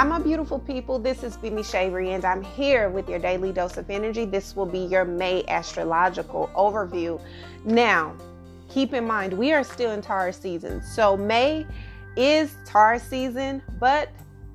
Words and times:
Hi, 0.00 0.06
my 0.06 0.18
beautiful 0.18 0.58
people. 0.58 0.98
This 0.98 1.22
is 1.22 1.36
Bimi 1.36 1.62
Shavery, 1.62 2.14
and 2.14 2.24
I'm 2.24 2.42
here 2.42 2.88
with 2.88 3.06
your 3.06 3.18
daily 3.18 3.52
dose 3.52 3.76
of 3.76 3.90
energy. 3.90 4.24
This 4.24 4.56
will 4.56 4.64
be 4.64 4.78
your 4.78 5.04
May 5.04 5.44
astrological 5.46 6.48
overview. 6.56 7.20
Now, 7.66 8.16
keep 8.70 8.94
in 8.94 9.06
mind, 9.06 9.34
we 9.34 9.52
are 9.52 9.62
still 9.62 9.90
in 9.90 10.00
Taurus 10.00 10.38
season. 10.38 10.82
So, 10.82 11.18
May 11.18 11.66
is 12.16 12.56
Taurus 12.64 13.02
season, 13.02 13.60
but 13.78 14.08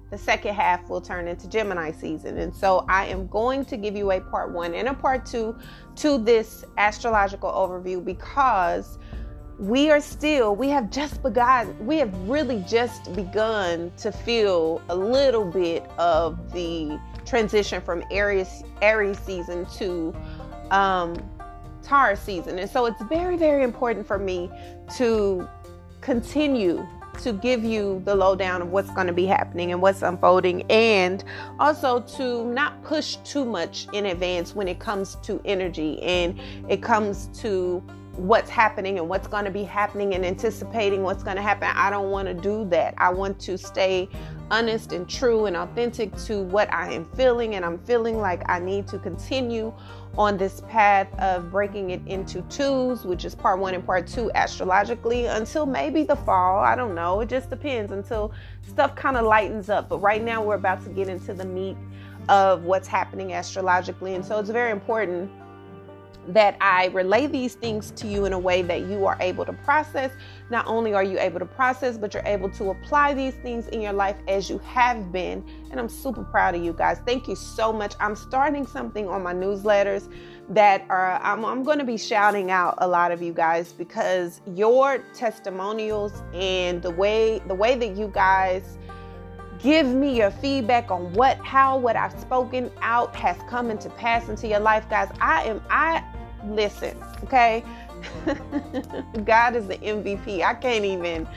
the 0.09 0.18
second 0.18 0.55
half 0.55 0.89
will 0.89 1.02
turn 1.02 1.27
into 1.27 1.48
Gemini 1.48 1.91
season. 1.91 2.39
And 2.39 2.55
so 2.55 2.86
I 2.89 3.05
am 3.05 3.27
going 3.27 3.66
to 3.66 3.77
give 3.77 3.96
you 3.96 4.12
a 4.12 4.21
part 4.21 4.52
one 4.52 4.73
and 4.73 4.88
a 4.88 4.93
part 4.96 5.25
two 5.25 5.55
to 5.98 6.18
this 6.18 6.66
astrological 6.77 7.52
overview 7.52 8.04
because 8.04 8.98
we 9.57 9.89
are 9.89 10.01
still, 10.01 10.55
we 10.55 10.69
have 10.69 10.89
just 10.89 11.23
begun, 11.23 11.75
we 11.85 11.97
have 11.97 12.13
really 12.27 12.63
just 12.68 13.13
begun 13.15 13.91
to 13.97 14.11
feel 14.11 14.82
a 14.89 14.96
little 14.96 15.46
bit 15.46 15.83
of 15.97 16.51
the 16.51 17.00
transition 17.25 17.82
from 17.82 18.04
Aries, 18.11 18.63
Aries 18.82 19.19
season 19.19 19.65
to 19.77 20.13
um, 20.71 21.15
Taurus 21.83 22.19
season. 22.19 22.60
And 22.60 22.69
so 22.69 22.86
it's 22.86 23.01
very, 23.04 23.37
very 23.37 23.63
important 23.63 24.05
for 24.05 24.19
me 24.19 24.49
to 24.97 25.47
continue 26.01 26.85
to 27.21 27.32
give 27.32 27.63
you 27.63 28.01
the 28.04 28.13
lowdown 28.13 28.61
of 28.61 28.71
what's 28.71 28.89
going 28.91 29.07
to 29.07 29.13
be 29.13 29.25
happening 29.25 29.71
and 29.71 29.82
what's 29.82 30.01
unfolding, 30.01 30.63
and 30.69 31.24
also 31.60 32.02
to 32.02 32.45
not 32.47 32.83
push 32.83 33.16
too 33.17 33.45
much 33.45 33.88
in 33.94 34.08
advance 34.08 34.53
when 34.53 34.67
it 34.67 34.80
comes 34.80 35.16
to 35.23 35.41
energy 35.45 36.02
and 36.03 36.38
it 36.67 36.81
comes 36.83 37.27
to 37.27 37.81
what's 38.17 38.50
happening 38.50 38.97
and 38.97 39.09
what's 39.09 39.28
going 39.28 39.45
to 39.45 39.52
be 39.52 39.64
happening 39.64 40.16
and 40.16 40.25
anticipating 40.25 41.03
what's 41.03 41.23
going 41.23 41.36
to 41.36 41.42
happen. 41.42 41.69
I 41.75 41.89
don't 41.89 42.11
want 42.11 42.28
to 42.28 42.33
do 42.33 42.66
that. 42.69 42.94
I 42.97 43.09
want 43.09 43.39
to 43.41 43.58
stay 43.58 44.08
honest 44.52 44.94
and 44.94 45.09
true 45.09 45.47
and 45.47 45.58
authentic 45.58 46.16
to 46.17 46.43
what 46.43 46.71
I 46.71 46.93
am 46.93 47.05
feeling, 47.16 47.55
and 47.55 47.66
I'm 47.66 47.80
feeling 47.80 48.19
like 48.19 48.47
I 48.49 48.59
need 48.59 48.88
to 48.89 48.99
continue 48.99 49.73
on 50.17 50.38
this 50.38 50.61
path 50.69 51.08
of 51.19 51.52
breaking 51.52 51.89
it 51.89 52.02
into 52.05 52.41
twos, 52.43 53.03
which 53.03 53.25
is 53.25 53.36
part 53.36 53.59
one 53.59 53.73
and 53.73 53.86
part 53.86 54.08
two 54.08 54.31
astrologically, 54.33 55.25
until 55.25 55.66
maybe 55.66 56.03
the 56.03 56.16
fall. 56.16 56.59
I 56.59 56.75
don't 56.75 56.95
know. 56.95 57.19
It 57.21 57.27
just 57.27 57.49
depends 57.49 57.91
until 57.91 58.31
stuff 58.61 58.95
kind 58.95 59.17
of 59.17 59.25
lightens 59.25 59.69
up. 59.69 59.89
But 59.89 59.99
right 59.99 60.23
now, 60.23 60.41
we're 60.41 60.55
about 60.55 60.83
to 60.86 60.89
get 60.89 61.09
into 61.09 61.33
the 61.33 61.43
meat 61.43 61.75
of 62.30 62.63
what's 62.63 62.88
happening 62.88 63.33
astrologically. 63.33 64.16
And 64.16 64.23
so 64.23 64.39
it's 64.39 64.49
very 64.49 64.71
important 64.71 65.30
that 66.27 66.57
I 66.59 66.87
relay 66.87 67.27
these 67.27 67.55
things 67.55 67.91
to 67.91 68.07
you 68.07 68.25
in 68.25 68.33
a 68.33 68.39
way 68.39 68.61
that 68.63 68.81
you 68.81 69.05
are 69.05 69.17
able 69.19 69.45
to 69.45 69.53
process. 69.53 70.11
Not 70.49 70.65
only 70.67 70.93
are 70.93 71.03
you 71.03 71.19
able 71.19 71.39
to 71.39 71.45
process, 71.45 71.97
but 71.97 72.13
you're 72.13 72.25
able 72.25 72.49
to 72.51 72.71
apply 72.71 73.13
these 73.13 73.35
things 73.35 73.67
in 73.67 73.81
your 73.81 73.93
life 73.93 74.15
as 74.27 74.49
you 74.49 74.57
have 74.59 75.11
been. 75.11 75.43
And 75.71 75.79
I'm 75.79 75.89
super 75.89 76.23
proud 76.23 76.55
of 76.55 76.63
you 76.63 76.73
guys. 76.73 76.99
Thank 77.05 77.27
you 77.27 77.35
so 77.35 77.71
much. 77.71 77.95
I'm 77.99 78.15
starting 78.15 78.65
something 78.65 79.07
on 79.07 79.23
my 79.23 79.33
newsletters 79.33 80.11
that 80.49 80.85
are 80.89 81.19
I'm, 81.23 81.43
I'm 81.43 81.63
going 81.63 81.79
to 81.79 81.85
be 81.85 81.97
shouting 81.97 82.51
out 82.51 82.75
a 82.79 82.87
lot 82.87 83.11
of 83.11 83.21
you 83.21 83.33
guys 83.33 83.73
because 83.73 84.41
your 84.53 84.99
testimonials 85.13 86.21
and 86.33 86.81
the 86.81 86.91
way 86.91 87.41
the 87.47 87.55
way 87.55 87.75
that 87.75 87.97
you 87.97 88.07
guys 88.13 88.77
give 89.59 89.87
me 89.87 90.15
your 90.15 90.29
feedback 90.29 90.91
on 90.91 91.11
what 91.13 91.37
how 91.37 91.77
what 91.77 91.95
I've 91.95 92.17
spoken 92.19 92.69
out 92.81 93.15
has 93.15 93.37
come 93.49 93.71
into 93.71 93.89
pass 93.89 94.29
into 94.29 94.47
your 94.47 94.59
life 94.59 94.87
guys 94.87 95.09
I 95.19 95.45
am 95.45 95.61
I 95.69 96.03
listen, 96.47 96.97
okay? 97.23 97.63
God 99.23 99.55
is 99.55 99.67
the 99.67 99.77
MVP. 99.77 100.43
I 100.43 100.53
can't 100.53 100.85
even, 100.85 101.27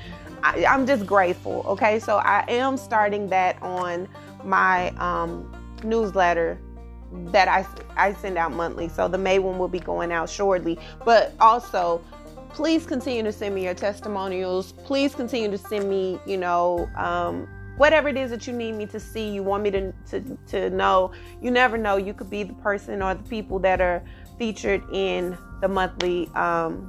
I, 0.42 0.64
am 0.64 0.86
just 0.86 1.06
grateful, 1.06 1.64
okay? 1.66 1.98
So 1.98 2.18
I 2.18 2.44
am 2.48 2.76
starting 2.76 3.28
that 3.28 3.60
on 3.62 4.08
my 4.44 4.90
um, 4.96 5.54
newsletter 5.82 6.58
that 7.12 7.48
I, 7.48 7.66
I 7.96 8.12
send 8.14 8.36
out 8.38 8.52
monthly. 8.52 8.88
So 8.88 9.08
the 9.08 9.18
May 9.18 9.38
one 9.38 9.58
will 9.58 9.68
be 9.68 9.80
going 9.80 10.12
out 10.12 10.28
shortly. 10.28 10.78
But 11.04 11.34
also, 11.40 12.02
please 12.50 12.86
continue 12.86 13.22
to 13.22 13.32
send 13.32 13.54
me 13.54 13.64
your 13.64 13.74
testimonials. 13.74 14.72
Please 14.72 15.14
continue 15.14 15.50
to 15.50 15.58
send 15.58 15.88
me, 15.88 16.18
you 16.26 16.36
know, 16.36 16.88
um, 16.96 17.48
whatever 17.76 18.08
it 18.08 18.16
is 18.16 18.30
that 18.30 18.46
you 18.46 18.52
need 18.52 18.72
me 18.72 18.86
to 18.86 19.00
see, 19.00 19.28
you 19.28 19.42
want 19.42 19.62
me 19.62 19.70
to, 19.70 19.92
to, 20.10 20.38
to 20.48 20.70
know. 20.70 21.12
You 21.40 21.50
never 21.50 21.78
know. 21.78 21.96
You 21.96 22.12
could 22.12 22.30
be 22.30 22.42
the 22.42 22.54
person 22.54 23.02
or 23.02 23.14
the 23.14 23.22
people 23.24 23.58
that 23.60 23.80
are 23.80 24.02
featured 24.38 24.82
in 24.92 25.36
the 25.60 25.68
monthly 25.68 26.28
um, 26.34 26.88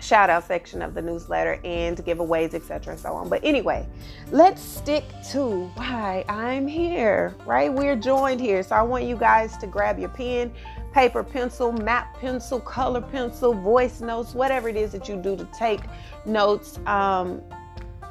shout 0.00 0.30
out 0.30 0.44
section 0.44 0.82
of 0.82 0.94
the 0.94 1.02
newsletter 1.02 1.60
and 1.64 1.98
giveaways, 1.98 2.54
etc., 2.54 2.92
and 2.92 3.00
so 3.00 3.12
on. 3.12 3.28
But 3.28 3.44
anyway, 3.44 3.86
let's 4.30 4.62
stick 4.62 5.04
to 5.32 5.66
why 5.74 6.24
I'm 6.28 6.66
here, 6.66 7.34
right? 7.44 7.72
We're 7.72 7.96
joined 7.96 8.40
here. 8.40 8.62
So 8.62 8.76
I 8.76 8.82
want 8.82 9.04
you 9.04 9.16
guys 9.16 9.56
to 9.58 9.66
grab 9.66 9.98
your 9.98 10.08
pen, 10.08 10.52
paper, 10.92 11.22
pencil, 11.22 11.72
map 11.72 12.18
pencil, 12.18 12.60
color 12.60 13.00
pencil, 13.00 13.52
voice 13.54 14.00
notes, 14.00 14.34
whatever 14.34 14.68
it 14.68 14.76
is 14.76 14.92
that 14.92 15.08
you 15.08 15.16
do 15.16 15.36
to 15.36 15.44
take 15.46 15.80
notes. 16.24 16.78
Um, 16.86 17.42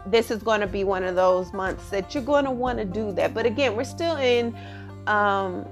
this 0.05 0.31
is 0.31 0.41
going 0.41 0.61
to 0.61 0.67
be 0.67 0.83
one 0.83 1.03
of 1.03 1.15
those 1.15 1.51
months 1.51 1.89
that 1.89 2.13
you're 2.13 2.23
going 2.23 2.45
to 2.45 2.51
want 2.51 2.77
to 2.79 2.85
do 2.85 3.11
that. 3.13 3.33
But 3.33 3.45
again, 3.45 3.75
we're 3.75 3.83
still 3.83 4.15
in 4.17 4.55
um, 5.05 5.65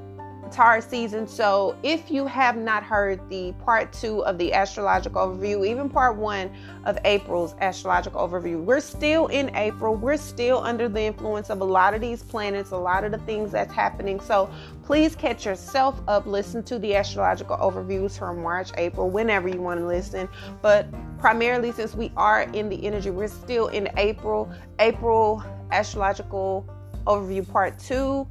Taurus 0.51 0.85
season. 0.85 1.27
So 1.27 1.75
if 1.83 2.09
you 2.09 2.25
have 2.25 2.57
not 2.57 2.83
heard 2.83 3.19
the 3.29 3.53
part 3.63 3.91
two 3.91 4.23
of 4.25 4.37
the 4.37 4.53
astrological 4.53 5.27
overview, 5.27 5.67
even 5.67 5.89
part 5.89 6.15
one 6.15 6.51
of 6.85 6.97
April's 7.05 7.55
astrological 7.61 8.27
overview, 8.27 8.63
we're 8.63 8.79
still 8.79 9.27
in 9.27 9.55
April. 9.55 9.95
We're 9.95 10.17
still 10.17 10.59
under 10.59 10.87
the 10.87 11.01
influence 11.01 11.49
of 11.49 11.61
a 11.61 11.65
lot 11.65 11.93
of 11.93 12.01
these 12.01 12.23
planets, 12.23 12.71
a 12.71 12.77
lot 12.77 13.03
of 13.03 13.11
the 13.11 13.17
things 13.19 13.51
that's 13.51 13.73
happening. 13.73 14.19
So 14.19 14.49
please 14.83 15.15
catch 15.15 15.45
yourself 15.45 16.01
up, 16.07 16.25
listen 16.25 16.63
to 16.63 16.79
the 16.79 16.95
astrological 16.95 17.57
overviews 17.57 18.17
from 18.17 18.41
March, 18.41 18.69
April, 18.77 19.09
whenever 19.09 19.47
you 19.47 19.61
want 19.61 19.79
to 19.79 19.85
listen. 19.85 20.29
But 20.61 20.87
primarily, 21.19 21.71
since 21.71 21.95
we 21.95 22.11
are 22.15 22.43
in 22.43 22.69
the 22.69 22.85
energy, 22.85 23.09
we're 23.09 23.27
still 23.27 23.67
in 23.67 23.89
April. 23.97 24.51
April 24.79 25.43
astrological 25.71 26.67
overview 27.05 27.47
part 27.47 27.77
two 27.77 28.27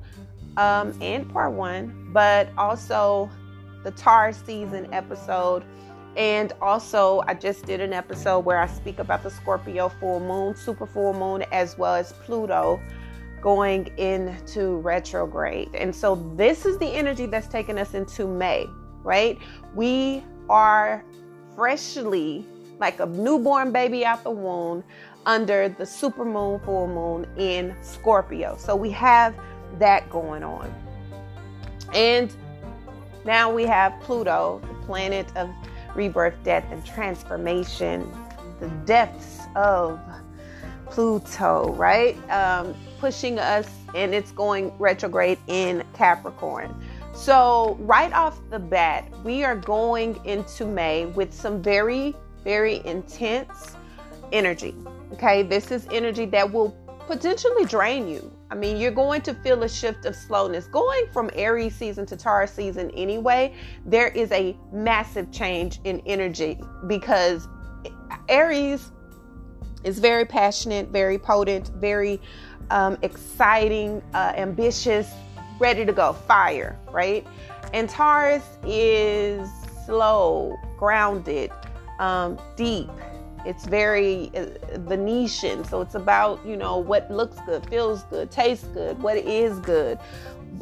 um, 0.56 0.96
and 1.00 1.30
part 1.32 1.52
one, 1.52 2.10
but 2.12 2.48
also 2.56 3.30
the 3.82 3.90
Taurus 3.92 4.42
season 4.44 4.92
episode. 4.92 5.64
And 6.16 6.52
also, 6.62 7.22
I 7.26 7.34
just 7.34 7.66
did 7.66 7.80
an 7.80 7.92
episode 7.92 8.40
where 8.40 8.58
I 8.58 8.68
speak 8.68 8.98
about 8.98 9.22
the 9.22 9.30
Scorpio 9.30 9.88
full 9.88 10.20
moon, 10.20 10.54
super 10.54 10.86
full 10.86 11.12
moon, 11.12 11.44
as 11.50 11.76
well 11.76 11.94
as 11.94 12.12
Pluto 12.12 12.80
going 13.40 13.86
into 13.98 14.76
retrograde. 14.78 15.74
And 15.74 15.94
so, 15.94 16.14
this 16.36 16.66
is 16.66 16.78
the 16.78 16.86
energy 16.86 17.26
that's 17.26 17.48
taking 17.48 17.78
us 17.78 17.94
into 17.94 18.26
May, 18.26 18.66
right? 19.02 19.38
We 19.74 20.22
are 20.48 21.04
freshly, 21.56 22.46
like 22.78 23.00
a 23.00 23.06
newborn 23.06 23.72
baby 23.72 24.04
out 24.06 24.22
the 24.22 24.30
womb, 24.30 24.84
under 25.26 25.68
the 25.68 25.86
super 25.86 26.24
moon, 26.24 26.60
full 26.60 26.86
moon 26.86 27.26
in 27.36 27.74
Scorpio. 27.82 28.56
So, 28.56 28.76
we 28.76 28.90
have 28.92 29.34
that 29.78 30.08
going 30.10 30.42
on. 30.42 30.72
And 31.92 32.34
now 33.24 33.52
we 33.52 33.64
have 33.64 33.98
Pluto, 34.00 34.60
the 34.66 34.86
planet 34.86 35.26
of 35.36 35.50
rebirth, 35.94 36.34
death, 36.44 36.64
and 36.70 36.84
transformation, 36.84 38.10
the 38.60 38.68
depths 38.84 39.40
of 39.56 40.00
Pluto, 40.86 41.72
right? 41.72 42.16
Um, 42.30 42.74
pushing 42.98 43.38
us, 43.38 43.68
and 43.94 44.14
it's 44.14 44.32
going 44.32 44.72
retrograde 44.78 45.38
in 45.46 45.84
Capricorn. 45.94 46.74
So, 47.14 47.76
right 47.80 48.12
off 48.12 48.38
the 48.50 48.58
bat, 48.58 49.08
we 49.22 49.44
are 49.44 49.56
going 49.56 50.20
into 50.24 50.64
May 50.64 51.06
with 51.06 51.32
some 51.32 51.62
very, 51.62 52.14
very 52.42 52.84
intense 52.84 53.76
energy. 54.32 54.74
Okay, 55.12 55.42
this 55.42 55.70
is 55.70 55.86
energy 55.92 56.26
that 56.26 56.52
will 56.52 56.76
potentially 57.06 57.64
drain 57.66 58.08
you. 58.08 58.33
I 58.50 58.54
mean, 58.54 58.76
you're 58.76 58.90
going 58.90 59.22
to 59.22 59.34
feel 59.34 59.62
a 59.62 59.68
shift 59.68 60.04
of 60.04 60.14
slowness. 60.14 60.66
Going 60.66 61.06
from 61.12 61.30
Aries 61.34 61.74
season 61.74 62.06
to 62.06 62.16
Taurus 62.16 62.52
season 62.52 62.90
anyway, 62.90 63.54
there 63.84 64.08
is 64.08 64.30
a 64.32 64.56
massive 64.72 65.32
change 65.32 65.80
in 65.84 66.00
energy 66.06 66.60
because 66.86 67.48
Aries 68.28 68.92
is 69.82 69.98
very 69.98 70.24
passionate, 70.24 70.88
very 70.88 71.18
potent, 71.18 71.68
very 71.76 72.20
um, 72.70 72.98
exciting, 73.02 74.02
uh, 74.14 74.32
ambitious, 74.36 75.10
ready 75.58 75.84
to 75.84 75.92
go, 75.92 76.12
fire, 76.12 76.78
right? 76.90 77.26
And 77.72 77.88
Taurus 77.88 78.44
is 78.66 79.48
slow, 79.84 80.56
grounded, 80.78 81.50
um, 81.98 82.38
deep, 82.56 82.90
it's 83.44 83.66
very 83.66 84.30
uh, 84.34 84.46
Venetian. 84.78 85.64
So 85.64 85.80
it's 85.80 85.94
about, 85.94 86.44
you 86.46 86.56
know, 86.56 86.78
what 86.78 87.10
looks 87.10 87.38
good, 87.46 87.68
feels 87.68 88.04
good, 88.04 88.30
tastes 88.30 88.66
good, 88.68 89.00
what 89.02 89.16
is 89.16 89.58
good. 89.60 89.98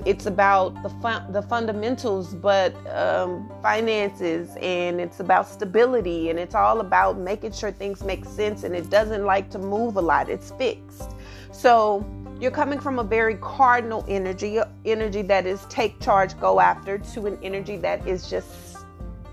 It's 0.06 0.26
about 0.26 0.82
the 0.82 1.24
the 1.30 1.42
fundamentals, 1.42 2.34
but 2.34 2.74
um, 2.94 3.52
finances, 3.60 4.56
and 4.62 5.00
it's 5.00 5.20
about 5.20 5.46
stability, 5.46 6.30
and 6.30 6.38
it's 6.38 6.54
all 6.54 6.80
about 6.80 7.18
making 7.18 7.52
sure 7.52 7.70
things 7.70 8.02
make 8.02 8.24
sense. 8.24 8.64
And 8.64 8.74
it 8.74 8.88
doesn't 8.88 9.26
like 9.26 9.50
to 9.50 9.58
move 9.58 9.96
a 9.96 10.00
lot; 10.00 10.30
it's 10.30 10.50
fixed. 10.52 11.10
So 11.52 12.06
you're 12.40 12.50
coming 12.50 12.80
from 12.80 12.98
a 12.98 13.04
very 13.04 13.36
cardinal 13.36 14.02
energy, 14.08 14.58
energy 14.86 15.22
that 15.22 15.46
is 15.46 15.64
take 15.66 16.00
charge, 16.00 16.40
go 16.40 16.58
after, 16.58 16.96
to 16.98 17.26
an 17.26 17.38
energy 17.42 17.76
that 17.76 18.06
is 18.08 18.30
just 18.30 18.78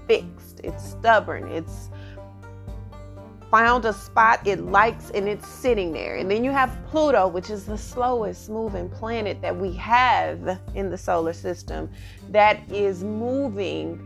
fixed. 0.07 0.60
It's 0.63 0.90
stubborn. 0.92 1.48
It's 1.48 1.90
found 3.51 3.86
a 3.86 3.94
spot 3.94 4.46
it 4.46 4.60
likes 4.60 5.10
and 5.12 5.28
it's 5.28 5.48
sitting 5.48 5.92
there. 5.92 6.18
And 6.18 6.30
then 6.30 6.44
you 6.44 6.51
have 6.51 6.78
Pluto, 6.90 7.28
which 7.28 7.50
is 7.50 7.66
the 7.66 7.78
slowest 7.78 8.50
moving 8.50 8.90
planet 8.90 9.42
that 9.42 9.56
we 9.56 9.74
have 9.74 10.60
in 10.75 10.90
the 10.90 10.98
solar 10.98 11.34
system, 11.34 11.90
that 12.30 12.60
is 12.72 13.04
moving 13.04 14.06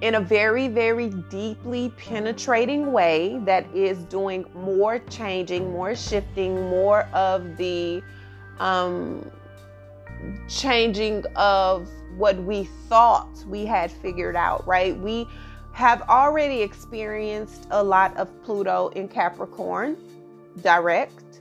in 0.00 0.14
a 0.14 0.20
very, 0.20 0.68
very 0.68 1.10
deeply 1.28 1.92
penetrating 1.98 2.92
way, 2.92 3.40
that 3.44 3.66
is 3.74 3.98
doing 4.04 4.46
more 4.54 5.00
changing, 5.10 5.72
more 5.72 5.94
shifting, 5.94 6.54
more 6.68 7.02
of 7.12 7.56
the 7.56 8.02
um, 8.60 9.28
changing 10.48 11.24
of 11.36 11.88
what 12.16 12.36
we 12.44 12.64
thought 12.88 13.44
we 13.46 13.66
had 13.66 13.90
figured 13.90 14.36
out, 14.36 14.66
right? 14.66 14.96
We 14.98 15.26
have 15.78 16.02
already 16.08 16.60
experienced 16.60 17.68
a 17.70 17.80
lot 17.80 18.16
of 18.16 18.28
Pluto 18.42 18.88
in 18.96 19.06
Capricorn 19.06 19.96
direct. 20.60 21.40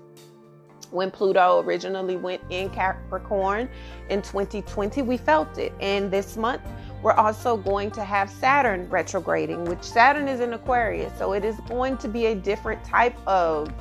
When 0.91 1.09
Pluto 1.09 1.63
originally 1.63 2.17
went 2.17 2.43
in 2.51 2.69
Capricorn 2.69 3.67
in 4.11 4.21
2020, 4.21 5.01
we 5.01 5.17
felt 5.17 5.57
it. 5.57 5.73
And 5.81 6.11
this 6.11 6.37
month, 6.37 6.61
we're 7.01 7.13
also 7.13 7.57
going 7.57 7.89
to 7.89 8.03
have 8.03 8.29
Saturn 8.29 8.87
retrograding, 8.91 9.65
which 9.65 9.81
Saturn 9.81 10.27
is 10.27 10.39
in 10.39 10.53
Aquarius. 10.53 11.11
So 11.17 11.33
it 11.33 11.43
is 11.43 11.59
going 11.61 11.97
to 11.97 12.07
be 12.07 12.27
a 12.27 12.35
different 12.35 12.83
type 12.83 13.17
of 13.25 13.73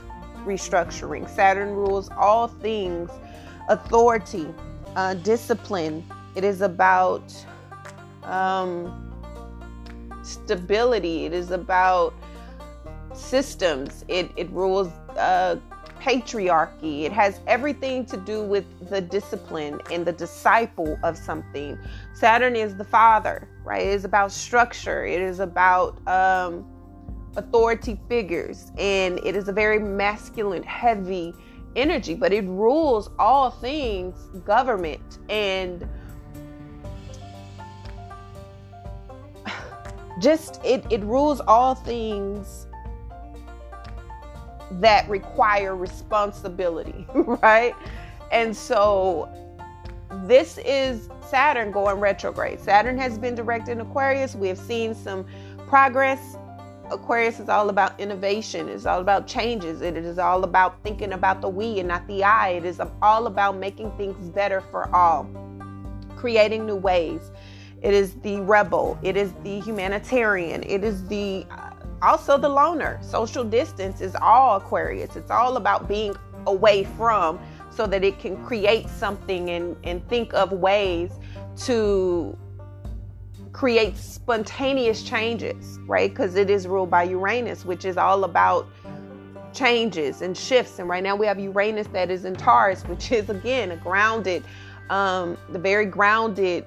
restructuring. 0.46 1.28
Saturn 1.28 1.74
rules 1.74 2.08
all 2.16 2.48
things 2.48 3.10
authority, 3.68 4.48
uh, 4.96 5.12
discipline. 5.12 6.02
It 6.34 6.44
is 6.44 6.62
about 6.62 7.30
um, 8.22 9.05
stability. 10.26 11.24
It 11.24 11.32
is 11.32 11.50
about 11.50 12.14
systems. 13.14 14.04
It, 14.08 14.30
it 14.36 14.50
rules 14.50 14.88
uh, 15.16 15.56
patriarchy. 16.00 17.02
It 17.02 17.12
has 17.12 17.40
everything 17.46 18.04
to 18.06 18.16
do 18.16 18.42
with 18.42 18.64
the 18.90 19.00
discipline 19.00 19.80
and 19.90 20.04
the 20.04 20.12
disciple 20.12 20.98
of 21.02 21.16
something. 21.16 21.78
Saturn 22.14 22.54
is 22.54 22.76
the 22.76 22.84
father, 22.84 23.48
right? 23.64 23.86
It 23.86 23.94
is 23.94 24.04
about 24.04 24.32
structure. 24.32 25.04
It 25.04 25.20
is 25.20 25.40
about 25.40 26.06
um, 26.06 26.64
authority 27.36 27.98
figures. 28.08 28.70
And 28.78 29.18
it 29.24 29.34
is 29.34 29.48
a 29.48 29.52
very 29.52 29.78
masculine, 29.78 30.62
heavy 30.62 31.34
energy, 31.74 32.14
but 32.14 32.32
it 32.32 32.44
rules 32.44 33.10
all 33.18 33.50
things 33.50 34.16
government 34.44 35.18
and 35.28 35.88
just 40.20 40.60
it, 40.64 40.84
it 40.90 41.02
rules 41.02 41.40
all 41.40 41.74
things 41.74 42.66
that 44.72 45.08
require 45.08 45.76
responsibility, 45.76 47.06
right? 47.14 47.74
And 48.32 48.56
so 48.56 49.28
this 50.24 50.58
is 50.58 51.08
Saturn 51.28 51.70
going 51.70 52.00
retrograde. 52.00 52.60
Saturn 52.60 52.98
has 52.98 53.18
been 53.18 53.34
direct 53.34 53.68
in 53.68 53.80
Aquarius. 53.80 54.34
We 54.34 54.48
have 54.48 54.58
seen 54.58 54.94
some 54.94 55.26
progress. 55.68 56.36
Aquarius 56.90 57.40
is 57.40 57.48
all 57.48 57.68
about 57.68 57.98
innovation. 57.98 58.68
It's 58.68 58.86
all 58.86 59.00
about 59.00 59.26
changes. 59.26 59.80
It 59.80 59.96
is 59.96 60.18
all 60.18 60.44
about 60.44 60.82
thinking 60.84 61.12
about 61.12 61.40
the 61.40 61.48
we 61.48 61.80
and 61.80 61.88
not 61.88 62.06
the 62.06 62.22
I. 62.22 62.50
It 62.50 62.64
is 62.64 62.80
all 63.02 63.26
about 63.26 63.56
making 63.56 63.90
things 63.96 64.30
better 64.30 64.60
for 64.60 64.94
all, 64.94 65.28
creating 66.16 66.64
new 66.64 66.76
ways. 66.76 67.32
It 67.86 67.94
is 67.94 68.14
the 68.14 68.40
rebel. 68.40 68.98
It 69.00 69.16
is 69.16 69.32
the 69.44 69.60
humanitarian. 69.60 70.64
It 70.64 70.82
is 70.82 71.06
the 71.06 71.46
uh, 71.52 71.70
also 72.02 72.36
the 72.36 72.48
loner. 72.48 72.98
Social 73.00 73.44
distance 73.44 74.00
is 74.00 74.16
all 74.20 74.56
Aquarius. 74.56 75.14
It's 75.14 75.30
all 75.30 75.56
about 75.56 75.86
being 75.86 76.16
away 76.48 76.82
from 76.82 77.38
so 77.70 77.86
that 77.86 78.02
it 78.02 78.18
can 78.18 78.44
create 78.44 78.88
something 78.88 79.50
and, 79.50 79.76
and 79.84 80.04
think 80.08 80.34
of 80.34 80.50
ways 80.50 81.12
to 81.58 82.36
create 83.52 83.96
spontaneous 83.96 85.04
changes, 85.04 85.78
right? 85.86 86.10
Because 86.10 86.34
it 86.34 86.50
is 86.50 86.66
ruled 86.66 86.90
by 86.90 87.04
Uranus, 87.04 87.64
which 87.64 87.84
is 87.84 87.96
all 87.96 88.24
about 88.24 88.66
changes 89.54 90.22
and 90.22 90.36
shifts. 90.36 90.80
And 90.80 90.88
right 90.88 91.04
now 91.04 91.14
we 91.14 91.24
have 91.26 91.38
Uranus 91.38 91.86
that 91.92 92.10
is 92.10 92.24
in 92.24 92.34
Taurus, 92.34 92.82
which 92.88 93.12
is 93.12 93.30
again 93.30 93.70
a 93.70 93.76
grounded, 93.76 94.42
um, 94.90 95.38
the 95.50 95.58
very 95.60 95.86
grounded 95.86 96.66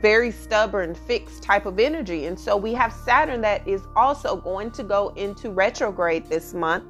very 0.00 0.30
stubborn, 0.30 0.94
fixed 0.94 1.42
type 1.42 1.66
of 1.66 1.78
energy. 1.78 2.26
And 2.26 2.38
so 2.38 2.56
we 2.56 2.72
have 2.74 2.92
Saturn 2.92 3.40
that 3.42 3.66
is 3.66 3.82
also 3.96 4.36
going 4.36 4.70
to 4.72 4.82
go 4.82 5.08
into 5.16 5.50
retrograde 5.50 6.26
this 6.26 6.54
month. 6.54 6.84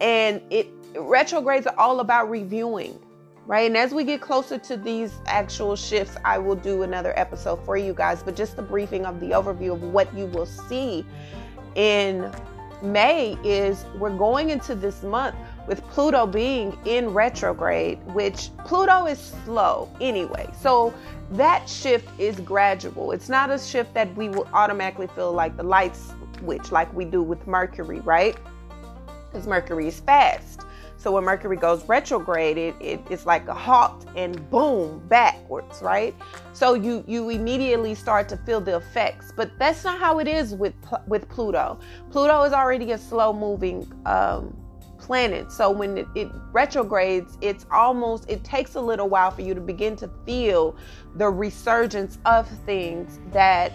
And 0.00 0.40
it 0.50 0.68
retrogrades 0.96 1.66
are 1.66 1.78
all 1.78 2.00
about 2.00 2.30
reviewing, 2.30 2.98
right? 3.46 3.66
And 3.66 3.76
as 3.76 3.92
we 3.92 4.04
get 4.04 4.20
closer 4.20 4.58
to 4.58 4.76
these 4.76 5.12
actual 5.26 5.76
shifts, 5.76 6.16
I 6.24 6.38
will 6.38 6.54
do 6.54 6.82
another 6.82 7.12
episode 7.18 7.64
for 7.64 7.76
you 7.76 7.92
guys, 7.92 8.22
but 8.22 8.36
just 8.36 8.56
the 8.56 8.62
briefing 8.62 9.04
of 9.06 9.20
the 9.20 9.30
overview 9.30 9.72
of 9.72 9.82
what 9.82 10.12
you 10.14 10.26
will 10.26 10.46
see 10.46 11.04
in 11.74 12.32
May 12.82 13.36
is 13.42 13.84
we're 13.98 14.16
going 14.16 14.50
into 14.50 14.74
this 14.74 15.02
month 15.02 15.34
with 15.66 15.82
Pluto 15.88 16.26
being 16.26 16.76
in 16.84 17.12
retrograde, 17.12 17.98
which 18.08 18.50
Pluto 18.64 19.06
is 19.06 19.18
slow 19.44 19.88
anyway. 20.00 20.48
So 20.60 20.92
that 21.32 21.68
shift 21.68 22.08
is 22.18 22.38
gradual. 22.40 23.12
It's 23.12 23.28
not 23.28 23.50
a 23.50 23.58
shift 23.58 23.94
that 23.94 24.14
we 24.16 24.28
will 24.28 24.48
automatically 24.52 25.06
feel 25.08 25.32
like 25.32 25.56
the 25.56 25.62
light 25.62 25.96
switch, 26.38 26.70
like 26.70 26.92
we 26.94 27.04
do 27.04 27.22
with 27.22 27.46
Mercury, 27.46 28.00
right? 28.00 28.36
Because 29.30 29.46
Mercury 29.46 29.88
is 29.88 30.00
fast. 30.00 30.62
So 30.96 31.12
when 31.12 31.24
Mercury 31.24 31.58
goes 31.58 31.86
retrograde, 31.86 32.56
it, 32.56 32.74
it, 32.80 33.00
it's 33.10 33.26
like 33.26 33.46
a 33.48 33.52
halt 33.52 34.06
and 34.16 34.48
boom 34.48 35.06
backwards, 35.08 35.82
right? 35.82 36.14
So 36.54 36.72
you 36.72 37.04
you 37.06 37.28
immediately 37.28 37.94
start 37.94 38.26
to 38.30 38.38
feel 38.38 38.58
the 38.58 38.76
effects, 38.76 39.30
but 39.36 39.50
that's 39.58 39.84
not 39.84 39.98
how 39.98 40.18
it 40.18 40.26
is 40.26 40.54
with 40.54 40.72
with 41.06 41.28
Pluto. 41.28 41.78
Pluto 42.10 42.42
is 42.44 42.54
already 42.54 42.92
a 42.92 42.98
slow 42.98 43.34
moving 43.34 43.92
um, 44.06 44.56
planet. 44.98 45.52
So 45.52 45.70
when 45.70 45.98
it, 45.98 46.06
it, 46.14 46.28
retrogrades, 46.52 47.38
it's 47.40 47.66
almost, 47.70 48.28
it 48.28 48.44
takes 48.44 48.74
a 48.74 48.80
little 48.80 49.08
while 49.08 49.30
for 49.30 49.42
you 49.42 49.54
to 49.54 49.60
begin 49.60 49.96
to 49.96 50.10
feel 50.26 50.76
the 51.16 51.28
resurgence 51.28 52.18
of 52.24 52.48
things 52.64 53.20
that 53.32 53.72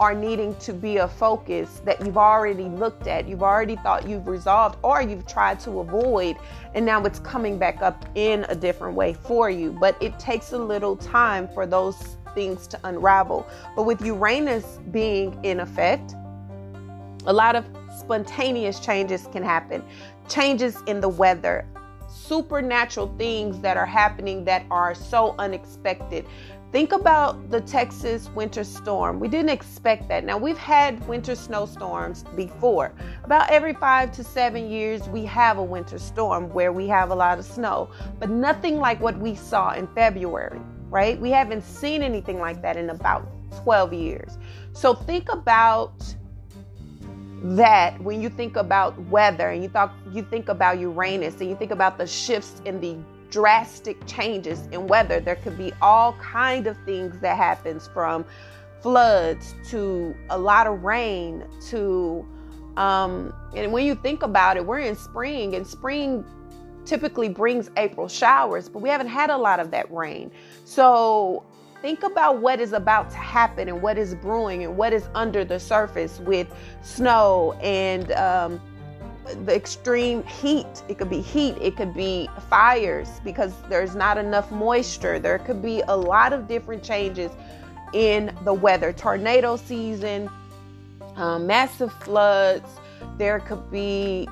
are 0.00 0.14
needing 0.14 0.54
to 0.56 0.72
be 0.72 0.96
a 0.96 1.06
focus 1.06 1.80
that 1.84 2.04
you've 2.04 2.18
already 2.18 2.64
looked 2.64 3.06
at, 3.06 3.28
you've 3.28 3.42
already 3.42 3.76
thought 3.76 4.08
you've 4.08 4.26
resolved, 4.26 4.76
or 4.82 5.00
you've 5.00 5.26
tried 5.26 5.60
to 5.60 5.78
avoid, 5.78 6.36
and 6.74 6.84
now 6.84 7.04
it's 7.04 7.20
coming 7.20 7.56
back 7.56 7.82
up 7.82 8.04
in 8.16 8.44
a 8.48 8.54
different 8.54 8.96
way 8.96 9.12
for 9.14 9.48
you. 9.48 9.70
But 9.70 9.96
it 10.02 10.18
takes 10.18 10.52
a 10.52 10.58
little 10.58 10.96
time 10.96 11.46
for 11.54 11.66
those 11.66 12.16
things 12.34 12.66
to 12.68 12.80
unravel. 12.82 13.46
But 13.76 13.84
with 13.84 14.00
Uranus 14.04 14.80
being 14.90 15.38
in 15.44 15.60
effect, 15.60 16.14
a 17.26 17.32
lot 17.32 17.54
of 17.54 17.64
spontaneous 17.96 18.80
changes 18.80 19.28
can 19.32 19.42
happen 19.42 19.84
changes 20.28 20.82
in 20.86 21.00
the 21.00 21.08
weather, 21.08 21.66
supernatural 22.08 23.14
things 23.18 23.60
that 23.60 23.76
are 23.76 23.86
happening 23.86 24.44
that 24.44 24.64
are 24.70 24.94
so 24.94 25.34
unexpected. 25.38 26.26
Think 26.72 26.92
about 26.92 27.50
the 27.50 27.60
Texas 27.60 28.30
winter 28.30 28.64
storm. 28.64 29.20
We 29.20 29.28
didn't 29.28 29.50
expect 29.50 30.08
that. 30.08 30.24
Now, 30.24 30.38
we've 30.38 30.56
had 30.56 31.06
winter 31.06 31.34
snowstorms 31.34 32.24
before. 32.34 32.94
About 33.24 33.50
every 33.50 33.74
five 33.74 34.10
to 34.12 34.24
seven 34.24 34.70
years, 34.70 35.06
we 35.10 35.26
have 35.26 35.58
a 35.58 35.62
winter 35.62 35.98
storm 35.98 36.48
where 36.48 36.72
we 36.72 36.88
have 36.88 37.10
a 37.10 37.14
lot 37.14 37.38
of 37.38 37.44
snow, 37.44 37.90
but 38.18 38.30
nothing 38.30 38.78
like 38.78 38.98
what 39.02 39.18
we 39.18 39.34
saw 39.34 39.74
in 39.74 39.86
February, 39.88 40.58
right? 40.88 41.20
We 41.20 41.30
haven't 41.30 41.62
seen 41.62 42.02
anything 42.02 42.38
like 42.38 42.62
that 42.62 42.78
in 42.78 42.88
about 42.88 43.28
12 43.64 43.92
years. 43.92 44.38
So, 44.72 44.94
think 44.94 45.30
about 45.30 46.02
that 47.42 48.00
when 48.00 48.20
you 48.20 48.28
think 48.28 48.56
about 48.56 48.98
weather 49.06 49.50
and 49.50 49.62
you 49.62 49.68
thought 49.68 49.92
you 50.12 50.22
think 50.22 50.48
about 50.48 50.78
Uranus 50.78 51.40
and 51.40 51.50
you 51.50 51.56
think 51.56 51.72
about 51.72 51.98
the 51.98 52.06
shifts 52.06 52.62
in 52.64 52.80
the 52.80 52.96
drastic 53.30 54.04
changes 54.06 54.66
in 54.72 54.86
weather, 54.86 55.20
there 55.20 55.36
could 55.36 55.58
be 55.58 55.72
all 55.82 56.12
kind 56.14 56.66
of 56.66 56.76
things 56.84 57.18
that 57.20 57.36
happens 57.36 57.88
from 57.88 58.24
floods 58.80 59.54
to 59.68 60.14
a 60.30 60.38
lot 60.38 60.66
of 60.66 60.82
rain 60.82 61.44
to 61.68 62.26
um, 62.76 63.34
and 63.54 63.72
when 63.72 63.84
you 63.84 63.94
think 63.94 64.22
about 64.22 64.56
it, 64.56 64.64
we're 64.64 64.78
in 64.78 64.96
spring 64.96 65.54
and 65.54 65.66
spring 65.66 66.24
typically 66.84 67.28
brings 67.28 67.70
April 67.76 68.08
showers, 68.08 68.68
but 68.68 68.80
we 68.80 68.88
haven't 68.88 69.08
had 69.08 69.30
a 69.30 69.36
lot 69.36 69.60
of 69.60 69.70
that 69.70 69.92
rain. 69.92 70.30
So 70.64 71.44
think 71.82 72.04
about 72.04 72.38
what 72.38 72.60
is 72.60 72.72
about 72.72 73.10
to 73.10 73.16
happen 73.16 73.68
and 73.68 73.82
what 73.82 73.98
is 73.98 74.14
brewing 74.14 74.62
and 74.62 74.76
what 74.76 74.92
is 74.92 75.08
under 75.16 75.44
the 75.44 75.58
surface 75.58 76.20
with 76.20 76.46
snow 76.80 77.58
and 77.60 78.12
um, 78.12 78.60
the 79.44 79.54
extreme 79.54 80.22
heat. 80.22 80.84
It 80.88 80.96
could 80.96 81.10
be 81.10 81.20
heat, 81.20 81.56
it 81.60 81.76
could 81.76 81.92
be 81.92 82.30
fires 82.48 83.08
because 83.24 83.52
there's 83.68 83.96
not 83.96 84.16
enough 84.16 84.50
moisture. 84.52 85.18
There 85.18 85.40
could 85.40 85.60
be 85.60 85.82
a 85.88 85.96
lot 85.96 86.32
of 86.32 86.46
different 86.46 86.84
changes 86.84 87.32
in 87.92 88.34
the 88.44 88.54
weather. 88.54 88.92
Tornado 88.92 89.56
season, 89.56 90.30
um, 91.16 91.48
massive 91.48 91.92
floods. 91.94 92.68
There 93.18 93.40
could 93.40 93.70
be 93.72 94.28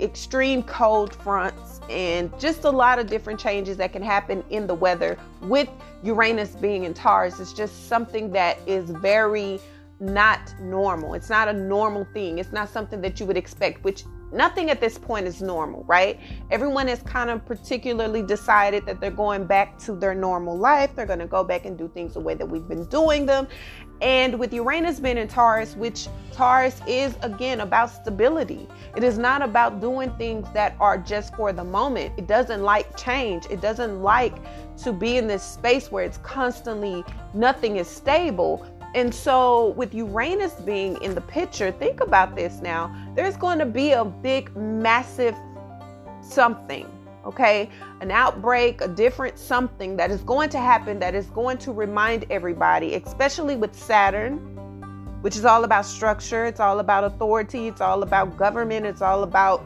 extreme 0.00 0.62
cold 0.62 1.14
fronts 1.14 1.80
and 1.90 2.30
just 2.38 2.64
a 2.64 2.70
lot 2.70 2.98
of 2.98 3.06
different 3.06 3.40
changes 3.40 3.76
that 3.78 3.92
can 3.92 4.02
happen 4.02 4.44
in 4.50 4.66
the 4.66 4.74
weather 4.74 5.18
with 5.42 5.68
Uranus 6.02 6.50
being 6.56 6.84
in 6.84 6.94
Taurus. 6.94 7.40
It's 7.40 7.52
just 7.52 7.88
something 7.88 8.30
that 8.32 8.58
is 8.66 8.90
very 8.90 9.60
not 10.00 10.54
normal. 10.60 11.14
It's 11.14 11.30
not 11.30 11.48
a 11.48 11.52
normal 11.52 12.06
thing. 12.12 12.38
It's 12.38 12.52
not 12.52 12.68
something 12.68 13.00
that 13.00 13.18
you 13.18 13.26
would 13.26 13.36
expect, 13.36 13.82
which 13.82 14.04
nothing 14.32 14.70
at 14.70 14.80
this 14.80 14.98
point 14.98 15.26
is 15.26 15.42
normal, 15.42 15.82
right? 15.84 16.20
Everyone 16.50 16.86
has 16.88 17.02
kind 17.02 17.30
of 17.30 17.44
particularly 17.44 18.22
decided 18.22 18.86
that 18.86 19.00
they're 19.00 19.10
going 19.10 19.46
back 19.46 19.78
to 19.78 19.92
their 19.92 20.14
normal 20.14 20.56
life. 20.56 20.94
They're 20.94 21.06
going 21.06 21.18
to 21.18 21.26
go 21.26 21.42
back 21.42 21.64
and 21.64 21.76
do 21.76 21.88
things 21.88 22.14
the 22.14 22.20
way 22.20 22.34
that 22.34 22.46
we've 22.46 22.68
been 22.68 22.84
doing 22.86 23.26
them. 23.26 23.48
And 24.00 24.38
with 24.38 24.52
Uranus 24.52 25.00
being 25.00 25.18
in 25.18 25.28
Taurus, 25.28 25.74
which 25.74 26.08
Taurus 26.32 26.80
is 26.86 27.16
again 27.22 27.60
about 27.60 27.90
stability, 27.90 28.68
it 28.96 29.02
is 29.02 29.18
not 29.18 29.42
about 29.42 29.80
doing 29.80 30.10
things 30.12 30.46
that 30.54 30.76
are 30.78 30.96
just 30.96 31.34
for 31.34 31.52
the 31.52 31.64
moment. 31.64 32.12
It 32.16 32.28
doesn't 32.28 32.62
like 32.62 32.96
change, 32.96 33.44
it 33.50 33.60
doesn't 33.60 34.02
like 34.02 34.36
to 34.84 34.92
be 34.92 35.16
in 35.16 35.26
this 35.26 35.42
space 35.42 35.90
where 35.90 36.04
it's 36.04 36.18
constantly 36.18 37.04
nothing 37.34 37.76
is 37.76 37.88
stable. 37.88 38.66
And 38.94 39.14
so, 39.14 39.70
with 39.70 39.92
Uranus 39.92 40.54
being 40.54 41.00
in 41.02 41.14
the 41.14 41.20
picture, 41.20 41.70
think 41.72 42.00
about 42.00 42.34
this 42.34 42.60
now. 42.62 42.94
There's 43.14 43.36
going 43.36 43.58
to 43.58 43.66
be 43.66 43.92
a 43.92 44.04
big, 44.04 44.56
massive 44.56 45.34
something, 46.22 46.86
okay? 47.24 47.70
An 48.00 48.10
outbreak, 48.10 48.80
a 48.80 48.88
different 48.88 49.38
something 49.38 49.96
that 49.96 50.10
is 50.10 50.22
going 50.22 50.50
to 50.50 50.58
happen 50.58 50.98
that 51.00 51.14
is 51.14 51.26
going 51.26 51.58
to 51.58 51.72
remind 51.72 52.24
everybody, 52.30 52.94
especially 52.94 53.56
with 53.56 53.74
Saturn, 53.74 54.38
which 55.22 55.36
is 55.36 55.44
all 55.44 55.64
about 55.64 55.84
structure, 55.84 56.44
it's 56.44 56.60
all 56.60 56.78
about 56.78 57.04
authority, 57.04 57.66
it's 57.66 57.80
all 57.80 58.02
about 58.02 58.36
government, 58.36 58.86
it's 58.86 59.02
all 59.02 59.22
about 59.24 59.64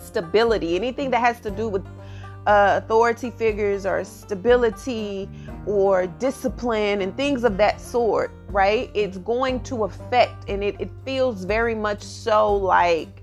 stability. 0.00 0.76
Anything 0.76 1.10
that 1.10 1.20
has 1.20 1.40
to 1.40 1.50
do 1.50 1.68
with 1.68 1.86
uh, 2.46 2.80
authority 2.82 3.30
figures 3.30 3.84
or 3.86 4.02
stability 4.04 5.28
or 5.66 6.06
discipline 6.06 7.02
and 7.02 7.16
things 7.16 7.44
of 7.44 7.56
that 7.56 7.80
sort, 7.80 8.32
right? 8.48 8.90
It's 8.94 9.18
going 9.18 9.62
to 9.64 9.84
affect, 9.84 10.48
and 10.48 10.64
it, 10.64 10.80
it 10.80 10.90
feels 11.04 11.44
very 11.44 11.74
much 11.74 12.02
so 12.02 12.54
like 12.54 13.19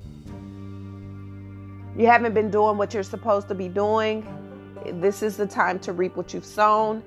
you 1.98 2.06
haven't 2.06 2.34
been 2.34 2.51
doing 2.51 2.77
what 2.77 2.94
you're 2.94 3.04
supposed 3.04 3.48
to 3.48 3.56
be 3.56 3.68
doing. 3.68 4.25
This 5.01 5.24
is 5.24 5.36
the 5.36 5.48
time 5.48 5.80
to 5.80 5.94
reap 5.94 6.16
what 6.16 6.34
you've 6.34 6.46
sown. 6.46 7.04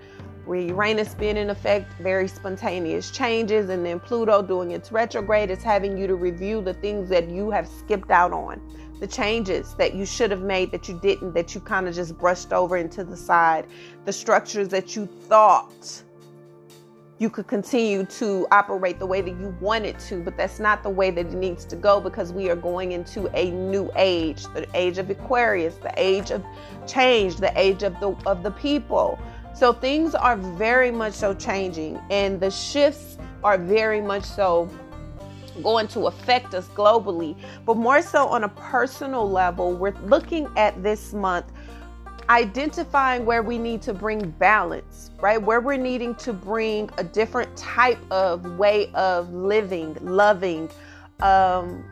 Where 0.47 0.61
Uranus 0.61 1.15
being 1.15 1.37
in 1.37 1.51
effect, 1.51 1.93
very 2.01 2.27
spontaneous 2.27 3.11
changes, 3.11 3.69
and 3.69 3.87
then 3.87 4.01
Pluto 4.01 4.43
doing 4.43 4.73
its 4.73 4.91
retrograde 4.91 5.51
is 5.51 5.63
having 5.63 5.97
you 5.97 6.07
to 6.09 6.17
review 6.17 6.61
the 6.61 6.75
things 6.75 7.09
that 7.11 7.31
you 7.31 7.51
have 7.51 7.69
skipped 7.69 8.11
out 8.11 8.33
on 8.33 8.61
the 9.01 9.07
changes 9.07 9.75
that 9.75 9.95
you 9.95 10.05
should 10.05 10.31
have 10.31 10.43
made 10.43 10.71
that 10.71 10.87
you 10.87 10.99
didn't, 11.01 11.33
that 11.33 11.55
you 11.55 11.61
kind 11.61 11.89
of 11.89 11.95
just 11.95 12.17
brushed 12.19 12.53
over 12.53 12.77
into 12.77 13.03
the 13.03 13.17
side, 13.17 13.67
the 14.05 14.13
structures 14.13 14.69
that 14.69 14.95
you 14.95 15.07
thought 15.07 16.03
you 17.21 17.29
could 17.29 17.47
continue 17.47 18.03
to 18.07 18.47
operate 18.51 18.99
the 18.99 19.05
way 19.05 19.21
that 19.21 19.39
you 19.39 19.55
wanted 19.61 19.99
to, 19.99 20.23
but 20.23 20.39
that's 20.39 20.59
not 20.59 20.83
the 20.83 20.89
way 20.89 21.11
that 21.11 21.27
it 21.27 21.35
needs 21.35 21.67
to 21.67 21.77
go 21.77 22.01
because 22.01 22.33
we 22.33 22.49
are 22.49 22.57
going 22.57 22.93
into 22.93 23.31
a 23.39 23.51
new 23.51 23.91
age, 23.95 24.45
the 24.55 24.67
age 24.73 24.97
of 24.97 25.11
Aquarius, 25.11 25.75
the 25.77 25.93
age 25.99 26.31
of 26.31 26.43
change, 26.87 27.37
the 27.37 27.53
age 27.61 27.83
of 27.83 27.93
the 28.01 28.17
of 28.25 28.43
the 28.43 28.51
people. 28.53 29.19
So 29.55 29.71
things 29.71 30.15
are 30.15 30.39
very 30.39 30.91
much 30.91 31.13
so 31.13 31.35
changing 31.35 32.01
and 32.11 32.41
the 32.41 32.51
shifts 32.51 33.19
are 33.45 33.59
very 33.59 34.01
much 34.01 34.25
so 34.25 34.71
going 35.63 35.89
to 35.89 36.07
affect 36.07 36.55
us 36.55 36.69
globally, 36.69 37.37
but 37.67 37.77
more 37.77 38.01
so 38.01 38.29
on 38.29 38.45
a 38.45 38.49
personal 38.49 39.31
level. 39.31 39.75
We're 39.75 39.95
looking 40.05 40.49
at 40.57 40.83
this 40.83 41.13
month 41.13 41.53
identifying 42.31 43.27
where 43.27 43.43
we 43.43 43.59
need 43.59 43.83
to 43.83 43.93
bring 43.93 44.31
balance, 44.31 45.11
right? 45.21 45.43
Where 45.43 45.61
we're 45.61 45.77
needing 45.77 46.15
to 46.17 46.33
bring 46.33 46.89
a 46.97 47.03
different 47.03 47.55
type 47.57 47.99
of 48.13 48.57
way 48.57 48.89
of 48.95 49.33
living, 49.33 49.97
loving, 50.01 50.71
um, 51.21 51.85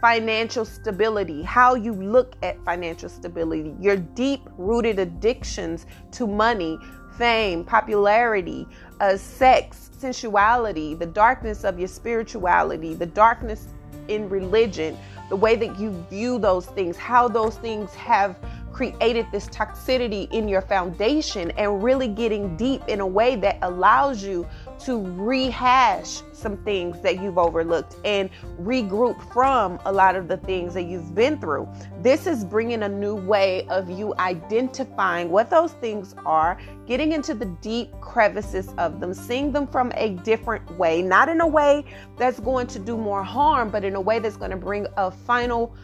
financial 0.00 0.64
stability, 0.64 1.40
how 1.40 1.76
you 1.76 1.94
look 1.94 2.34
at 2.42 2.62
financial 2.64 3.08
stability, 3.08 3.74
your 3.80 3.96
deep 3.96 4.42
rooted 4.58 4.98
addictions 4.98 5.86
to 6.10 6.26
money, 6.26 6.76
fame, 7.16 7.64
popularity, 7.64 8.66
uh, 9.00 9.16
sex, 9.16 9.90
sensuality, 9.96 10.98
the 10.98 11.06
darkness 11.06 11.62
of 11.62 11.78
your 11.78 11.88
spirituality, 11.88 12.92
the 12.92 13.06
darkness 13.06 13.68
in 14.08 14.28
religion, 14.28 14.98
the 15.30 15.36
way 15.36 15.54
that 15.56 15.78
you 15.78 15.90
view 16.10 16.38
those 16.38 16.66
things, 16.66 16.96
how 16.96 17.28
those 17.28 17.56
things 17.58 17.94
have 17.94 18.36
created 18.74 19.26
this 19.32 19.46
toxicity 19.48 20.30
in 20.32 20.48
your 20.48 20.60
foundation, 20.60 21.52
and 21.52 21.82
really 21.82 22.08
getting 22.08 22.56
deep 22.56 22.82
in 22.88 23.00
a 23.00 23.06
way 23.06 23.36
that 23.36 23.56
allows 23.62 24.22
you 24.22 24.46
to 24.80 25.06
rehash 25.12 26.20
some 26.32 26.56
things 26.58 27.00
that 27.00 27.22
you've 27.22 27.38
overlooked 27.38 27.96
and 28.04 28.28
regroup 28.60 29.32
from 29.32 29.78
a 29.86 29.92
lot 29.92 30.16
of 30.16 30.26
the 30.26 30.36
things 30.38 30.74
that 30.74 30.82
you've 30.82 31.14
been 31.14 31.38
through. 31.40 31.66
This 32.02 32.26
is 32.26 32.44
bringing 32.44 32.82
a 32.82 32.88
new 32.88 33.14
way 33.14 33.66
of 33.68 33.88
you 33.88 34.12
identifying 34.18 35.30
what 35.30 35.48
those 35.48 35.72
things 35.74 36.14
are, 36.26 36.58
getting 36.86 37.12
into 37.12 37.32
the 37.32 37.46
deep 37.62 37.92
crevices 38.00 38.74
of 38.76 38.98
them, 39.00 39.14
seeing 39.14 39.52
them 39.52 39.66
from 39.68 39.92
a 39.94 40.10
different 40.24 40.68
way, 40.76 41.00
not 41.00 41.28
in 41.28 41.40
a 41.40 41.46
way 41.46 41.84
that's 42.18 42.40
going 42.40 42.66
to 42.66 42.78
do 42.78 42.96
more 42.96 43.22
harm, 43.22 43.70
but 43.70 43.84
in 43.84 43.94
a 43.94 44.00
way 44.00 44.18
that's 44.18 44.36
going 44.36 44.50
to 44.50 44.56
bring 44.56 44.86
a 44.96 45.10
final 45.10 45.74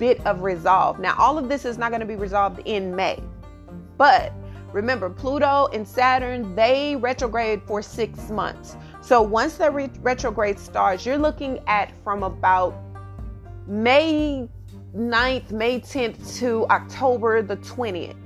bit 0.00 0.26
of 0.26 0.42
resolve. 0.42 0.98
Now, 0.98 1.14
all 1.18 1.38
of 1.38 1.48
this 1.48 1.64
is 1.64 1.78
not 1.78 1.90
going 1.90 2.00
to 2.00 2.06
be 2.06 2.16
resolved 2.16 2.60
in 2.64 2.96
May, 2.96 3.22
but 3.96 4.32
Remember, 4.72 5.10
Pluto 5.10 5.68
and 5.72 5.86
Saturn, 5.86 6.54
they 6.54 6.94
retrograde 6.96 7.62
for 7.64 7.82
six 7.82 8.30
months. 8.30 8.76
So 9.00 9.20
once 9.20 9.56
the 9.56 9.70
re- 9.70 9.90
retrograde 10.00 10.58
starts, 10.58 11.04
you're 11.04 11.18
looking 11.18 11.58
at 11.66 11.92
from 12.04 12.22
about 12.22 12.74
May 13.66 14.48
9th, 14.94 15.50
May 15.50 15.80
10th 15.80 16.36
to 16.38 16.66
October 16.70 17.42
the 17.42 17.56
20th 17.56 18.16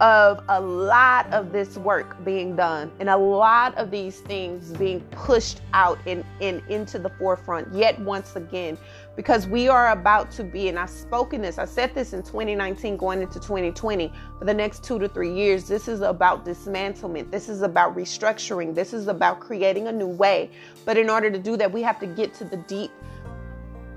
of 0.00 0.44
a 0.48 0.60
lot 0.60 1.32
of 1.32 1.52
this 1.52 1.78
work 1.78 2.22
being 2.22 2.54
done 2.54 2.92
and 3.00 3.08
a 3.08 3.16
lot 3.16 3.76
of 3.78 3.90
these 3.90 4.20
things 4.20 4.72
being 4.72 5.00
pushed 5.10 5.62
out 5.72 5.98
and, 6.06 6.22
and 6.42 6.62
into 6.68 6.98
the 6.98 7.08
forefront 7.08 7.72
yet 7.72 7.98
once 8.00 8.36
again 8.36 8.76
because 9.16 9.46
we 9.46 9.66
are 9.68 9.90
about 9.90 10.30
to 10.30 10.44
be 10.44 10.68
and 10.68 10.78
i've 10.78 10.90
spoken 10.90 11.40
this 11.40 11.58
i 11.58 11.64
said 11.64 11.94
this 11.94 12.12
in 12.12 12.22
2019 12.22 12.96
going 12.96 13.22
into 13.22 13.40
2020 13.40 14.12
for 14.38 14.44
the 14.44 14.54
next 14.54 14.84
two 14.84 14.98
to 14.98 15.08
three 15.08 15.32
years 15.32 15.66
this 15.66 15.88
is 15.88 16.02
about 16.02 16.44
dismantlement 16.44 17.30
this 17.30 17.48
is 17.48 17.62
about 17.62 17.96
restructuring 17.96 18.74
this 18.74 18.92
is 18.92 19.08
about 19.08 19.40
creating 19.40 19.88
a 19.88 19.92
new 19.92 20.06
way 20.06 20.50
but 20.84 20.96
in 20.96 21.08
order 21.08 21.30
to 21.30 21.38
do 21.38 21.56
that 21.56 21.70
we 21.72 21.82
have 21.82 21.98
to 21.98 22.06
get 22.06 22.34
to 22.34 22.44
the 22.44 22.58
deep 22.68 22.90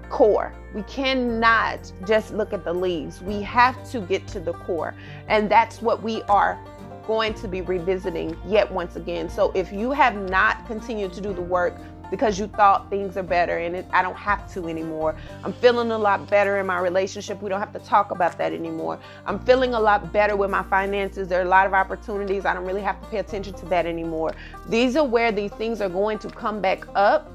core. 0.10 0.54
We 0.74 0.84
cannot 0.84 1.92
just 2.06 2.34
look 2.34 2.52
at 2.52 2.66
the 2.66 2.74
leaves. 2.74 3.22
We 3.22 3.42
have 3.44 3.90
to 3.92 4.02
get 4.02 4.28
to 4.30 4.40
the 4.40 4.54
core. 4.54 4.94
And 5.28 5.50
that's 5.50 5.82
what 5.82 6.04
we 6.04 6.22
are 6.24 6.60
going 7.08 7.34
to 7.36 7.48
be 7.48 7.62
revisiting 7.62 8.38
yet 8.46 8.72
once 8.72 8.96
again. 8.96 9.30
So 9.30 9.52
if 9.56 9.72
you 9.72 9.92
have 9.92 10.16
not 10.30 10.68
continued 10.68 11.14
to 11.14 11.22
do 11.22 11.34
the 11.34 11.42
work 11.42 11.76
because 12.10 12.40
you 12.40 12.48
thought 12.48 12.90
things 12.90 13.18
are 13.18 13.24
better 13.24 13.58
and 13.58 13.76
it, 13.76 13.86
I 13.92 14.02
don't 14.02 14.16
have 14.16 14.52
to 14.54 14.68
anymore. 14.68 15.16
I'm 15.44 15.54
feeling 15.54 15.92
a 15.92 15.98
lot 15.98 16.30
better 16.30 16.60
in 16.60 16.66
my 16.66 16.80
relationship. 16.80 17.42
We 17.42 17.50
don't 17.50 17.60
have 17.60 17.74
to 17.74 17.80
talk 17.80 18.12
about 18.12 18.38
that 18.38 18.54
anymore. 18.54 19.00
I'm 19.26 19.40
feeling 19.40 19.74
a 19.74 19.80
lot 19.80 20.12
better 20.12 20.36
with 20.36 20.50
my 20.50 20.64
finances. 20.64 21.28
There 21.28 21.40
are 21.40 21.46
a 21.46 21.50
lot 21.50 21.66
of 21.66 21.74
opportunities. 21.74 22.46
I 22.46 22.54
don't 22.54 22.66
really 22.66 22.82
have 22.82 23.00
to 23.02 23.08
pay 23.08 23.18
attention 23.18 23.54
to 23.56 23.66
that 23.68 23.86
anymore. 23.86 24.34
These 24.68 24.96
are 24.96 25.06
where 25.06 25.32
these 25.32 25.52
things 25.52 25.82
are 25.82 25.90
going 25.90 26.20
to 26.20 26.30
come 26.30 26.62
back 26.62 26.86
up 26.96 27.32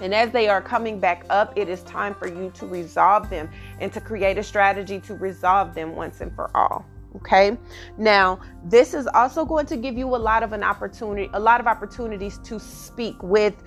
and 0.00 0.14
as 0.14 0.30
they 0.32 0.48
are 0.48 0.60
coming 0.60 0.98
back 0.98 1.24
up, 1.30 1.56
it 1.56 1.68
is 1.68 1.82
time 1.82 2.14
for 2.14 2.26
you 2.26 2.50
to 2.54 2.66
resolve 2.66 3.30
them 3.30 3.48
and 3.80 3.92
to 3.92 4.00
create 4.00 4.38
a 4.38 4.42
strategy 4.42 5.00
to 5.00 5.14
resolve 5.14 5.74
them 5.74 5.94
once 5.94 6.20
and 6.20 6.34
for 6.34 6.50
all. 6.56 6.84
Okay. 7.16 7.56
Now, 7.96 8.40
this 8.64 8.92
is 8.92 9.06
also 9.06 9.44
going 9.44 9.66
to 9.66 9.76
give 9.76 9.96
you 9.96 10.08
a 10.08 10.18
lot 10.18 10.42
of 10.42 10.52
an 10.52 10.64
opportunity, 10.64 11.30
a 11.32 11.38
lot 11.38 11.60
of 11.60 11.68
opportunities 11.68 12.38
to 12.38 12.58
speak 12.58 13.22
with 13.22 13.62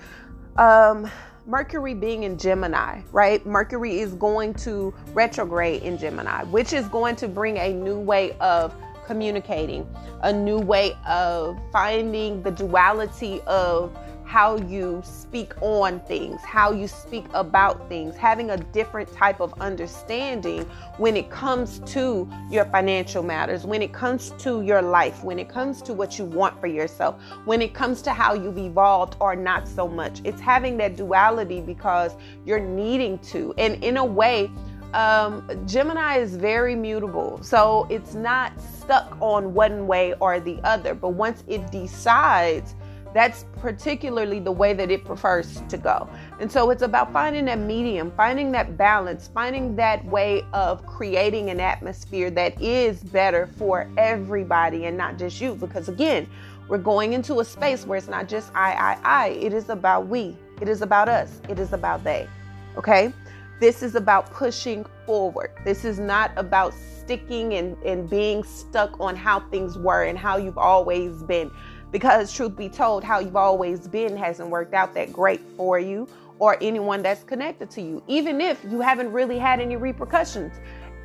um, 0.58 1.10
Mercury 1.46 1.94
being 1.94 2.24
in 2.24 2.36
Gemini, 2.36 3.00
right? 3.10 3.44
Mercury 3.46 4.00
is 4.00 4.12
going 4.14 4.52
to 4.54 4.92
retrograde 5.14 5.82
in 5.82 5.96
Gemini, 5.96 6.44
which 6.44 6.74
is 6.74 6.86
going 6.88 7.16
to 7.16 7.28
bring 7.28 7.56
a 7.56 7.72
new 7.72 7.98
way 7.98 8.36
of 8.38 8.74
communicating, 9.06 9.88
a 10.22 10.32
new 10.32 10.58
way 10.58 10.94
of 11.06 11.58
finding 11.72 12.42
the 12.42 12.50
duality 12.50 13.40
of 13.46 13.96
how 14.28 14.58
you 14.58 15.00
speak 15.02 15.54
on 15.62 16.00
things, 16.00 16.38
how 16.42 16.70
you 16.70 16.86
speak 16.86 17.24
about 17.32 17.88
things, 17.88 18.14
having 18.14 18.50
a 18.50 18.58
different 18.58 19.10
type 19.10 19.40
of 19.40 19.58
understanding 19.58 20.62
when 20.98 21.16
it 21.16 21.30
comes 21.30 21.78
to 21.86 22.28
your 22.50 22.66
financial 22.66 23.22
matters, 23.22 23.64
when 23.64 23.80
it 23.80 23.90
comes 23.94 24.32
to 24.32 24.60
your 24.60 24.82
life, 24.82 25.24
when 25.24 25.38
it 25.38 25.48
comes 25.48 25.80
to 25.80 25.94
what 25.94 26.18
you 26.18 26.26
want 26.26 26.60
for 26.60 26.66
yourself, 26.66 27.18
when 27.46 27.62
it 27.62 27.72
comes 27.72 28.02
to 28.02 28.12
how 28.12 28.34
you've 28.34 28.58
evolved 28.58 29.16
or 29.18 29.34
not 29.34 29.66
so 29.66 29.88
much. 29.88 30.20
It's 30.24 30.42
having 30.42 30.76
that 30.76 30.94
duality 30.94 31.62
because 31.62 32.14
you're 32.44 32.60
needing 32.60 33.18
to. 33.30 33.54
And 33.56 33.82
in 33.82 33.96
a 33.96 34.04
way, 34.04 34.50
um, 34.92 35.48
Gemini 35.66 36.18
is 36.18 36.36
very 36.36 36.74
mutable. 36.74 37.42
So 37.42 37.86
it's 37.88 38.12
not 38.12 38.52
stuck 38.60 39.16
on 39.22 39.54
one 39.54 39.86
way 39.86 40.12
or 40.20 40.38
the 40.38 40.60
other. 40.64 40.92
But 40.92 41.10
once 41.10 41.44
it 41.48 41.70
decides, 41.72 42.74
that's 43.18 43.46
particularly 43.56 44.38
the 44.38 44.52
way 44.52 44.72
that 44.72 44.92
it 44.92 45.04
prefers 45.04 45.60
to 45.68 45.76
go. 45.76 46.08
And 46.38 46.50
so 46.50 46.70
it's 46.70 46.82
about 46.82 47.12
finding 47.12 47.46
that 47.46 47.58
medium, 47.58 48.12
finding 48.16 48.52
that 48.52 48.76
balance, 48.76 49.28
finding 49.34 49.74
that 49.74 50.04
way 50.04 50.44
of 50.52 50.86
creating 50.86 51.50
an 51.50 51.58
atmosphere 51.58 52.30
that 52.30 52.62
is 52.62 53.02
better 53.02 53.48
for 53.58 53.90
everybody 53.98 54.84
and 54.84 54.96
not 54.96 55.18
just 55.18 55.40
you. 55.40 55.56
Because 55.56 55.88
again, 55.88 56.28
we're 56.68 56.78
going 56.78 57.12
into 57.12 57.40
a 57.40 57.44
space 57.44 57.84
where 57.84 57.98
it's 57.98 58.06
not 58.06 58.28
just 58.28 58.52
I, 58.54 58.72
I, 58.72 58.98
I. 59.02 59.28
It 59.30 59.52
is 59.52 59.68
about 59.68 60.06
we. 60.06 60.36
It 60.60 60.68
is 60.68 60.80
about 60.80 61.08
us. 61.08 61.40
It 61.48 61.58
is 61.58 61.72
about 61.72 62.04
they. 62.04 62.28
Okay? 62.76 63.12
This 63.58 63.82
is 63.82 63.96
about 63.96 64.30
pushing 64.30 64.86
forward. 65.06 65.50
This 65.64 65.84
is 65.84 65.98
not 65.98 66.30
about 66.36 66.72
sticking 66.72 67.54
and, 67.54 67.76
and 67.82 68.08
being 68.08 68.44
stuck 68.44 69.00
on 69.00 69.16
how 69.16 69.40
things 69.48 69.76
were 69.76 70.04
and 70.04 70.16
how 70.16 70.36
you've 70.36 70.58
always 70.58 71.20
been 71.24 71.50
because 71.90 72.32
truth 72.32 72.56
be 72.56 72.68
told 72.68 73.02
how 73.02 73.18
you've 73.18 73.36
always 73.36 73.88
been 73.88 74.16
hasn't 74.16 74.48
worked 74.48 74.74
out 74.74 74.94
that 74.94 75.12
great 75.12 75.40
for 75.56 75.78
you 75.78 76.08
or 76.38 76.56
anyone 76.62 77.02
that's 77.02 77.24
connected 77.24 77.70
to 77.70 77.82
you. 77.82 78.02
Even 78.06 78.40
if 78.40 78.62
you 78.64 78.80
haven't 78.80 79.12
really 79.12 79.38
had 79.38 79.60
any 79.60 79.76
repercussions 79.76 80.52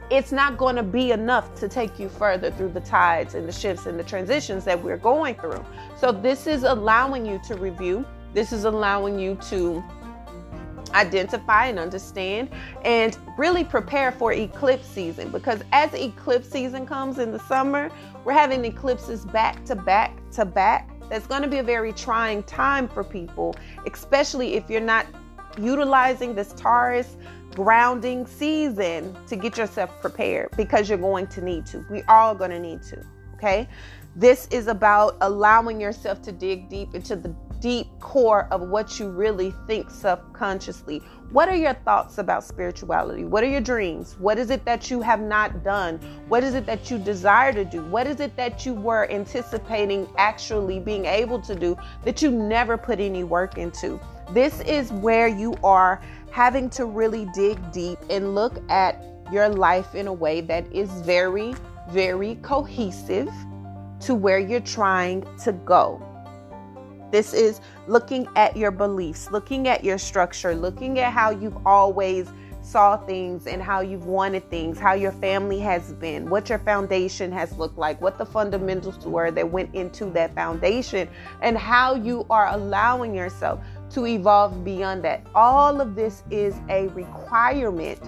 it's 0.10 0.32
not 0.32 0.58
going 0.58 0.76
to 0.76 0.84
be 0.84 1.12
enough 1.12 1.56
to 1.56 1.68
take 1.68 2.00
you 2.00 2.10
further 2.10 2.52
through 2.52 2.70
the 2.70 2.82
tides 2.82 3.36
and 3.36 3.48
the 3.48 3.52
shifts 3.52 3.86
and 3.86 4.00
the 4.00 4.04
transitions 4.04 4.66
that 4.66 4.82
we're 4.82 4.98
going 4.98 5.36
through. 5.36 5.64
So 5.98 6.12
this 6.12 6.46
is 6.46 6.64
allowing 6.64 7.26
you 7.26 7.40
to 7.48 7.56
review. 7.56 8.06
This 8.34 8.52
is 8.52 8.66
allowing 8.66 9.18
you 9.18 9.36
to 9.50 9.84
identify 10.94 11.68
and 11.68 11.80
understand 11.80 12.50
and 12.84 13.18
really 13.38 13.64
prepare 13.64 14.12
for 14.12 14.34
eclipse 14.34 14.88
season 14.88 15.30
because 15.30 15.62
as 15.72 15.94
eclipse 15.94 16.50
season 16.50 16.86
comes 16.86 17.20
in 17.20 17.32
the 17.32 17.40
summer 17.40 17.90
we're 18.26 18.34
having 18.34 18.64
eclipses 18.64 19.26
back 19.26 19.64
to 19.66 19.76
back 19.76 20.18
to 20.32 20.46
back. 20.46 20.90
That's 21.10 21.28
going 21.28 21.42
to 21.42 21.48
be 21.48 21.58
a 21.58 21.64
very 21.64 21.92
trying 21.94 22.44
time 22.44 22.88
for 22.88 23.04
people, 23.04 23.56
especially 23.86 24.54
if 24.54 24.70
you're 24.70 24.82
not 24.82 25.06
utilizing 25.60 26.34
this 26.34 26.54
Taurus 26.54 27.18
grounding 27.54 28.26
season 28.26 29.16
to 29.28 29.36
get 29.36 29.58
yourself 29.58 30.02
prepared 30.02 30.50
because 30.58 30.90
you're 30.90 30.98
going 30.98 31.28
to 31.28 31.42
need 31.42 31.66
to. 31.68 31.86
We 31.90 32.02
all 32.04 32.34
going 32.34 32.52
to 32.52 32.60
need 32.60 32.82
to. 32.84 33.04
Okay. 33.36 33.68
This 34.16 34.48
is 34.52 34.68
about 34.68 35.18
allowing 35.22 35.82
yourself 35.82 36.22
to 36.24 36.32
dig 36.32 36.70
deep 36.70 36.96
into 36.96 37.16
the 37.16 37.36
deep 37.64 37.88
core 38.02 38.50
of 38.52 38.60
what 38.60 39.00
you 39.00 39.08
really 39.08 39.56
think 39.68 39.90
subconsciously. 39.90 41.02
What 41.32 41.48
are 41.48 41.56
your 41.56 41.74
thoughts 41.74 42.18
about 42.18 42.44
spirituality? 42.44 43.24
What 43.24 43.42
are 43.42 43.48
your 43.48 43.62
dreams? 43.62 44.18
What 44.20 44.38
is 44.38 44.50
it 44.50 44.66
that 44.66 44.92
you 44.92 45.00
have 45.00 45.22
not 45.22 45.64
done? 45.64 45.98
What 46.28 46.44
is 46.44 46.56
it 46.56 46.66
that 46.66 46.92
you 46.92 46.98
desire 46.98 47.54
to 47.54 47.64
do? 47.64 47.82
What 47.86 48.06
is 48.06 48.20
it 48.20 48.36
that 48.36 48.66
you 48.66 48.74
were 48.74 49.10
anticipating 49.10 50.10
actually 50.18 50.82
being 50.82 51.06
able 51.06 51.40
to 51.40 51.56
do 51.56 51.78
that 52.04 52.22
you 52.22 52.32
never 52.32 52.78
put 52.78 53.00
any 53.00 53.24
work 53.24 53.58
into? 53.58 53.98
This 54.32 54.60
is 54.60 54.92
where 54.92 55.30
you 55.30 55.56
are 55.64 56.02
having 56.32 56.70
to 56.72 56.86
really 56.86 57.30
dig 57.34 57.72
deep 57.72 58.00
and 58.10 58.36
look 58.36 58.62
at 58.70 59.02
your 59.32 59.48
life 59.48 59.96
in 59.96 60.08
a 60.08 60.14
way 60.14 60.42
that 60.42 60.70
is 60.74 60.92
very, 61.04 61.56
very 61.92 62.36
cohesive 62.42 63.30
to 64.02 64.14
where 64.14 64.40
you're 64.40 64.60
trying 64.60 65.26
to 65.46 65.54
go. 65.54 66.13
This 67.14 67.32
is 67.32 67.62
looking 67.86 68.28
at 68.36 68.58
your 68.58 68.72
beliefs, 68.72 69.30
looking 69.30 69.68
at 69.68 69.84
your 69.84 70.00
structure, 70.00 70.56
looking 70.56 70.98
at 70.98 71.14
how 71.14 71.30
you've 71.30 71.64
always 71.64 72.28
saw 72.64 72.98
things 72.98 73.46
and 73.46 73.62
how 73.62 73.82
you've 73.82 74.08
wanted 74.08 74.50
things, 74.50 74.80
how 74.80 74.94
your 74.94 75.12
family 75.12 75.60
has 75.60 75.94
been, 75.94 76.28
what 76.28 76.50
your 76.50 76.58
foundation 76.58 77.32
has 77.32 77.56
looked 77.56 77.78
like, 77.78 78.02
what 78.02 78.18
the 78.18 78.26
fundamentals 78.26 79.06
were 79.06 79.30
that 79.30 79.48
went 79.48 79.76
into 79.76 80.06
that 80.06 80.34
foundation, 80.34 81.08
and 81.42 81.56
how 81.56 81.94
you 81.94 82.26
are 82.32 82.48
allowing 82.48 83.14
yourself 83.14 83.64
to 83.92 84.08
evolve 84.08 84.64
beyond 84.66 85.04
that. 85.04 85.24
All 85.36 85.82
of 85.82 85.94
this 85.94 86.24
is 86.32 86.56
a 86.68 86.88
requirement 86.96 88.00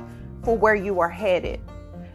for 0.44 0.58
where 0.58 0.74
you 0.74 1.00
are 1.00 1.10
headed. 1.10 1.62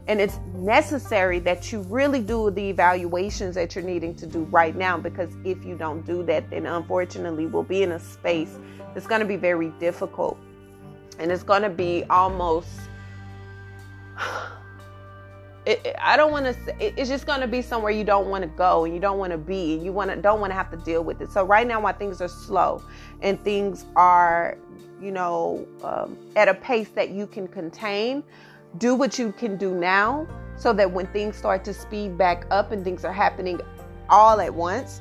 And 0.06 0.20
it's 0.20 0.38
necessary 0.54 1.38
that 1.40 1.70
you 1.70 1.82
really 1.82 2.20
do 2.20 2.50
the 2.50 2.68
evaluations 2.70 3.54
that 3.54 3.74
you're 3.74 3.84
needing 3.84 4.14
to 4.16 4.26
do 4.26 4.42
right 4.44 4.74
now 4.74 4.96
because 4.98 5.30
if 5.44 5.64
you 5.64 5.76
don't 5.76 6.04
do 6.04 6.22
that, 6.24 6.50
then 6.50 6.66
unfortunately 6.66 7.46
we'll 7.46 7.62
be 7.62 7.82
in 7.82 7.92
a 7.92 7.98
space 7.98 8.58
that's 8.94 9.06
going 9.06 9.20
to 9.20 9.26
be 9.26 9.36
very 9.36 9.68
difficult. 9.78 10.38
And 11.18 11.30
it's 11.30 11.42
going 11.42 11.62
to 11.62 11.70
be 11.70 12.04
almost. 12.10 12.68
It, 15.66 15.94
I 16.00 16.16
don't 16.16 16.32
want 16.32 16.46
to 16.46 16.56
it's 16.80 17.10
just 17.10 17.26
going 17.26 17.42
to 17.42 17.46
be 17.46 17.60
somewhere 17.60 17.92
you 17.92 18.02
don't 18.02 18.28
want 18.28 18.42
to 18.42 18.48
go 18.48 18.86
and 18.86 18.94
you 18.94 18.98
don't 18.98 19.18
want 19.18 19.32
to 19.32 19.36
be 19.36 19.74
and 19.74 19.84
you 19.84 19.92
want 19.92 20.08
to 20.08 20.16
don't 20.16 20.40
want 20.40 20.52
to 20.52 20.54
have 20.54 20.70
to 20.70 20.78
deal 20.78 21.04
with 21.04 21.20
it. 21.20 21.30
So 21.30 21.44
right 21.44 21.66
now, 21.66 21.82
while 21.82 21.92
things 21.92 22.22
are 22.22 22.28
slow 22.28 22.82
and 23.20 23.38
things 23.44 23.84
are, 23.94 24.56
you 25.02 25.12
know, 25.12 25.68
um, 25.84 26.16
at 26.34 26.48
a 26.48 26.54
pace 26.54 26.88
that 26.94 27.10
you 27.10 27.26
can 27.26 27.46
contain, 27.46 28.24
do 28.78 28.94
what 28.94 29.18
you 29.18 29.32
can 29.32 29.56
do 29.56 29.74
now 29.74 30.26
so 30.56 30.72
that 30.72 30.90
when 30.90 31.06
things 31.08 31.36
start 31.36 31.64
to 31.64 31.74
speed 31.74 32.18
back 32.18 32.46
up 32.50 32.72
and 32.72 32.84
things 32.84 33.04
are 33.04 33.12
happening 33.12 33.60
all 34.08 34.40
at 34.40 34.52
once, 34.52 35.00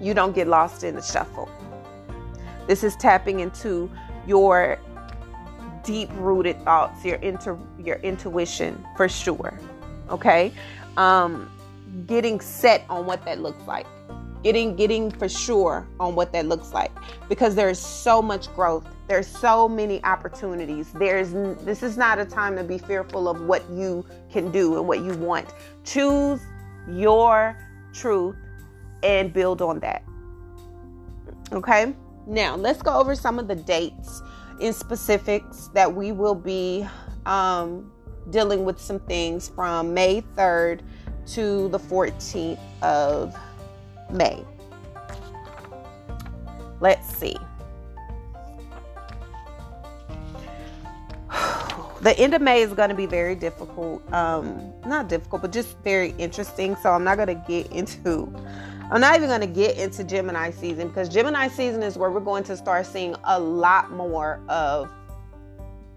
you 0.00 0.14
don't 0.14 0.34
get 0.34 0.48
lost 0.48 0.82
in 0.82 0.94
the 0.94 1.02
shuffle. 1.02 1.48
This 2.66 2.82
is 2.82 2.96
tapping 2.96 3.40
into 3.40 3.90
your 4.26 4.78
deep 5.82 6.08
rooted 6.14 6.62
thoughts, 6.64 7.04
your 7.04 7.16
inter, 7.16 7.58
your 7.78 7.96
intuition 7.96 8.84
for 8.96 9.08
sure. 9.08 9.58
Okay? 10.08 10.52
Um, 10.96 11.50
getting 12.06 12.40
set 12.40 12.84
on 12.88 13.06
what 13.06 13.24
that 13.24 13.40
looks 13.40 13.66
like 13.66 13.86
getting 14.42 14.74
getting 14.74 15.10
for 15.10 15.28
sure 15.28 15.86
on 15.98 16.14
what 16.14 16.32
that 16.32 16.46
looks 16.46 16.72
like 16.72 16.90
because 17.28 17.54
there's 17.54 17.78
so 17.78 18.22
much 18.22 18.52
growth 18.54 18.86
there's 19.10 19.26
so 19.26 19.68
many 19.68 20.02
opportunities 20.04 20.92
there's 20.92 21.32
this 21.64 21.82
is 21.82 21.96
not 21.96 22.20
a 22.20 22.24
time 22.24 22.54
to 22.54 22.62
be 22.62 22.78
fearful 22.78 23.28
of 23.28 23.42
what 23.42 23.68
you 23.70 24.04
can 24.30 24.52
do 24.52 24.78
and 24.78 24.86
what 24.86 25.00
you 25.00 25.12
want 25.14 25.52
choose 25.82 26.40
your 26.88 27.56
truth 27.92 28.36
and 29.02 29.32
build 29.32 29.60
on 29.60 29.80
that 29.80 30.04
okay 31.52 31.92
now 32.28 32.54
let's 32.54 32.82
go 32.82 32.96
over 32.96 33.16
some 33.16 33.40
of 33.40 33.48
the 33.48 33.56
dates 33.56 34.22
in 34.60 34.72
specifics 34.72 35.68
that 35.74 35.92
we 35.92 36.12
will 36.12 36.34
be 36.34 36.86
um, 37.26 37.90
dealing 38.30 38.64
with 38.64 38.80
some 38.80 39.00
things 39.00 39.48
from 39.48 39.92
may 39.92 40.22
3rd 40.36 40.82
to 41.26 41.68
the 41.68 41.78
14th 41.78 42.58
of 42.82 43.36
May. 44.10 44.44
Let's 46.80 47.06
see. 47.16 47.36
the 52.00 52.14
end 52.18 52.34
of 52.34 52.42
May 52.42 52.62
is 52.62 52.72
going 52.72 52.88
to 52.88 52.94
be 52.94 53.06
very 53.06 53.34
difficult. 53.34 54.02
Um, 54.12 54.72
not 54.86 55.08
difficult, 55.08 55.42
but 55.42 55.52
just 55.52 55.76
very 55.78 56.10
interesting. 56.18 56.76
So 56.76 56.90
I'm 56.90 57.04
not 57.04 57.16
going 57.16 57.28
to 57.28 57.44
get 57.46 57.70
into. 57.72 58.32
I'm 58.90 59.00
not 59.00 59.16
even 59.16 59.28
going 59.28 59.40
to 59.42 59.46
get 59.46 59.78
into 59.78 60.02
Gemini 60.02 60.50
season 60.50 60.88
because 60.88 61.08
Gemini 61.08 61.46
season 61.48 61.82
is 61.82 61.96
where 61.96 62.10
we're 62.10 62.20
going 62.20 62.42
to 62.44 62.56
start 62.56 62.86
seeing 62.86 63.14
a 63.24 63.38
lot 63.38 63.92
more 63.92 64.40
of 64.48 64.90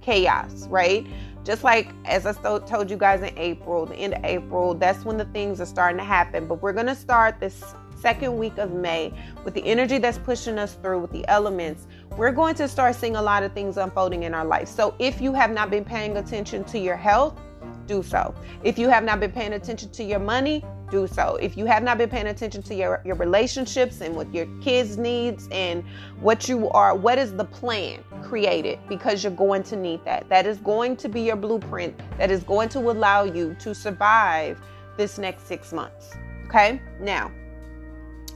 chaos, 0.02 0.67
right? 0.67 1.08
Just 1.43 1.63
like 1.63 1.89
as 2.06 2.26
I 2.26 2.34
told 2.34 2.89
you 2.89 2.98
guys 2.98 3.22
in 3.22 3.38
April, 3.38 3.86
the 3.86 3.96
end 3.96 4.13
of 4.13 4.24
April, 4.24 4.74
that's 4.76 5.04
when 5.04 5.17
the 5.17 5.26
things 5.26 5.60
are 5.60 5.65
starting 5.65 5.98
to 5.98 6.04
happen. 6.04 6.48
But 6.48 6.62
we're 6.62 6.74
going 6.74 6.88
to 6.88 6.96
start 6.96 7.39
this 7.39 7.74
second 8.04 8.38
week 8.38 8.58
of 8.58 8.74
May, 8.74 9.13
with 9.46 9.54
the 9.54 9.66
energy 9.66 9.98
that's 9.98 10.18
pushing 10.18 10.60
us 10.60 10.74
through, 10.74 11.00
with 11.00 11.12
the 11.12 11.26
elements, 11.30 11.88
we're 12.18 12.34
going 12.34 12.54
to 12.56 12.68
start 12.68 12.96
seeing 12.96 13.16
a 13.16 13.22
lot 13.22 13.44
of 13.44 13.54
things 13.54 13.78
unfolding 13.78 14.24
in 14.24 14.34
our 14.34 14.44
life. 14.44 14.68
So 14.68 14.94
if 15.00 15.22
you 15.22 15.32
have 15.34 15.52
not 15.52 15.72
been 15.72 15.86
paying 15.86 16.18
attention 16.18 16.66
to 16.66 16.78
your 16.78 16.98
health, 16.98 17.39
do 17.88 18.04
so. 18.04 18.36
If 18.62 18.78
you 18.78 18.89
have 18.89 19.06
not 19.06 19.22
been 19.22 19.32
paying 19.32 19.54
attention 19.54 19.89
to 19.92 20.04
your 20.04 20.20
money, 20.20 20.66
do 20.92 21.08
so. 21.08 21.38
If 21.38 21.56
you 21.56 21.66
have 21.66 21.82
not 21.82 21.98
been 21.98 22.10
paying 22.10 22.28
attention 22.28 22.62
to 22.63 22.76
your, 22.76 23.02
your 23.06 23.16
relationships 23.16 24.02
and 24.02 24.13
what 24.18 24.34
your 24.34 24.48
kids' 24.62 24.98
needs 24.98 25.48
and 25.50 25.82
what 26.20 26.50
you 26.50 26.70
are, 26.72 26.94
what 26.96 27.18
is 27.18 27.34
the 27.34 27.46
plan 27.46 28.04
created? 28.22 28.80
Because 28.89 29.24
you're 29.24 29.32
going 29.32 29.63
to 29.63 29.78
need 29.78 30.04
that. 30.04 30.28
That 30.28 30.46
is 30.46 30.58
going 30.58 30.98
to 30.98 31.08
be 31.08 31.22
your 31.22 31.38
blueprint 31.38 31.98
that 32.18 32.30
is 32.30 32.44
going 32.44 32.68
to 32.70 32.80
allow 32.80 33.24
you 33.24 33.56
to 33.62 33.74
survive 33.74 34.60
this 34.98 35.18
next 35.18 35.48
six 35.48 35.72
months. 35.72 36.12
Okay? 36.48 36.82
Now, 37.00 37.32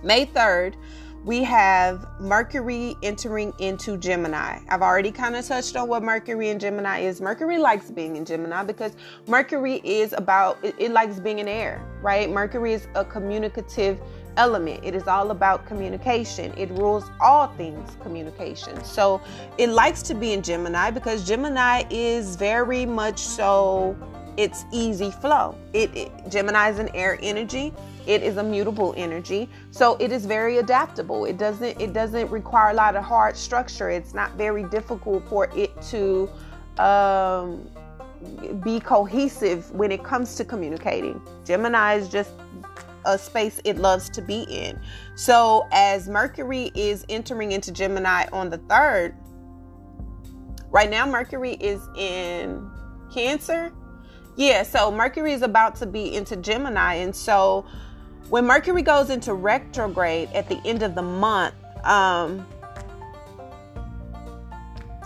May 0.04 0.26
3rd, 0.26 0.76
we 1.26 1.44
have 1.44 2.08
Mercury 2.22 2.96
entering 3.04 3.52
into 3.60 3.98
Gemini. 3.98 4.60
I've 4.70 4.82
already 4.82 5.12
kind 5.12 5.36
of 5.36 5.46
touched 5.46 5.76
on 5.76 5.90
what 5.90 6.02
Mercury 6.02 6.50
in 6.50 6.60
Gemini 6.60 7.00
is. 7.00 7.20
Mercury 7.20 7.58
likes 7.58 7.92
being 7.92 8.16
in 8.16 8.24
Gemini 8.24 8.64
because 8.64 8.94
Mercury 9.28 9.82
is 9.84 10.14
about, 10.14 10.58
it, 10.64 10.76
it 10.78 10.92
likes 10.92 11.20
being 11.20 11.40
in 11.40 11.48
air, 11.48 11.86
right? 12.02 12.30
Mercury 12.30 12.74
is 12.74 12.88
a 12.96 13.04
communicative 13.04 14.00
element. 14.38 14.80
It 14.84 14.96
is 14.96 15.08
all 15.08 15.32
about 15.32 15.66
communication. 15.66 16.54
It 16.58 16.70
rules 16.72 17.10
all 17.20 17.48
things 17.56 17.98
communication. 18.02 18.82
So 18.84 19.20
it 19.58 19.70
likes 19.70 20.02
to 20.04 20.14
be 20.14 20.32
in 20.32 20.42
Gemini 20.42 20.92
because 20.92 21.28
Gemini 21.28 21.84
is 21.90 22.38
very 22.38 22.86
much 22.86 23.20
so 23.20 23.98
it's 24.38 24.66
easy 24.72 25.12
flow. 25.12 25.58
It, 25.74 25.94
it 25.96 26.12
Gemini 26.30 26.70
is 26.70 26.80
an 26.80 26.90
air 26.94 27.20
energy. 27.22 27.74
It 28.08 28.24
is 28.24 28.38
a 28.38 28.44
mutable 28.44 28.94
energy. 28.98 29.50
So 29.72 29.98
it 30.00 30.12
is 30.12 30.26
very 30.26 30.58
adaptable. 30.58 31.26
It 31.26 31.38
doesn't 31.38 31.80
it 31.80 31.94
doesn't 31.94 32.32
require 32.32 32.72
a 32.72 32.74
lot 32.74 32.96
of 32.96 33.04
hard 33.04 33.36
structure. 33.36 33.90
It's 33.90 34.14
not 34.14 34.32
very 34.36 34.64
difficult 34.64 35.28
for 35.28 35.50
it 35.56 35.80
to 35.90 36.30
um, 36.80 37.70
be 38.64 38.80
cohesive 38.80 39.70
when 39.72 39.92
it 39.92 40.04
comes 40.04 40.36
to 40.36 40.46
communicating. 40.46 41.22
Gemini 41.46 41.96
is 41.96 42.08
just 42.08 42.32
a 43.06 43.18
space 43.18 43.60
it 43.64 43.78
loves 43.78 44.10
to 44.10 44.22
be 44.22 44.44
in. 44.44 44.80
So 45.16 45.68
as 45.72 46.08
Mercury 46.08 46.72
is 46.76 47.06
entering 47.10 47.52
into 47.52 47.72
Gemini 47.72 48.28
on 48.32 48.50
the 48.50 48.58
3rd, 48.58 49.16
right 50.70 50.90
now 50.90 51.06
Mercury 51.06 51.54
is 51.54 51.82
in 51.98 52.70
Cancer. 53.12 53.72
Yeah, 54.36 54.64
so 54.64 54.92
Mercury 54.92 55.34
is 55.34 55.42
about 55.42 55.76
to 55.78 55.86
be 55.86 56.16
into 56.16 56.36
Gemini 56.36 56.96
and 56.96 57.16
so 57.16 57.66
when 58.30 58.46
Mercury 58.46 58.82
goes 58.82 59.10
into 59.10 59.34
retrograde 59.34 60.30
at 60.34 60.50
the 60.50 60.60
end 60.66 60.84
of 60.84 60.96
the 60.96 61.02
month, 61.02 61.56
um, 61.84 62.46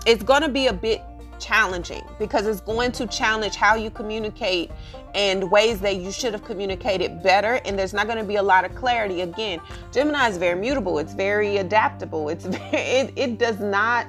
it's 0.07 0.23
going 0.23 0.41
to 0.41 0.49
be 0.49 0.67
a 0.67 0.73
bit 0.73 1.01
challenging 1.39 2.03
because 2.19 2.45
it's 2.47 2.61
going 2.61 2.91
to 2.91 3.05
challenge 3.07 3.55
how 3.55 3.75
you 3.75 3.89
communicate 3.89 4.71
and 5.13 5.51
ways 5.51 5.79
that 5.81 5.97
you 5.97 6.11
should 6.11 6.33
have 6.33 6.43
communicated 6.43 7.21
better. 7.21 7.59
And 7.65 7.77
there's 7.77 7.93
not 7.93 8.07
going 8.07 8.19
to 8.19 8.23
be 8.23 8.35
a 8.35 8.43
lot 8.43 8.63
of 8.63 8.73
clarity. 8.75 9.21
Again 9.21 9.59
gemini 9.91 10.29
is 10.29 10.37
very 10.37 10.59
mutable. 10.59 10.97
It's 10.99 11.13
very 11.13 11.57
adaptable. 11.57 12.29
It's 12.29 12.45
very, 12.71 12.77
it, 12.77 13.13
it 13.15 13.37
does 13.37 13.59
not 13.59 14.07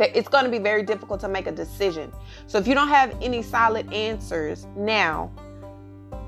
it's 0.00 0.28
going 0.28 0.44
to 0.44 0.50
be 0.50 0.58
very 0.58 0.82
difficult 0.82 1.20
to 1.20 1.28
make 1.28 1.46
a 1.46 1.52
decision. 1.52 2.12
So 2.48 2.58
if 2.58 2.66
you 2.66 2.74
don't 2.74 2.88
have 2.88 3.16
any 3.22 3.42
solid 3.42 3.92
answers 3.92 4.66
now 4.76 5.30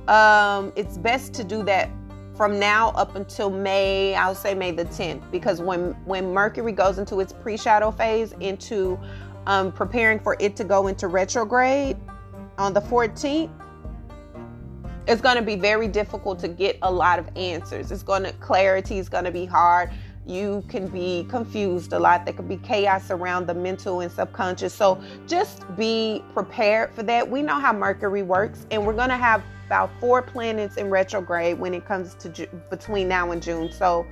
um, 0.08 0.72
it's 0.76 0.98
best 0.98 1.34
to 1.34 1.44
do 1.44 1.62
that 1.64 1.90
from 2.36 2.58
now 2.58 2.90
up 2.90 3.16
until 3.16 3.50
May, 3.50 4.14
I'll 4.14 4.34
say 4.34 4.54
May 4.54 4.70
the 4.70 4.84
10th, 4.84 5.30
because 5.30 5.60
when 5.60 5.92
when 6.04 6.32
Mercury 6.32 6.72
goes 6.72 6.98
into 6.98 7.20
its 7.20 7.32
pre-shadow 7.32 7.90
phase, 7.90 8.32
into 8.40 8.98
um, 9.46 9.72
preparing 9.72 10.18
for 10.20 10.36
it 10.38 10.54
to 10.56 10.64
go 10.64 10.88
into 10.88 11.08
retrograde 11.08 11.96
on 12.58 12.72
the 12.72 12.80
14th, 12.80 13.50
it's 15.06 15.22
going 15.22 15.36
to 15.36 15.42
be 15.42 15.56
very 15.56 15.88
difficult 15.88 16.38
to 16.40 16.48
get 16.48 16.78
a 16.82 16.92
lot 16.92 17.18
of 17.18 17.28
answers. 17.36 17.90
It's 17.90 18.02
going 18.02 18.24
to 18.24 18.32
clarity 18.34 18.98
is 18.98 19.08
going 19.08 19.24
to 19.24 19.30
be 19.30 19.46
hard. 19.46 19.90
You 20.26 20.64
can 20.68 20.88
be 20.88 21.24
confused 21.28 21.92
a 21.92 21.98
lot. 21.98 22.24
There 22.24 22.34
could 22.34 22.48
be 22.48 22.56
chaos 22.56 23.12
around 23.12 23.46
the 23.46 23.54
mental 23.54 24.00
and 24.00 24.10
subconscious. 24.10 24.74
So 24.74 25.00
just 25.28 25.64
be 25.76 26.24
prepared 26.34 26.92
for 26.94 27.04
that. 27.04 27.30
We 27.30 27.42
know 27.42 27.60
how 27.60 27.72
Mercury 27.72 28.22
works, 28.22 28.66
and 28.72 28.84
we're 28.84 28.92
going 28.92 29.10
to 29.10 29.16
have 29.16 29.42
about 29.66 29.90
four 30.00 30.22
planets 30.22 30.76
in 30.76 30.90
retrograde 30.90 31.58
when 31.58 31.74
it 31.74 31.84
comes 31.86 32.14
to 32.14 32.48
between 32.70 33.08
now 33.08 33.30
and 33.30 33.42
June. 33.42 33.70
So 33.70 34.06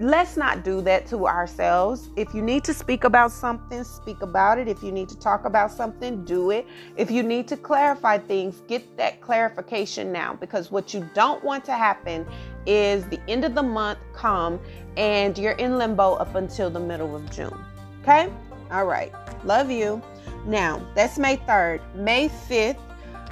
let's 0.00 0.36
not 0.36 0.64
do 0.64 0.80
that 0.82 1.06
to 1.06 1.26
ourselves. 1.26 2.10
If 2.16 2.34
you 2.34 2.42
need 2.42 2.62
to 2.64 2.74
speak 2.74 3.04
about 3.04 3.32
something, 3.32 3.82
speak 3.84 4.22
about 4.22 4.58
it. 4.58 4.68
If 4.68 4.82
you 4.82 4.92
need 4.92 5.08
to 5.08 5.18
talk 5.18 5.44
about 5.44 5.72
something, 5.72 6.24
do 6.24 6.50
it. 6.50 6.66
If 6.96 7.10
you 7.10 7.22
need 7.22 7.48
to 7.48 7.56
clarify 7.56 8.18
things, 8.18 8.62
get 8.68 8.96
that 8.96 9.20
clarification 9.20 10.12
now 10.12 10.34
because 10.34 10.70
what 10.70 10.94
you 10.94 11.08
don't 11.14 11.42
want 11.42 11.64
to 11.64 11.72
happen 11.72 12.26
is 12.66 13.04
the 13.08 13.20
end 13.28 13.44
of 13.44 13.54
the 13.54 13.62
month 13.62 13.98
come 14.12 14.60
and 14.98 15.38
you're 15.38 15.52
in 15.52 15.78
limbo 15.78 16.14
up 16.14 16.34
until 16.34 16.68
the 16.68 16.80
middle 16.80 17.16
of 17.16 17.30
June. 17.30 17.56
Okay? 18.02 18.30
All 18.70 18.84
right. 18.84 19.12
Love 19.44 19.70
you. 19.70 20.02
Now, 20.44 20.86
that's 20.94 21.18
May 21.18 21.38
3rd. 21.38 21.80
May 21.94 22.28
5th 22.28 22.78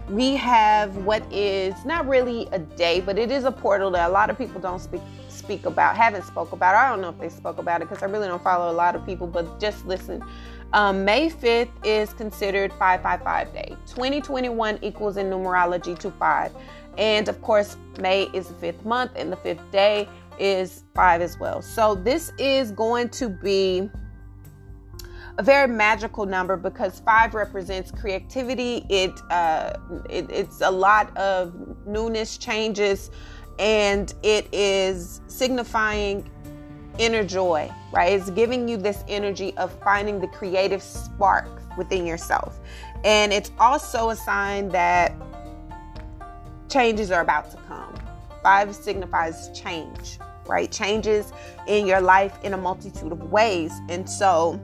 we 0.08 0.36
have 0.36 0.96
what 0.98 1.22
is 1.32 1.84
not 1.84 2.06
really 2.06 2.48
a 2.52 2.58
day, 2.58 3.00
but 3.00 3.18
it 3.18 3.30
is 3.30 3.44
a 3.44 3.50
portal 3.50 3.90
that 3.90 4.08
a 4.08 4.12
lot 4.12 4.30
of 4.30 4.38
people 4.38 4.60
don't 4.60 4.80
speak 4.80 5.02
speak 5.28 5.66
about, 5.66 5.96
haven't 5.96 6.24
spoke 6.24 6.52
about. 6.52 6.74
I 6.74 6.88
don't 6.88 7.00
know 7.00 7.10
if 7.10 7.18
they 7.18 7.28
spoke 7.28 7.58
about 7.58 7.82
it 7.82 7.88
because 7.88 8.02
I 8.02 8.06
really 8.06 8.26
don't 8.26 8.42
follow 8.42 8.70
a 8.70 8.74
lot 8.74 8.96
of 8.96 9.04
people, 9.04 9.26
but 9.26 9.60
just 9.60 9.86
listen. 9.86 10.24
Um, 10.72 11.04
May 11.04 11.28
5th 11.28 11.68
is 11.84 12.12
considered 12.14 12.72
555 12.78 13.52
day. 13.52 13.76
2021 13.86 14.78
equals 14.82 15.16
in 15.16 15.26
numerology 15.26 15.96
to 15.98 16.10
five. 16.12 16.52
And 16.98 17.28
of 17.28 17.40
course, 17.42 17.76
May 18.00 18.24
is 18.32 18.48
the 18.48 18.54
fifth 18.54 18.84
month, 18.84 19.12
and 19.16 19.30
the 19.30 19.36
fifth 19.36 19.70
day 19.70 20.08
is 20.38 20.84
five 20.94 21.20
as 21.20 21.38
well. 21.38 21.62
So 21.62 21.94
this 21.94 22.32
is 22.38 22.70
going 22.72 23.08
to 23.10 23.28
be 23.28 23.90
a 25.38 25.42
very 25.42 25.68
magical 25.68 26.24
number 26.24 26.56
because 26.56 27.00
five 27.00 27.34
represents 27.34 27.90
creativity. 27.90 28.86
It, 28.88 29.20
uh, 29.30 29.74
it 30.08 30.30
it's 30.30 30.60
a 30.62 30.70
lot 30.70 31.14
of 31.16 31.54
newness, 31.86 32.38
changes, 32.38 33.10
and 33.58 34.14
it 34.22 34.48
is 34.52 35.20
signifying 35.26 36.30
inner 36.98 37.22
joy. 37.22 37.70
Right? 37.92 38.12
It's 38.14 38.30
giving 38.30 38.66
you 38.66 38.76
this 38.76 39.04
energy 39.08 39.54
of 39.56 39.72
finding 39.82 40.20
the 40.20 40.28
creative 40.28 40.82
spark 40.82 41.48
within 41.76 42.06
yourself, 42.06 42.58
and 43.04 43.32
it's 43.32 43.50
also 43.58 44.10
a 44.10 44.16
sign 44.16 44.70
that 44.70 45.12
changes 46.70 47.10
are 47.10 47.20
about 47.20 47.50
to 47.50 47.58
come. 47.68 47.94
Five 48.42 48.74
signifies 48.74 49.50
change, 49.58 50.18
right? 50.48 50.70
Changes 50.70 51.32
in 51.66 51.86
your 51.86 52.00
life 52.00 52.38
in 52.42 52.54
a 52.54 52.56
multitude 52.56 53.12
of 53.12 53.30
ways, 53.30 53.72
and 53.88 54.08
so 54.08 54.60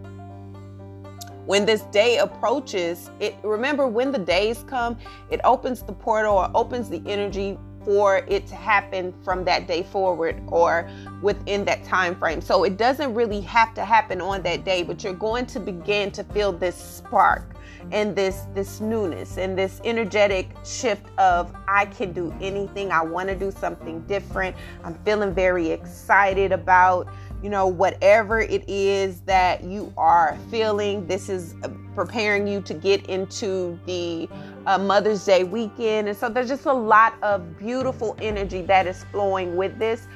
when 1.45 1.66
this 1.66 1.83
day 1.83 2.18
approaches, 2.18 3.11
it 3.18 3.35
remember 3.42 3.88
when 3.88 4.12
the 4.12 4.18
days 4.18 4.64
come, 4.68 4.97
it 5.31 5.40
opens 5.42 5.83
the 5.83 5.92
portal 5.92 6.37
or 6.37 6.51
opens 6.55 6.88
the 6.88 7.03
energy 7.05 7.59
for 7.85 8.18
it 8.29 8.47
to 8.47 8.55
happen 8.55 9.12
from 9.25 9.45
that 9.45 9.66
day 9.66 9.83
forward 9.83 10.40
or 10.47 10.88
within 11.21 11.64
that 11.64 11.83
time 11.83 12.14
frame. 12.14 12.40
So 12.40 12.62
it 12.62 12.77
doesn't 12.77 13.12
really 13.14 13.40
have 13.40 13.75
to 13.75 13.85
happen 13.85 14.21
on 14.21 14.42
that 14.42 14.64
day, 14.64 14.85
but 14.85 15.03
you're 15.03 15.14
going 15.14 15.47
to 15.47 15.59
begin 15.59 16.12
to 16.12 16.23
feel 16.25 16.53
this 16.53 16.77
spark 16.77 17.57
and 17.90 18.14
this 18.14 18.42
this 18.55 18.81
newness 18.81 19.38
and 19.38 19.59
this 19.59 19.81
energetic 19.85 20.51
shift 20.64 21.07
of 21.18 21.55
I 21.66 21.87
can 21.87 22.12
do 22.12 22.35
anything. 22.40 22.92
I 22.92 23.03
want 23.03 23.29
to 23.29 23.35
do 23.35 23.51
something 23.51 24.01
different. 24.03 24.57
I'm 24.85 24.95
feeling 25.05 25.35
very 25.35 25.71
excited 25.71 26.53
about 26.53 27.09
you 27.42 27.51
know, 27.51 27.66
whatever 27.66 28.40
it 28.40 28.64
is 28.68 29.21
that 29.23 29.64
you 29.64 29.92
are 29.97 30.38
feeling. 30.51 31.07
This 31.07 31.29
is 31.29 31.55
uh, 31.64 31.71
preparing 31.95 32.47
you 32.47 32.61
to 32.62 32.73
get 32.73 33.05
into 33.07 33.79
the 33.85 34.29
uh, 34.66 34.79
Mother's 34.79 35.25
Day 35.25 35.42
weekend. 35.42 36.09
And 36.09 36.16
so 36.16 36.29
there's 36.29 36.49
just 36.49 36.66
a 36.66 36.73
lot 36.73 37.14
of 37.23 37.59
beautiful 37.59 38.16
energy 38.21 38.62
that 38.62 38.87
is 38.87 39.05
flowing 39.11 39.57
with 39.57 39.77
this. 39.79 40.07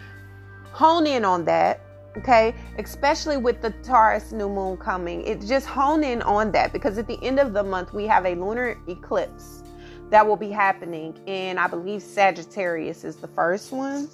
Hone 0.70 1.06
in 1.06 1.24
on 1.24 1.44
that. 1.46 1.80
Okay, 2.18 2.54
especially 2.78 3.36
with 3.36 3.60
the 3.60 3.70
Taurus 3.82 4.32
new 4.32 4.48
moon 4.48 4.78
coming, 4.78 5.22
it 5.26 5.42
just 5.42 5.66
hone 5.66 6.02
in 6.02 6.22
on 6.22 6.50
that 6.52 6.72
because 6.72 6.96
at 6.96 7.06
the 7.06 7.22
end 7.22 7.38
of 7.38 7.52
the 7.52 7.62
month 7.62 7.92
we 7.92 8.06
have 8.06 8.24
a 8.24 8.34
lunar 8.34 8.78
eclipse 8.88 9.62
that 10.10 10.26
will 10.26 10.36
be 10.36 10.50
happening, 10.50 11.18
and 11.26 11.58
I 11.58 11.66
believe 11.66 12.02
Sagittarius 12.02 13.04
is 13.04 13.16
the 13.16 13.28
first 13.28 13.72
one 13.72 14.08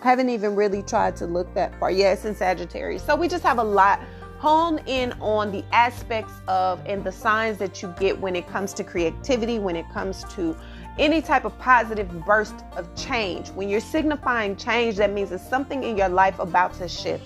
I 0.00 0.04
haven't 0.04 0.28
even 0.28 0.54
really 0.54 0.82
tried 0.82 1.16
to 1.16 1.26
look 1.26 1.52
that 1.54 1.78
far. 1.80 1.90
Yes, 1.90 2.24
in 2.24 2.34
Sagittarius. 2.34 3.02
So 3.02 3.16
we 3.16 3.26
just 3.26 3.42
have 3.42 3.58
a 3.58 3.64
lot 3.64 4.00
hone 4.38 4.78
in 4.86 5.12
on 5.20 5.50
the 5.50 5.64
aspects 5.72 6.32
of 6.46 6.80
and 6.86 7.02
the 7.02 7.10
signs 7.10 7.58
that 7.58 7.82
you 7.82 7.92
get 7.98 8.18
when 8.20 8.36
it 8.36 8.46
comes 8.46 8.72
to 8.74 8.84
creativity, 8.84 9.58
when 9.58 9.74
it 9.74 9.88
comes 9.90 10.22
to 10.34 10.56
any 10.98 11.22
type 11.22 11.44
of 11.44 11.56
positive 11.58 12.08
burst 12.24 12.54
of 12.76 12.92
change. 12.96 13.48
When 13.50 13.68
you're 13.68 13.80
signifying 13.80 14.56
change, 14.56 14.96
that 14.96 15.12
means 15.12 15.32
it's 15.32 15.48
something 15.48 15.84
in 15.84 15.96
your 15.96 16.08
life 16.08 16.38
about 16.38 16.74
to 16.74 16.88
shift. 16.88 17.24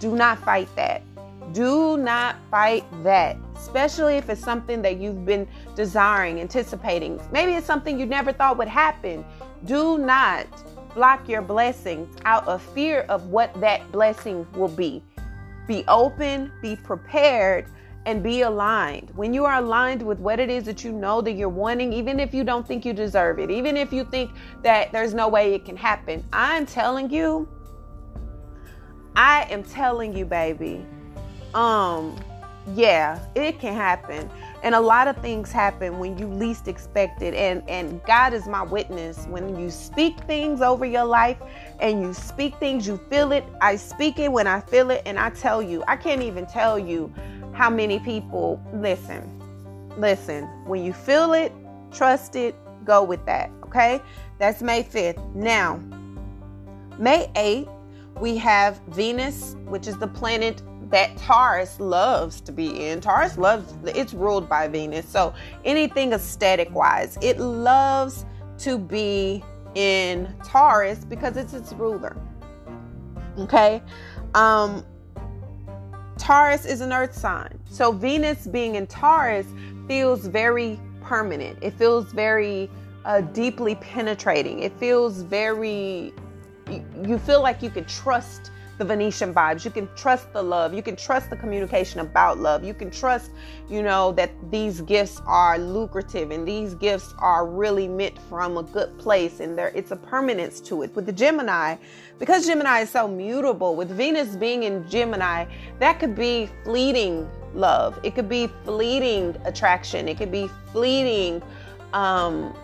Do 0.00 0.14
not 0.14 0.38
fight 0.38 0.68
that. 0.76 1.02
Do 1.52 1.96
not 1.96 2.36
fight 2.50 2.84
that, 3.02 3.36
especially 3.56 4.16
if 4.16 4.28
it's 4.28 4.40
something 4.40 4.82
that 4.82 4.98
you've 4.98 5.24
been 5.24 5.48
desiring, 5.74 6.40
anticipating. 6.40 7.20
Maybe 7.32 7.54
it's 7.54 7.66
something 7.66 7.98
you 7.98 8.06
never 8.06 8.32
thought 8.32 8.58
would 8.58 8.68
happen. 8.68 9.24
Do 9.64 9.98
not 9.98 10.46
block 10.94 11.28
your 11.28 11.42
blessings 11.42 12.14
out 12.24 12.46
of 12.46 12.62
fear 12.62 13.00
of 13.08 13.28
what 13.28 13.58
that 13.60 13.90
blessing 13.92 14.46
will 14.54 14.68
be. 14.68 15.02
Be 15.66 15.84
open, 15.88 16.52
be 16.62 16.76
prepared, 16.76 17.66
and 18.06 18.22
be 18.22 18.42
aligned. 18.42 19.10
When 19.14 19.34
you 19.34 19.44
are 19.44 19.56
aligned 19.56 20.02
with 20.02 20.18
what 20.18 20.40
it 20.40 20.48
is 20.48 20.64
that 20.64 20.84
you 20.84 20.92
know 20.92 21.20
that 21.20 21.32
you're 21.32 21.48
wanting, 21.48 21.92
even 21.92 22.18
if 22.20 22.32
you 22.32 22.44
don't 22.44 22.66
think 22.66 22.84
you 22.84 22.92
deserve 22.92 23.38
it, 23.38 23.50
even 23.50 23.76
if 23.76 23.92
you 23.92 24.04
think 24.04 24.30
that 24.62 24.92
there's 24.92 25.14
no 25.14 25.28
way 25.28 25.54
it 25.54 25.64
can 25.64 25.76
happen, 25.76 26.24
I'm 26.32 26.64
telling 26.64 27.10
you, 27.10 27.48
I 29.14 29.46
am 29.50 29.62
telling 29.62 30.16
you, 30.16 30.24
baby, 30.24 30.86
um, 31.54 32.16
yeah, 32.74 33.18
it 33.34 33.58
can 33.58 33.74
happen. 33.74 34.30
And 34.62 34.74
a 34.74 34.80
lot 34.80 35.06
of 35.06 35.16
things 35.18 35.52
happen 35.52 35.98
when 35.98 36.18
you 36.18 36.26
least 36.26 36.66
expect 36.66 37.22
it. 37.22 37.32
And, 37.34 37.62
and 37.68 38.02
God 38.04 38.32
is 38.32 38.46
my 38.48 38.62
witness. 38.62 39.26
When 39.26 39.58
you 39.58 39.70
speak 39.70 40.18
things 40.24 40.60
over 40.60 40.84
your 40.84 41.04
life 41.04 41.38
and 41.80 42.02
you 42.02 42.12
speak 42.12 42.56
things, 42.56 42.86
you 42.86 42.96
feel 43.08 43.32
it. 43.32 43.44
I 43.60 43.76
speak 43.76 44.18
it 44.18 44.30
when 44.30 44.46
I 44.46 44.60
feel 44.60 44.90
it. 44.90 45.02
And 45.06 45.18
I 45.18 45.30
tell 45.30 45.62
you, 45.62 45.84
I 45.86 45.96
can't 45.96 46.22
even 46.22 46.44
tell 46.46 46.78
you 46.78 47.12
how 47.58 47.68
many 47.68 47.98
people 47.98 48.62
listen. 48.72 49.20
Listen, 49.98 50.44
when 50.64 50.84
you 50.84 50.92
feel 50.92 51.32
it, 51.32 51.52
trust 51.90 52.36
it, 52.36 52.54
go 52.84 53.02
with 53.02 53.26
that. 53.26 53.50
Okay? 53.64 54.00
That's 54.38 54.62
May 54.62 54.84
5th. 54.84 55.34
Now, 55.34 55.82
May 57.00 57.28
8th, 57.34 57.68
we 58.20 58.36
have 58.36 58.80
Venus, 58.90 59.56
which 59.64 59.88
is 59.88 59.98
the 59.98 60.06
planet 60.06 60.62
that 60.90 61.16
Taurus 61.16 61.80
loves 61.80 62.40
to 62.42 62.52
be 62.52 62.86
in. 62.86 63.00
Taurus 63.00 63.36
loves 63.36 63.74
it's 63.86 64.14
ruled 64.14 64.48
by 64.48 64.68
Venus. 64.68 65.08
So 65.08 65.34
anything 65.64 66.12
aesthetic 66.12 66.72
wise, 66.72 67.18
it 67.20 67.40
loves 67.40 68.24
to 68.58 68.78
be 68.78 69.42
in 69.74 70.32
Taurus 70.44 71.04
because 71.04 71.36
it's 71.36 71.54
its 71.54 71.72
ruler. 71.72 72.16
Okay? 73.36 73.82
Um 74.36 74.84
Taurus 76.28 76.66
is 76.66 76.82
an 76.82 76.92
earth 76.92 77.14
sign. 77.14 77.58
So 77.70 77.90
Venus 77.90 78.46
being 78.46 78.74
in 78.74 78.86
Taurus 78.86 79.46
feels 79.86 80.26
very 80.26 80.78
permanent. 81.00 81.58
It 81.62 81.72
feels 81.72 82.12
very 82.12 82.68
uh, 83.06 83.22
deeply 83.22 83.76
penetrating. 83.76 84.58
It 84.58 84.78
feels 84.78 85.22
very 85.22 86.12
you, 87.06 87.18
feel 87.18 87.40
like 87.40 87.62
you 87.62 87.70
can 87.70 87.86
trust 87.86 88.50
the 88.78 88.84
Venetian 88.84 89.34
vibes. 89.34 89.64
You 89.64 89.70
can 89.70 89.88
trust 89.96 90.32
the 90.32 90.42
love. 90.42 90.72
You 90.72 90.82
can 90.82 90.96
trust 90.96 91.30
the 91.30 91.36
communication 91.36 92.00
about 92.00 92.38
love. 92.38 92.64
You 92.64 92.74
can 92.74 92.90
trust, 92.90 93.32
you 93.68 93.82
know, 93.82 94.12
that 94.12 94.30
these 94.50 94.80
gifts 94.82 95.20
are 95.26 95.58
lucrative 95.58 96.30
and 96.30 96.46
these 96.46 96.74
gifts 96.74 97.14
are 97.18 97.46
really 97.46 97.88
meant 97.88 98.18
from 98.28 98.56
a 98.56 98.62
good 98.62 98.96
place 98.98 99.40
and 99.40 99.58
there 99.58 99.72
it's 99.74 99.90
a 99.90 99.96
permanence 99.96 100.60
to 100.60 100.82
it. 100.82 100.94
With 100.94 101.06
the 101.06 101.12
Gemini, 101.12 101.76
because 102.18 102.46
Gemini 102.46 102.80
is 102.80 102.90
so 102.90 103.08
mutable, 103.08 103.74
with 103.74 103.90
Venus 103.90 104.36
being 104.36 104.62
in 104.62 104.88
Gemini, 104.88 105.46
that 105.80 105.98
could 105.98 106.14
be 106.14 106.48
fleeting 106.64 107.28
love. 107.54 107.98
It 108.02 108.14
could 108.14 108.28
be 108.28 108.48
fleeting 108.64 109.36
attraction. 109.44 110.08
It 110.08 110.16
could 110.16 110.32
be 110.32 110.48
fleeting 110.72 111.42
um 111.94 112.54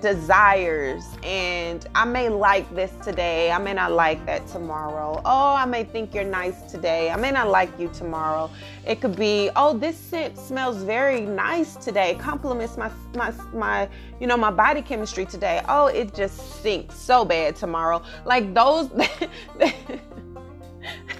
desires 0.00 1.04
and 1.22 1.86
I 1.94 2.04
may 2.04 2.28
like 2.28 2.72
this 2.74 2.92
today. 3.02 3.50
I 3.50 3.58
may 3.58 3.72
not 3.72 3.92
like 3.92 4.24
that 4.26 4.46
tomorrow. 4.46 5.20
Oh, 5.24 5.54
I 5.54 5.64
may 5.64 5.84
think 5.84 6.14
you're 6.14 6.24
nice 6.24 6.62
today. 6.62 7.10
I 7.10 7.16
may 7.16 7.30
not 7.30 7.48
like 7.48 7.78
you 7.78 7.88
tomorrow. 7.88 8.50
It 8.86 9.00
could 9.00 9.16
be, 9.16 9.50
oh, 9.56 9.76
this 9.76 9.96
scent 9.96 10.38
smells 10.38 10.82
very 10.82 11.20
nice 11.20 11.76
today. 11.76 12.16
Compliments 12.18 12.76
my 12.76 12.90
my 13.14 13.32
my 13.52 13.88
you 14.20 14.26
know, 14.26 14.36
my 14.36 14.50
body 14.50 14.82
chemistry 14.82 15.26
today. 15.26 15.62
Oh, 15.68 15.86
it 15.86 16.14
just 16.14 16.60
stinks 16.60 16.96
so 16.96 17.24
bad 17.24 17.56
tomorrow. 17.56 18.02
Like 18.24 18.54
those 18.54 18.90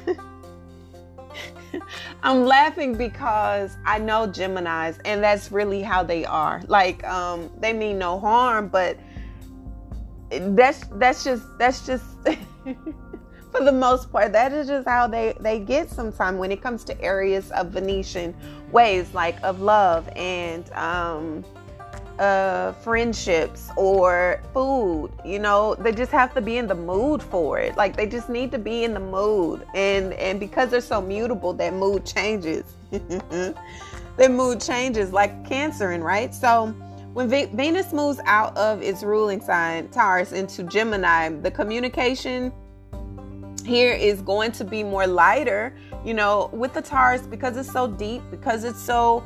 I'm 2.22 2.44
laughing 2.44 2.96
because 2.96 3.76
I 3.84 3.98
know 3.98 4.26
Geminis, 4.26 4.98
and 5.04 5.22
that's 5.22 5.52
really 5.52 5.82
how 5.82 6.02
they 6.02 6.24
are. 6.24 6.62
Like, 6.66 7.04
um, 7.04 7.50
they 7.60 7.72
mean 7.72 7.98
no 7.98 8.18
harm, 8.18 8.68
but 8.68 8.98
that's 10.30 10.86
that's 10.94 11.24
just 11.24 11.44
that's 11.58 11.86
just 11.86 12.04
for 13.52 13.62
the 13.62 13.72
most 13.72 14.10
part 14.10 14.32
that 14.32 14.52
is 14.52 14.66
just 14.66 14.88
how 14.88 15.06
they 15.06 15.34
they 15.40 15.60
get 15.60 15.88
sometimes 15.88 16.38
when 16.38 16.50
it 16.50 16.60
comes 16.60 16.82
to 16.84 17.00
areas 17.00 17.50
of 17.52 17.68
Venetian 17.68 18.34
ways, 18.72 19.12
like 19.14 19.40
of 19.42 19.60
love 19.60 20.08
and 20.16 20.70
um 20.72 21.44
uh, 22.18 22.72
friendships 22.72 23.70
or 23.76 24.40
food. 24.52 25.10
You 25.24 25.38
know, 25.38 25.74
they 25.74 25.92
just 25.92 26.12
have 26.12 26.34
to 26.34 26.40
be 26.40 26.58
in 26.58 26.66
the 26.66 26.74
mood 26.74 27.22
for 27.22 27.58
it. 27.58 27.76
Like 27.76 27.96
they 27.96 28.06
just 28.06 28.28
need 28.28 28.50
to 28.52 28.58
be 28.58 28.84
in 28.84 28.94
the 28.94 29.00
mood, 29.00 29.66
and 29.74 30.12
and 30.14 30.38
because 30.38 30.70
they're 30.70 30.80
so 30.80 31.00
mutable, 31.00 31.52
that 31.54 31.74
mood 31.74 32.06
changes. 32.06 32.64
their 32.90 34.28
mood 34.28 34.60
changes 34.60 35.12
like 35.12 35.44
Cancerian, 35.44 36.02
right? 36.02 36.34
So 36.34 36.66
when 37.14 37.28
v- 37.28 37.46
Venus 37.46 37.92
moves 37.92 38.20
out 38.26 38.56
of 38.56 38.82
its 38.82 39.02
ruling 39.02 39.40
sign 39.40 39.88
Taurus 39.88 40.32
into 40.32 40.62
Gemini, 40.64 41.28
the 41.28 41.50
communication 41.50 42.52
here 43.64 43.92
is 43.92 44.20
going 44.20 44.52
to 44.52 44.64
be 44.64 44.84
more 44.84 45.06
lighter. 45.06 45.74
You 46.04 46.14
know, 46.14 46.50
with 46.52 46.74
the 46.74 46.82
Taurus 46.82 47.22
because 47.22 47.56
it's 47.56 47.72
so 47.72 47.88
deep, 47.88 48.22
because 48.30 48.64
it's 48.64 48.80
so 48.80 49.24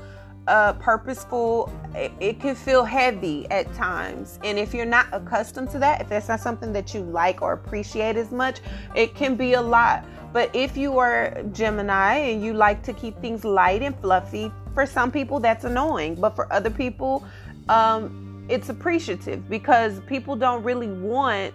uh, 0.49 0.73
purposeful, 0.75 1.73
it, 1.95 2.13
it 2.19 2.41
can 2.41 2.55
feel 2.55 2.85
heavy 2.85 3.49
at 3.51 3.73
times. 3.75 4.39
And 4.43 4.59
if 4.59 4.75
you're 4.75 4.87
not 4.87 5.07
accustomed 5.13 5.71
to 5.71 5.79
that, 5.79 6.01
if 6.01 6.09
that's 6.09 6.29
not 6.29 6.41
something 6.41 6.73
that 6.73 6.95
you 6.95 7.01
like 7.01 7.43
or 7.43 7.53
appreciate 7.53 8.17
as 8.17 8.33
much, 8.33 8.61
it 8.95 9.15
can 9.15 9.37
be 9.37 9.53
a 9.53 9.63
lot. 9.63 10.05
But 10.33 10.55
if 10.55 10.77
you 10.77 10.99
are 10.99 11.43
Gemini 11.53 12.15
and 12.17 12.43
you 12.43 12.53
like 12.53 12.83
to 12.85 12.93
keep 12.93 13.19
things 13.21 13.45
light 13.45 13.83
and 13.83 13.99
fluffy, 14.01 14.51
for 14.75 14.87
some 14.87 15.11
people 15.11 15.41
that's 15.41 15.65
annoying. 15.65 16.15
But 16.15 16.37
for 16.37 16.53
other 16.53 16.71
people, 16.71 17.25
um, 17.69 18.47
it's 18.49 18.69
appreciative 18.69 19.49
because 19.49 20.01
people 20.07 20.37
don't 20.37 20.63
really 20.63 20.89
want 20.89 21.53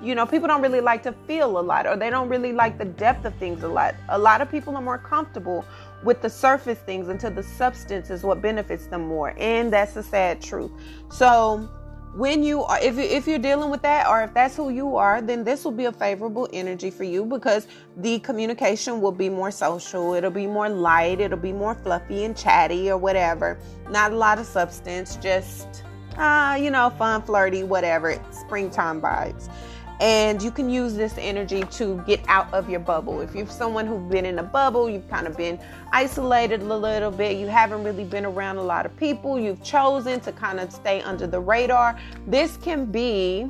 you 0.00 0.16
know, 0.16 0.26
people 0.26 0.48
don't 0.48 0.62
really 0.62 0.80
like 0.80 1.02
to 1.04 1.12
feel 1.28 1.58
a 1.58 1.60
lot 1.60 1.86
or 1.86 1.96
they 1.96 2.10
don't 2.10 2.28
really 2.28 2.52
like 2.52 2.76
the 2.76 2.84
depth 2.84 3.24
of 3.24 3.34
things 3.36 3.62
a 3.62 3.68
lot. 3.68 3.94
A 4.08 4.18
lot 4.18 4.40
of 4.40 4.50
people 4.50 4.74
are 4.76 4.82
more 4.82 4.98
comfortable 4.98 5.64
with 6.04 6.20
the 6.22 6.30
surface 6.30 6.78
things 6.78 7.08
until 7.08 7.30
the 7.30 7.42
substance 7.42 8.10
is 8.10 8.22
what 8.22 8.42
benefits 8.42 8.86
them 8.86 9.06
more. 9.06 9.34
And 9.38 9.72
that's 9.72 9.94
the 9.94 10.02
sad 10.02 10.40
truth. 10.40 10.70
So, 11.10 11.68
when 12.14 12.42
you 12.42 12.62
are 12.64 12.78
if, 12.82 12.98
if 12.98 13.26
you're 13.26 13.38
dealing 13.38 13.70
with 13.70 13.80
that 13.80 14.06
or 14.06 14.22
if 14.22 14.34
that's 14.34 14.54
who 14.54 14.68
you 14.68 14.96
are 14.96 15.22
then 15.22 15.44
this 15.44 15.64
will 15.64 15.72
be 15.72 15.86
a 15.86 15.92
favorable 15.92 16.46
energy 16.52 16.90
for 16.90 17.04
you 17.04 17.24
because 17.24 17.66
the 17.96 18.18
communication 18.18 19.00
will 19.00 19.12
be 19.12 19.30
more 19.30 19.50
social 19.50 20.12
it'll 20.12 20.30
be 20.30 20.46
more 20.46 20.68
light 20.68 21.20
it'll 21.20 21.38
be 21.38 21.54
more 21.54 21.74
fluffy 21.74 22.24
and 22.24 22.36
chatty 22.36 22.90
or 22.90 22.98
whatever 22.98 23.58
not 23.88 24.12
a 24.12 24.16
lot 24.16 24.38
of 24.38 24.44
substance 24.44 25.16
just 25.16 25.84
uh 26.18 26.54
you 26.60 26.70
know 26.70 26.90
fun 26.90 27.22
flirty 27.22 27.62
whatever 27.62 28.22
springtime 28.30 29.00
vibes 29.00 29.48
and 30.02 30.42
you 30.42 30.50
can 30.50 30.68
use 30.68 30.94
this 30.94 31.14
energy 31.16 31.62
to 31.70 32.02
get 32.08 32.20
out 32.26 32.52
of 32.52 32.68
your 32.68 32.80
bubble. 32.80 33.20
If 33.20 33.36
you're 33.36 33.46
someone 33.46 33.86
who's 33.86 34.10
been 34.10 34.26
in 34.26 34.40
a 34.40 34.42
bubble, 34.42 34.90
you've 34.90 35.08
kind 35.08 35.28
of 35.28 35.36
been 35.36 35.60
isolated 35.92 36.60
a 36.60 36.76
little 36.76 37.12
bit, 37.12 37.36
you 37.36 37.46
haven't 37.46 37.84
really 37.84 38.02
been 38.02 38.26
around 38.26 38.56
a 38.56 38.62
lot 38.62 38.84
of 38.84 38.96
people, 38.96 39.38
you've 39.38 39.62
chosen 39.62 40.18
to 40.22 40.32
kind 40.32 40.58
of 40.58 40.72
stay 40.72 41.02
under 41.02 41.28
the 41.28 41.38
radar, 41.38 41.96
this 42.26 42.56
can 42.56 42.84
be 42.84 43.48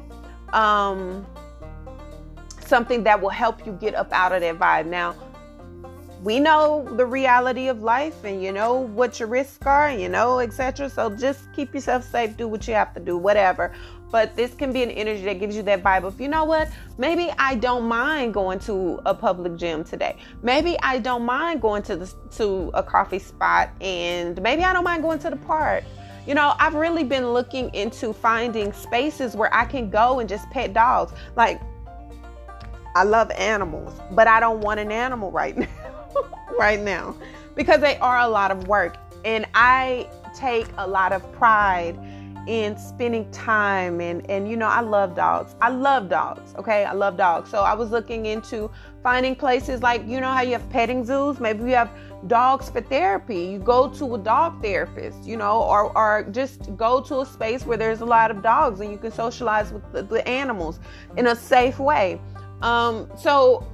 um, 0.52 1.26
something 2.66 3.02
that 3.02 3.18
will 3.18 3.30
help 3.30 3.64
you 3.64 3.72
get 3.72 3.94
up 3.94 4.12
out 4.12 4.32
of 4.32 4.42
that 4.42 4.58
vibe. 4.58 4.84
Now, 4.84 5.14
we 6.22 6.38
know 6.38 6.88
the 6.96 7.04
reality 7.04 7.68
of 7.68 7.82
life 7.82 8.24
and 8.24 8.42
you 8.42 8.52
know 8.52 8.74
what 8.74 9.18
your 9.18 9.28
risks 9.28 9.66
are, 9.66 9.88
and 9.88 10.00
you 10.00 10.08
know, 10.08 10.38
etc. 10.38 10.88
So 10.88 11.10
just 11.10 11.52
keep 11.52 11.74
yourself 11.74 12.04
safe, 12.04 12.36
do 12.36 12.48
what 12.48 12.66
you 12.68 12.74
have 12.74 12.94
to 12.94 13.00
do, 13.00 13.16
whatever 13.16 13.72
but 14.12 14.36
this 14.36 14.54
can 14.54 14.72
be 14.72 14.82
an 14.82 14.90
energy 14.90 15.24
that 15.24 15.40
gives 15.40 15.56
you 15.56 15.62
that 15.62 15.82
vibe 15.82 16.04
of, 16.04 16.20
you 16.20 16.28
know 16.28 16.44
what? 16.44 16.68
Maybe 16.98 17.32
I 17.38 17.54
don't 17.54 17.84
mind 17.84 18.34
going 18.34 18.58
to 18.60 19.00
a 19.06 19.14
public 19.14 19.56
gym 19.56 19.82
today. 19.82 20.16
Maybe 20.42 20.78
I 20.82 20.98
don't 20.98 21.24
mind 21.24 21.62
going 21.62 21.82
to 21.84 21.96
the 21.96 22.14
to 22.36 22.70
a 22.74 22.82
coffee 22.82 23.18
spot 23.18 23.70
and 23.80 24.40
maybe 24.42 24.62
I 24.62 24.74
don't 24.74 24.84
mind 24.84 25.02
going 25.02 25.18
to 25.20 25.30
the 25.30 25.36
park. 25.36 25.82
You 26.26 26.34
know, 26.34 26.54
I've 26.58 26.74
really 26.74 27.02
been 27.02 27.32
looking 27.32 27.74
into 27.74 28.12
finding 28.12 28.72
spaces 28.74 29.34
where 29.34 29.52
I 29.52 29.64
can 29.64 29.88
go 29.88 30.20
and 30.20 30.28
just 30.28 30.48
pet 30.50 30.74
dogs. 30.74 31.12
Like 31.34 31.60
I 32.94 33.04
love 33.04 33.30
animals, 33.30 33.98
but 34.10 34.28
I 34.28 34.40
don't 34.40 34.60
want 34.60 34.78
an 34.78 34.92
animal 34.92 35.32
right 35.32 35.56
now. 35.56 35.66
Right 36.58 36.80
now 36.80 37.16
because 37.54 37.80
they 37.80 37.96
are 37.98 38.18
a 38.20 38.28
lot 38.28 38.50
of 38.50 38.68
work 38.68 38.96
and 39.24 39.46
I 39.54 40.08
take 40.34 40.66
a 40.78 40.86
lot 40.86 41.12
of 41.12 41.30
pride 41.32 41.98
in 42.48 42.76
spending 42.76 43.30
time 43.30 44.00
and 44.00 44.28
and 44.28 44.50
you 44.50 44.56
know 44.56 44.66
I 44.66 44.80
love 44.80 45.14
dogs. 45.14 45.54
I 45.60 45.68
love 45.68 46.08
dogs, 46.08 46.54
okay? 46.56 46.84
I 46.84 46.92
love 46.92 47.16
dogs. 47.16 47.50
So 47.50 47.60
I 47.60 47.74
was 47.74 47.90
looking 47.90 48.26
into 48.26 48.70
finding 49.02 49.36
places 49.36 49.82
like 49.82 50.06
you 50.08 50.20
know 50.20 50.32
how 50.32 50.42
you 50.42 50.52
have 50.52 50.68
petting 50.70 51.04
zoos, 51.04 51.38
maybe 51.38 51.62
you 51.64 51.76
have 51.76 51.90
dogs 52.26 52.68
for 52.68 52.80
therapy. 52.80 53.44
You 53.44 53.58
go 53.58 53.88
to 53.90 54.14
a 54.14 54.18
dog 54.18 54.60
therapist, 54.60 55.24
you 55.24 55.36
know, 55.36 55.62
or 55.62 55.96
or 55.96 56.24
just 56.32 56.76
go 56.76 57.00
to 57.02 57.20
a 57.20 57.26
space 57.26 57.64
where 57.64 57.76
there's 57.76 58.00
a 58.00 58.06
lot 58.06 58.30
of 58.30 58.42
dogs 58.42 58.80
and 58.80 58.90
you 58.90 58.98
can 58.98 59.12
socialize 59.12 59.72
with 59.72 59.92
the, 59.92 60.02
the 60.02 60.26
animals 60.26 60.80
in 61.16 61.28
a 61.28 61.36
safe 61.36 61.78
way. 61.78 62.20
Um 62.60 63.08
so 63.16 63.66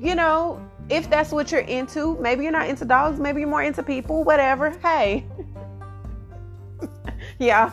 you 0.00 0.14
know, 0.14 0.60
if 0.88 1.10
that's 1.10 1.32
what 1.32 1.50
you're 1.50 1.62
into, 1.62 2.16
maybe 2.20 2.44
you're 2.44 2.52
not 2.52 2.68
into 2.68 2.84
dogs, 2.84 3.18
maybe 3.18 3.40
you're 3.40 3.50
more 3.50 3.62
into 3.62 3.82
people, 3.82 4.24
whatever. 4.24 4.70
Hey, 4.82 5.26
yeah. 7.38 7.72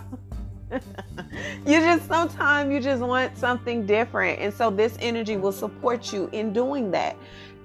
you 0.72 1.80
just 1.80 2.08
sometimes 2.08 2.72
you 2.72 2.80
just 2.80 3.04
want 3.04 3.38
something 3.38 3.86
different. 3.86 4.40
And 4.40 4.52
so 4.54 4.72
this 4.72 4.98
energy 5.00 5.38
will 5.38 5.52
support 5.52 6.12
you 6.12 6.30
in 6.32 6.52
doing 6.52 6.90
that. 6.92 7.16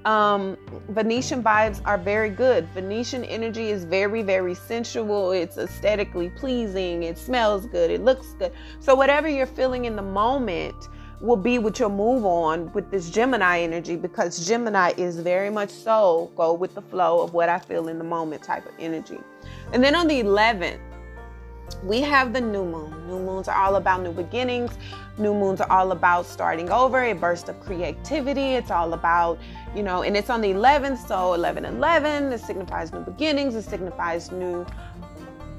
Um, 0.05 0.57
Venetian 0.91 1.43
vibes 1.43 1.83
are 1.85 1.99
very 1.99 2.31
good. 2.31 2.67
Venetian 2.69 3.25
energy 3.25 3.69
is 3.71 3.85
very, 3.85 4.23
very 4.23 4.55
sensual. 4.55 5.33
It's 5.33 5.59
aesthetically 5.59 6.31
pleasing. 6.31 7.03
It 7.03 7.19
smells 7.19 7.67
good. 7.67 7.91
It 7.91 8.03
looks 8.03 8.35
good. 8.35 8.53
So, 8.81 8.95
whatever 8.95 9.29
you're 9.29 9.47
feeling 9.47 9.87
in 9.87 9.97
the 9.97 10.03
moment 10.03 10.89
will 11.21 11.37
be 11.37 11.59
what 11.59 11.79
you'll 11.79 11.91
move 11.91 12.25
on 12.25 12.73
with 12.73 12.91
this 12.91 13.11
Gemini 13.11 13.61
energy 13.61 13.97
because 13.97 14.47
Gemini 14.47 14.93
is 14.97 15.19
very 15.19 15.51
much 15.51 15.71
so 15.71 16.31
go 16.37 16.53
with 16.53 16.75
the 16.75 16.83
flow 16.83 17.21
of 17.23 17.35
what 17.35 17.49
I 17.49 17.59
feel 17.59 17.89
in 17.89 17.99
the 17.99 18.05
moment 18.05 18.43
type 18.43 18.67
of 18.67 18.73
energy. 18.79 19.19
And 19.73 19.83
then 19.83 19.95
on 19.95 20.07
the 20.07 20.23
11th, 20.23 20.79
we 21.85 22.01
have 22.01 22.33
the 22.33 22.41
new 22.41 22.65
moon. 22.65 23.07
New 23.07 23.19
moons 23.19 23.49
are 23.49 23.57
all 23.57 23.77
about 23.77 24.03
new 24.03 24.13
beginnings. 24.13 24.73
New 25.19 25.35
moons 25.35 25.61
are 25.61 25.71
all 25.71 25.93
about 25.93 26.25
starting 26.27 26.71
over, 26.71 27.05
a 27.05 27.13
burst 27.13 27.49
of 27.49 27.61
creativity. 27.61 28.55
It's 28.55 28.71
all 28.71 28.95
about, 28.95 29.39
you 29.75 29.83
know, 29.83 30.03
and 30.03 30.17
it's 30.17 30.31
on 30.31 30.41
the 30.41 30.49
11th, 30.49 31.07
so 31.07 31.35
11 31.35 31.65
11, 31.65 32.33
it 32.33 32.41
signifies 32.41 32.93
new 32.93 33.01
beginnings, 33.01 33.55
it 33.55 33.63
signifies 33.63 34.31
new 34.31 34.65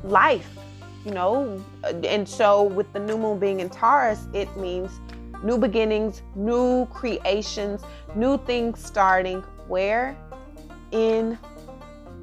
life, 0.03 0.49
you 1.05 1.11
know. 1.11 1.63
And 1.83 2.27
so 2.27 2.63
with 2.63 2.91
the 2.93 2.99
new 2.99 3.17
moon 3.17 3.37
being 3.37 3.59
in 3.59 3.69
Taurus, 3.69 4.27
it 4.33 4.55
means 4.57 4.99
new 5.43 5.57
beginnings, 5.57 6.21
new 6.35 6.85
creations, 6.87 7.81
new 8.15 8.37
things 8.37 8.83
starting 8.83 9.41
where? 9.67 10.17
In 10.91 11.37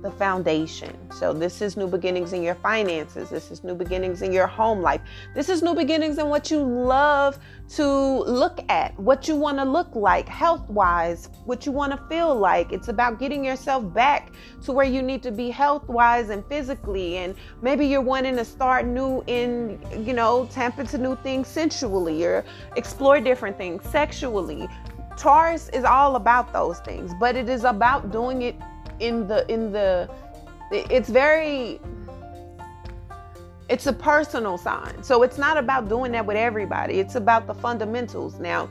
the 0.02 0.10
foundation. 0.10 0.96
So, 1.10 1.32
this 1.32 1.62
is 1.62 1.76
new 1.76 1.86
beginnings 1.86 2.32
in 2.32 2.42
your 2.42 2.54
finances. 2.56 3.30
This 3.30 3.50
is 3.50 3.64
new 3.64 3.74
beginnings 3.74 4.22
in 4.22 4.32
your 4.32 4.46
home 4.46 4.82
life. 4.82 5.00
This 5.34 5.48
is 5.48 5.62
new 5.62 5.74
beginnings 5.74 6.18
in 6.18 6.28
what 6.28 6.50
you 6.50 6.60
love 6.60 7.38
to 7.70 7.84
look 7.84 8.60
at, 8.68 8.98
what 8.98 9.26
you 9.26 9.36
want 9.36 9.58
to 9.58 9.64
look 9.64 9.94
like 9.94 10.28
health 10.28 10.68
wise, 10.68 11.28
what 11.44 11.66
you 11.66 11.72
want 11.72 11.92
to 11.92 11.98
feel 12.08 12.34
like. 12.34 12.72
It's 12.72 12.88
about 12.88 13.18
getting 13.18 13.44
yourself 13.44 13.92
back 13.92 14.32
to 14.64 14.72
where 14.72 14.86
you 14.86 15.02
need 15.02 15.22
to 15.24 15.32
be 15.32 15.50
health 15.50 15.88
wise 15.88 16.30
and 16.30 16.44
physically. 16.46 17.16
And 17.18 17.34
maybe 17.62 17.86
you're 17.86 18.00
wanting 18.00 18.36
to 18.36 18.44
start 18.44 18.86
new 18.86 19.24
in, 19.26 19.80
you 20.04 20.12
know, 20.12 20.48
tap 20.52 20.78
into 20.78 20.98
new 20.98 21.16
things 21.16 21.48
sensually 21.48 22.24
or 22.24 22.44
explore 22.76 23.20
different 23.20 23.56
things 23.56 23.82
sexually. 23.90 24.68
Taurus 25.16 25.70
is 25.70 25.82
all 25.82 26.16
about 26.16 26.52
those 26.52 26.78
things, 26.80 27.12
but 27.18 27.36
it 27.36 27.48
is 27.48 27.64
about 27.64 28.12
doing 28.12 28.42
it 28.42 28.56
in 29.00 29.26
the 29.26 29.50
in 29.52 29.72
the 29.72 30.08
it's 30.70 31.08
very 31.08 31.80
it's 33.68 33.86
a 33.86 33.92
personal 33.92 34.58
sign. 34.58 35.02
So 35.02 35.22
it's 35.22 35.38
not 35.38 35.56
about 35.56 35.88
doing 35.88 36.12
that 36.12 36.24
with 36.24 36.36
everybody. 36.36 37.00
It's 37.00 37.16
about 37.16 37.46
the 37.46 37.54
fundamentals. 37.54 38.38
Now, 38.38 38.68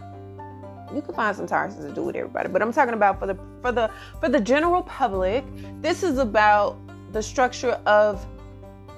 you 0.94 1.02
can 1.02 1.14
find 1.14 1.36
some 1.36 1.48
Tauruses 1.48 1.86
to 1.88 1.94
do 1.94 2.04
with 2.04 2.16
everybody, 2.16 2.48
but 2.50 2.62
I'm 2.62 2.72
talking 2.72 2.94
about 2.94 3.20
for 3.20 3.28
the 3.28 3.38
for 3.62 3.72
the 3.72 3.90
for 4.20 4.30
the 4.30 4.40
general 4.40 4.84
public, 4.84 5.44
this 5.82 6.04
is 6.04 6.18
about 6.18 6.78
the 7.12 7.22
structure 7.22 7.80
of 7.86 8.26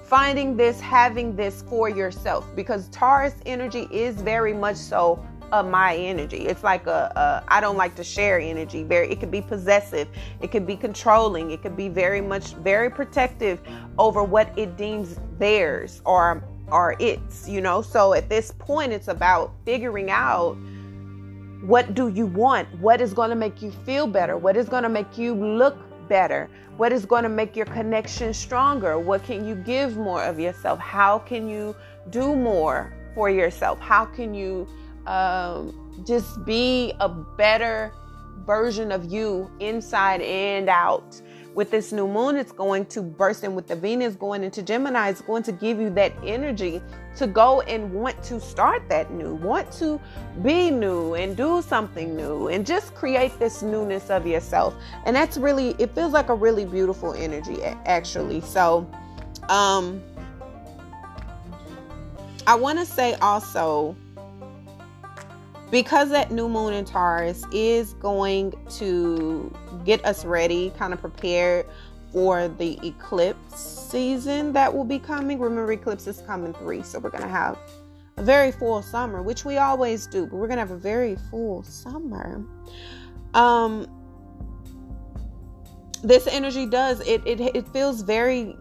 finding 0.04 0.56
this, 0.56 0.80
having 0.80 1.36
this 1.36 1.62
for 1.62 1.88
yourself 1.88 2.46
because 2.56 2.88
Taurus 2.88 3.34
energy 3.44 3.88
is 3.90 4.20
very 4.20 4.54
much 4.54 4.76
so 4.76 5.24
of 5.52 5.68
my 5.68 5.96
energy. 5.96 6.46
It's 6.46 6.62
like 6.62 6.86
a, 6.86 7.12
a 7.16 7.52
I 7.52 7.60
don't 7.60 7.76
like 7.76 7.94
to 7.96 8.04
share 8.04 8.38
energy. 8.38 8.82
Very 8.82 9.10
it 9.10 9.20
could 9.20 9.30
be 9.30 9.40
possessive, 9.40 10.08
it 10.40 10.50
could 10.50 10.66
be 10.66 10.76
controlling, 10.76 11.50
it 11.50 11.62
could 11.62 11.76
be 11.76 11.88
very 11.88 12.20
much 12.20 12.54
very 12.54 12.90
protective 12.90 13.60
over 13.98 14.22
what 14.22 14.56
it 14.58 14.76
deems 14.76 15.18
theirs 15.38 16.02
or 16.04 16.42
or 16.70 16.96
its, 16.98 17.48
you 17.48 17.60
know. 17.60 17.82
So 17.82 18.12
at 18.12 18.28
this 18.28 18.52
point 18.58 18.92
it's 18.92 19.08
about 19.08 19.52
figuring 19.64 20.10
out 20.10 20.56
what 21.62 21.94
do 21.94 22.08
you 22.08 22.26
want? 22.26 22.68
What 22.78 23.00
is 23.00 23.12
going 23.12 23.30
to 23.30 23.36
make 23.36 23.62
you 23.62 23.70
feel 23.70 24.06
better? 24.06 24.36
What 24.36 24.56
is 24.56 24.68
going 24.68 24.84
to 24.84 24.88
make 24.88 25.18
you 25.18 25.34
look 25.34 25.76
better? 26.08 26.48
What 26.76 26.92
is 26.92 27.04
going 27.04 27.24
to 27.24 27.28
make 27.28 27.56
your 27.56 27.66
connection 27.66 28.32
stronger? 28.32 28.98
What 28.98 29.24
can 29.24 29.44
you 29.44 29.56
give 29.56 29.96
more 29.96 30.22
of 30.22 30.38
yourself? 30.38 30.78
How 30.78 31.18
can 31.18 31.48
you 31.48 31.74
do 32.10 32.36
more 32.36 32.92
for 33.14 33.28
yourself? 33.28 33.80
How 33.80 34.04
can 34.04 34.32
you 34.32 34.68
um, 35.08 35.74
just 36.06 36.44
be 36.44 36.92
a 37.00 37.08
better 37.08 37.92
version 38.44 38.92
of 38.92 39.10
you 39.10 39.50
inside 39.58 40.20
and 40.20 40.68
out. 40.68 41.20
With 41.54 41.70
this 41.72 41.92
new 41.92 42.06
moon, 42.06 42.36
it's 42.36 42.52
going 42.52 42.86
to 42.86 43.02
burst 43.02 43.42
in 43.42 43.56
with 43.56 43.66
the 43.66 43.74
Venus 43.74 44.14
going 44.14 44.44
into 44.44 44.62
Gemini. 44.62 45.08
It's 45.08 45.22
going 45.22 45.42
to 45.44 45.50
give 45.50 45.80
you 45.80 45.90
that 45.90 46.12
energy 46.22 46.80
to 47.16 47.26
go 47.26 47.62
and 47.62 47.92
want 47.92 48.22
to 48.24 48.38
start 48.38 48.88
that 48.90 49.10
new, 49.10 49.34
want 49.34 49.72
to 49.72 50.00
be 50.42 50.70
new 50.70 51.14
and 51.14 51.36
do 51.36 51.60
something 51.62 52.14
new 52.14 52.46
and 52.48 52.64
just 52.64 52.94
create 52.94 53.36
this 53.40 53.60
newness 53.62 54.08
of 54.08 54.24
yourself. 54.24 54.74
And 55.04 55.16
that's 55.16 55.36
really, 55.36 55.70
it 55.78 55.92
feels 55.96 56.12
like 56.12 56.28
a 56.28 56.34
really 56.34 56.64
beautiful 56.64 57.12
energy, 57.14 57.60
actually. 57.64 58.40
So, 58.42 58.88
um, 59.48 60.00
I 62.46 62.54
want 62.54 62.78
to 62.78 62.86
say 62.86 63.14
also, 63.14 63.96
because 65.70 66.10
that 66.10 66.30
new 66.30 66.48
moon 66.48 66.72
in 66.72 66.84
Taurus 66.84 67.44
is 67.52 67.94
going 67.94 68.54
to 68.70 69.54
get 69.84 70.04
us 70.04 70.24
ready, 70.24 70.70
kind 70.78 70.92
of 70.92 71.00
prepared 71.00 71.66
for 72.12 72.48
the 72.48 72.78
eclipse 72.86 73.60
season 73.60 74.52
that 74.54 74.74
will 74.74 74.84
be 74.84 74.98
coming. 74.98 75.38
Remember, 75.38 75.70
eclipse 75.72 76.06
is 76.06 76.22
coming 76.22 76.54
three, 76.54 76.82
so 76.82 76.98
we're 76.98 77.10
going 77.10 77.22
to 77.22 77.28
have 77.28 77.58
a 78.16 78.22
very 78.22 78.50
full 78.50 78.82
summer, 78.82 79.22
which 79.22 79.44
we 79.44 79.58
always 79.58 80.06
do, 80.06 80.26
but 80.26 80.36
we're 80.36 80.46
going 80.46 80.56
to 80.56 80.62
have 80.62 80.70
a 80.70 80.76
very 80.76 81.16
full 81.30 81.62
summer. 81.62 82.44
Um, 83.34 83.86
this 86.02 86.26
energy 86.28 86.64
does 86.66 87.00
it, 87.00 87.20
it 87.26 87.40
it 87.40 87.68
feels 87.68 88.02
very 88.02 88.56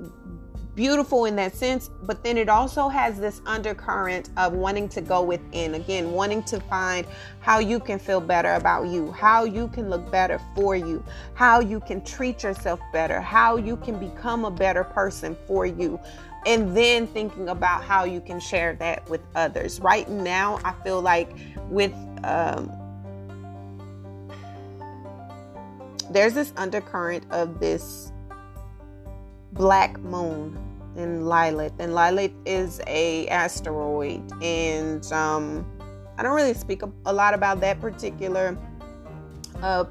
beautiful 0.78 1.26
in 1.26 1.36
that 1.36 1.56
sense, 1.56 1.90
but 2.04 2.24
then 2.24 2.38
it 2.38 2.48
also 2.48 2.88
has 2.88 3.20
this 3.20 3.42
undercurrent 3.48 4.30
of 4.38 4.54
wanting 4.54 4.88
to 4.88 5.02
go 5.02 5.24
within 5.24 5.74
again, 5.74 6.12
wanting 6.12 6.44
to 6.44 6.60
find 6.62 7.06
how 7.40 7.58
you 7.58 7.80
can 7.80 7.98
feel 7.98 8.22
better 8.22 8.54
about 8.54 8.86
you, 8.86 9.12
how 9.12 9.44
you 9.44 9.68
can 9.70 9.90
look 9.90 10.10
better 10.12 10.40
for 10.56 10.76
you, 10.76 11.04
how 11.34 11.60
you 11.60 11.80
can 11.80 12.00
treat 12.06 12.44
yourself 12.44 12.80
better, 12.94 13.20
how 13.20 13.58
you 13.58 13.76
can 13.78 13.98
become 13.98 14.46
a 14.46 14.52
better 14.52 14.84
person 14.84 15.36
for 15.48 15.66
you. 15.66 16.00
And 16.46 16.78
then 16.78 17.08
thinking 17.08 17.50
about 17.50 17.84
how 17.84 18.04
you 18.04 18.22
can 18.22 18.40
share 18.40 18.76
that 18.76 19.10
with 19.10 19.22
others. 19.36 19.80
Right 19.80 20.08
now, 20.08 20.60
I 20.64 20.74
feel 20.84 21.02
like 21.02 21.36
with 21.70 21.92
um, 22.24 22.72
there's 26.12 26.36
this 26.36 26.54
undercurrent 26.56 27.26
of 27.32 27.60
this 27.60 28.12
black 29.54 30.00
moon 30.02 30.67
in 30.98 31.26
Lilith, 31.26 31.74
and 31.80 31.94
Lilith 31.94 32.34
is 32.46 32.82
a 32.88 33.28
asteroid, 33.28 34.22
and 34.44 35.06
um, 35.14 35.66
I 36.18 36.24
don't 36.24 36.36
really 36.36 36.54
speak 36.54 36.82
a, 36.84 36.92
a 37.06 37.14
lot 37.14 37.34
about 37.34 37.60
that 37.62 37.80
particular 37.80 38.58
uh, 39.62 39.86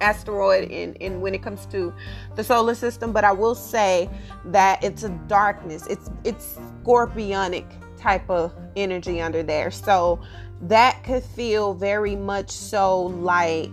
asteroid 0.00 0.70
in, 0.70 0.94
in 0.94 1.20
when 1.20 1.34
it 1.34 1.42
comes 1.42 1.66
to 1.66 1.92
the 2.36 2.44
solar 2.44 2.74
system, 2.74 3.12
but 3.12 3.24
I 3.24 3.32
will 3.32 3.54
say 3.54 4.08
that 4.46 4.82
it's 4.82 5.02
a 5.02 5.10
darkness. 5.28 5.86
It's 5.86 6.10
it's 6.24 6.58
scorpionic 6.82 7.66
type 7.98 8.28
of 8.30 8.52
energy 8.76 9.20
under 9.20 9.42
there. 9.42 9.70
So 9.70 10.20
that 10.62 11.02
could 11.04 11.22
feel 11.22 11.74
very 11.74 12.16
much 12.16 12.50
so 12.50 13.02
like 13.02 13.70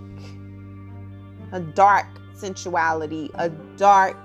a 1.52 1.60
dark 1.60 2.08
sensuality, 2.34 3.30
a 3.36 3.50
dark 3.78 4.18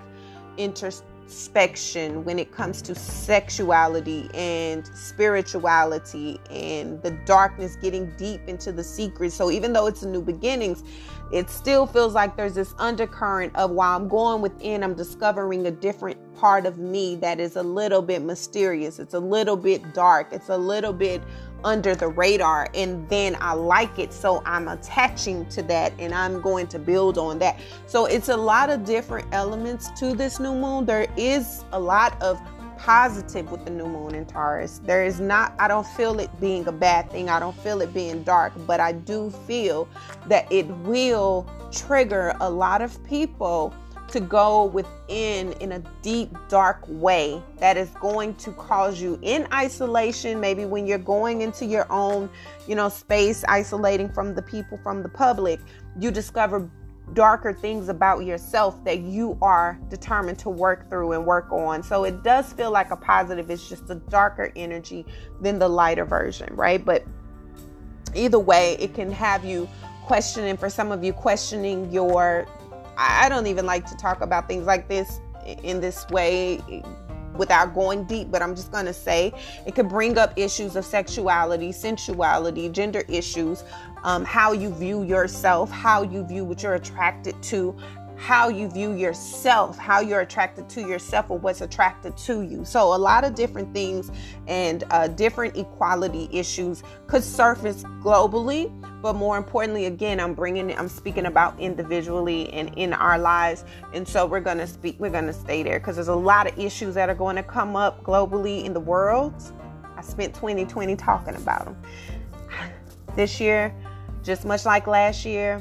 inter 0.57 0.91
introspection 1.31 2.25
when 2.25 2.41
it 2.41 2.51
comes 2.51 2.83
to 2.83 2.93
sexuality 2.93 4.29
and 4.35 4.85
spirituality 4.97 6.41
and 6.51 7.01
the 7.05 7.13
darkness 7.25 7.77
getting 7.77 8.11
deep 8.17 8.41
into 8.49 8.73
the 8.73 8.83
secrets. 8.83 9.37
So 9.37 9.49
even 9.49 9.73
though 9.73 9.87
it's 9.87 10.03
a 10.03 10.09
new 10.09 10.23
beginnings, 10.23 10.83
it 11.33 11.49
still 11.49 11.87
feels 11.87 12.15
like 12.15 12.37
there's 12.37 12.55
this 12.57 12.75
undercurrent 12.79 13.55
of 13.55 13.71
while 13.71 13.97
I'm 13.97 14.09
going 14.09 14.43
within, 14.43 14.83
I'm 14.83 14.95
discovering 14.95 15.69
a 15.69 15.71
different 15.71 16.19
part 16.35 16.67
of 16.67 16.79
me 16.79 17.15
that 17.17 17.39
is 17.39 17.55
a 17.55 17.63
little 17.63 18.03
bit 18.03 18.23
mysterious. 18.23 18.99
It's 18.99 19.15
a 19.15 19.21
little 19.21 19.57
bit 19.57 19.95
dark. 19.95 20.33
It's 20.33 20.49
a 20.49 20.59
little 20.59 20.93
bit 20.93 21.23
under 21.65 21.95
the 21.95 22.09
radar 22.09 22.69
and 22.75 23.09
then 23.09 23.37
I 23.41 23.53
like 23.53 23.99
it 23.99 24.13
so 24.13 24.43
I'm 24.45 24.69
attaching 24.69 25.47
to 25.51 25.63
that 25.65 25.93
and 25.99 26.15
I'm 26.15 26.41
going 26.41 26.67
to 26.69 26.79
build 26.79 27.19
on 27.19 27.39
that. 27.41 27.59
So 27.87 28.07
it's 28.07 28.29
a 28.29 28.37
lot 28.37 28.71
of 28.71 28.85
different 28.85 29.27
elements 29.33 29.91
to 30.01 30.15
this 30.15 30.41
new 30.41 30.55
moon. 30.55 30.87
There 30.87 31.07
is 31.17 31.65
a 31.73 31.81
lot 31.81 32.21
of 32.23 32.41
positive 32.81 33.51
with 33.53 33.63
the 33.67 33.71
new 33.71 33.87
moon 33.87 34.15
in 34.15 34.25
Taurus. 34.25 34.81
There 34.85 35.05
is 35.05 35.21
not 35.21 35.55
I 35.59 35.69
don't 35.69 35.87
feel 35.87 36.19
it 36.19 36.31
being 36.41 36.67
a 36.67 36.73
bad 36.73 37.11
thing. 37.11 37.29
I 37.29 37.39
don't 37.39 37.57
feel 37.57 37.83
it 37.83 37.93
being 37.93 38.23
dark, 38.23 38.53
but 38.67 38.81
I 38.81 38.93
do 38.93 39.31
feel 39.47 39.87
that 40.27 40.51
it 40.51 40.67
will 40.69 41.47
trigger 41.71 42.35
a 42.41 42.51
lot 42.51 42.81
of 42.81 43.03
people 43.05 43.75
to 44.11 44.21
go 44.21 44.65
within 44.65 45.53
in 45.55 45.73
a 45.73 45.79
deep, 46.03 46.37
dark 46.49 46.83
way 46.87 47.43
that 47.59 47.77
is 47.77 47.89
going 48.01 48.35
to 48.37 48.53
cause 48.53 49.01
you 49.01 49.19
in 49.23 49.47
isolation. 49.53 50.41
Maybe 50.41 50.65
when 50.65 50.87
you're 50.87 50.99
going 50.99 51.43
into 51.43 51.65
your 51.65 51.91
own, 51.91 52.29
you 52.67 52.75
know, 52.75 52.89
space, 52.89 53.45
isolating 53.49 54.09
from 54.13 54.35
the 54.35 54.43
people, 54.43 54.79
from 54.83 55.03
the 55.03 55.09
public, 55.09 55.61
you 55.99 56.11
discover 56.11 56.71
darker 57.15 57.53
things 57.53 57.89
about 57.89 58.25
yourself 58.25 58.85
that 58.85 59.01
you 59.01 59.37
are 59.43 59.79
determined 59.89 60.39
to 60.39 60.51
work 60.51 60.89
through 60.89 61.13
and 61.13 61.27
work 61.27 61.51
on. 61.51 61.83
So 61.83 62.05
it 62.05 62.23
does 62.23 62.53
feel 62.53 62.71
like 62.71 62.91
a 62.91 62.97
positive. 62.97 63.51
It's 63.51 63.69
just 63.69 63.91
a 63.91 63.97
darker 63.97 64.53
energy 64.55 65.05
than 65.41 65.59
the 65.59 65.69
lighter 65.69 66.05
version, 66.05 66.55
right? 66.55 66.85
But 66.85 67.05
either 68.15 68.39
way, 68.39 68.77
it 68.79 68.95
can 68.95 69.11
have 69.11 69.45
you 69.45 69.69
questioning, 70.03 70.57
for 70.57 70.71
some 70.71 70.93
of 70.93 71.03
you, 71.05 71.13
questioning 71.13 71.91
your. 71.91 72.47
I 73.01 73.31
don't 73.31 73.47
even 73.47 73.65
like 73.65 73.87
to 73.87 73.97
talk 73.97 74.21
about 74.21 74.47
things 74.47 74.67
like 74.67 74.87
this 74.87 75.21
in 75.63 75.81
this 75.81 76.07
way 76.11 76.61
without 77.35 77.75
going 77.75 78.05
deep, 78.05 78.31
but 78.31 78.43
I'm 78.43 78.55
just 78.55 78.71
going 78.71 78.85
to 78.85 78.93
say 78.93 79.33
it 79.67 79.75
could 79.75 79.89
bring 79.89 80.19
up 80.19 80.35
issues 80.37 80.77
of 80.77 80.85
sexuality, 80.85 81.73
sensuality, 81.73 82.69
gender 82.69 83.03
issues, 83.09 83.65
um, 84.05 84.23
how 84.27 84.53
you 84.53 84.75
view 84.75 85.03
yourself, 85.03 85.71
how 85.71 86.03
you 86.03 86.27
view 86.27 86.45
what 86.45 86.63
you're 86.63 86.75
attracted 86.75 87.43
to, 87.45 87.75
how 88.21 88.51
you 88.51 88.69
view 88.69 88.93
yourself, 88.93 89.79
how 89.79 90.01
you're 90.01 90.21
attracted 90.21 90.69
to 90.69 90.83
yourself, 90.83 91.31
or 91.31 91.39
what's 91.39 91.63
attracted 91.63 92.15
to 92.19 92.43
you. 92.43 92.67
So, 92.67 92.95
a 92.95 92.99
lot 92.99 93.25
of 93.25 93.35
different 93.35 93.73
things 93.73 94.13
and 94.47 94.85
uh, 94.91 95.09
different 95.09 95.57
equality 95.57 96.29
issues 96.31 96.83
could 97.07 97.25
surface 97.25 97.83
globally. 98.03 98.71
But 99.01 99.15
more 99.15 99.39
importantly, 99.39 99.87
again, 99.87 100.21
I'm 100.21 100.35
bringing, 100.35 100.77
I'm 100.77 100.89
speaking 100.89 101.25
about 101.25 101.59
individually 101.59 102.53
and 102.53 102.77
in 102.77 102.93
our 102.93 103.19
lives. 103.19 103.65
And 103.95 104.07
so 104.07 104.27
we're 104.27 104.41
to 104.59 104.67
speak, 104.67 105.01
we're 105.01 105.09
to 105.29 105.33
stay 105.33 105.63
there 105.63 105.81
because 105.81 105.97
there's 105.97 106.09
a 106.09 106.15
lot 106.15 106.47
of 106.47 106.59
issues 106.59 106.95
that 106.97 107.09
are 107.09 107.15
going 107.15 107.37
to 107.37 107.43
come 107.43 107.75
up 107.75 108.05
globally 108.05 108.67
in 108.67 108.75
the 108.75 108.81
world. 108.81 109.33
I 109.97 110.03
spent 110.03 110.35
2020 110.35 110.95
talking 110.97 111.37
about 111.37 111.65
them. 111.65 111.83
This 113.17 113.41
year, 113.41 113.75
just 114.23 114.45
much 114.45 114.65
like 114.65 114.87
last 114.87 115.25
year, 115.25 115.61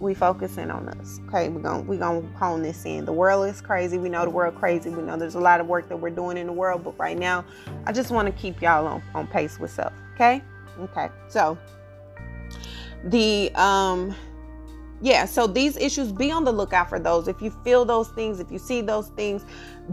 we 0.00 0.14
focusing 0.14 0.70
on 0.70 0.88
us. 0.88 1.20
Okay, 1.26 1.48
we're 1.48 1.60
gonna 1.60 1.82
we're 1.82 1.98
gonna 1.98 2.26
hone 2.36 2.62
this 2.62 2.84
in. 2.84 3.04
The 3.04 3.12
world 3.12 3.48
is 3.48 3.60
crazy. 3.60 3.98
We 3.98 4.08
know 4.08 4.24
the 4.24 4.30
world 4.30 4.54
crazy. 4.54 4.90
We 4.90 5.02
know 5.02 5.16
there's 5.16 5.34
a 5.34 5.40
lot 5.40 5.60
of 5.60 5.66
work 5.66 5.88
that 5.88 5.96
we're 5.96 6.10
doing 6.10 6.36
in 6.36 6.46
the 6.46 6.52
world, 6.52 6.84
but 6.84 6.98
right 6.98 7.18
now, 7.18 7.44
I 7.86 7.92
just 7.92 8.10
want 8.10 8.26
to 8.26 8.32
keep 8.32 8.62
y'all 8.62 8.86
on, 8.86 9.02
on 9.14 9.26
pace 9.26 9.58
with 9.58 9.72
stuff. 9.72 9.92
Okay? 10.14 10.42
Okay. 10.80 11.08
So 11.28 11.58
the 13.04 13.50
um 13.54 14.14
yeah, 15.00 15.26
so 15.26 15.46
these 15.46 15.76
issues, 15.76 16.10
be 16.10 16.32
on 16.32 16.42
the 16.42 16.50
lookout 16.50 16.88
for 16.88 16.98
those. 16.98 17.28
If 17.28 17.40
you 17.40 17.50
feel 17.62 17.84
those 17.84 18.08
things, 18.08 18.40
if 18.40 18.50
you 18.50 18.58
see 18.58 18.80
those 18.80 19.08
things, 19.10 19.44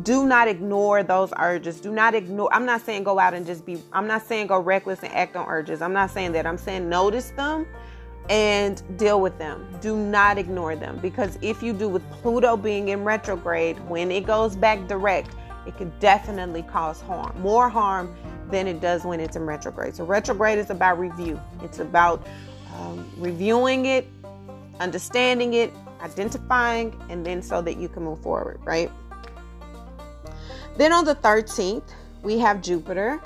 do 0.01 0.26
not 0.26 0.47
ignore 0.47 1.03
those 1.03 1.32
urges. 1.38 1.80
Do 1.80 1.91
not 1.91 2.16
ignore. 2.16 2.51
I'm 2.51 2.66
not 2.66 2.82
saying 2.82 3.03
go 3.03 3.20
out 3.20 3.36
and 3.36 3.45
just 3.45 3.68
be, 3.68 3.80
I'm 3.93 4.08
not 4.08 4.26
saying 4.26 4.47
go 4.47 4.60
reckless 4.60 5.03
and 5.03 5.14
act 5.14 5.36
on 5.36 5.47
urges. 5.47 5.84
I'm 5.84 5.93
not 5.93 6.10
saying 6.10 6.32
that. 6.32 6.47
I'm 6.47 6.58
saying 6.58 6.89
notice 6.89 7.30
them 7.32 7.68
and 8.30 8.82
deal 8.97 9.21
with 9.21 9.38
them. 9.38 9.67
Do 9.82 9.95
not 9.95 10.38
ignore 10.38 10.76
them 10.76 10.97
because 11.01 11.38
if 11.41 11.61
you 11.61 11.73
do 11.73 11.88
with 11.88 12.09
Pluto 12.11 12.57
being 12.57 12.89
in 12.89 13.03
retrograde, 13.03 13.78
when 13.88 14.11
it 14.11 14.26
goes 14.26 14.55
back 14.55 14.88
direct, 14.88 15.36
it 15.67 15.78
could 15.78 15.97
definitely 15.99 16.63
cause 16.63 17.01
harm, 17.01 17.39
more 17.41 17.69
harm 17.69 18.15
than 18.49 18.67
it 18.67 18.80
does 18.82 19.03
when 19.03 19.19
it's 19.19 19.36
in 19.36 19.45
retrograde. 19.45 19.95
So, 19.95 20.05
retrograde 20.05 20.59
is 20.59 20.69
about 20.69 20.99
review, 20.99 21.39
it's 21.63 21.80
about 21.80 22.26
um, 22.76 23.09
reviewing 23.17 23.86
it, 23.86 24.07
understanding 24.80 25.53
it, 25.53 25.73
identifying, 26.01 26.99
and 27.09 27.26
then 27.26 27.41
so 27.41 27.61
that 27.61 27.78
you 27.78 27.89
can 27.89 28.03
move 28.03 28.21
forward, 28.21 28.59
right? 28.63 28.91
Then 30.78 30.91
on 30.91 31.05
the 31.05 31.15
13th, 31.15 31.89
we 32.21 32.38
have 32.39 32.61
Jupiter 32.61 33.21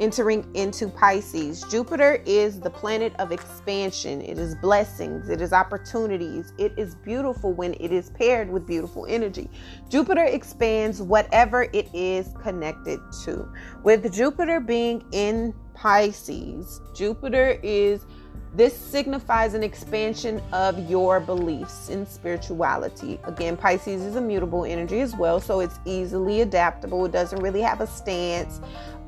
entering 0.00 0.48
into 0.54 0.88
Pisces. 0.88 1.64
Jupiter 1.70 2.22
is 2.26 2.60
the 2.60 2.70
planet 2.70 3.12
of 3.18 3.32
expansion, 3.32 4.20
it 4.20 4.38
is 4.38 4.54
blessings, 4.56 5.28
it 5.28 5.40
is 5.40 5.52
opportunities. 5.52 6.52
It 6.58 6.72
is 6.76 6.94
beautiful 6.94 7.52
when 7.52 7.74
it 7.74 7.92
is 7.92 8.10
paired 8.10 8.50
with 8.50 8.66
beautiful 8.66 9.06
energy. 9.06 9.50
Jupiter 9.88 10.24
expands 10.24 11.02
whatever 11.02 11.64
it 11.72 11.88
is 11.94 12.28
connected 12.42 13.00
to. 13.24 13.48
With 13.82 14.12
Jupiter 14.12 14.60
being 14.60 15.04
in 15.12 15.54
Pisces, 15.74 16.80
Jupiter 16.94 17.58
is 17.62 18.06
this 18.54 18.76
signifies 18.76 19.52
an 19.52 19.62
expansion 19.62 20.40
of 20.52 20.90
your 20.90 21.20
beliefs 21.20 21.90
in 21.90 22.06
spirituality. 22.06 23.20
Again, 23.24 23.56
Pisces 23.56 24.02
is 24.02 24.16
a 24.16 24.20
mutable 24.20 24.64
energy 24.64 25.00
as 25.00 25.14
well, 25.14 25.38
so 25.38 25.60
it's 25.60 25.78
easily 25.84 26.40
adaptable. 26.40 27.04
It 27.04 27.12
doesn't 27.12 27.40
really 27.42 27.60
have 27.60 27.82
a 27.82 27.86
stance. 27.86 28.60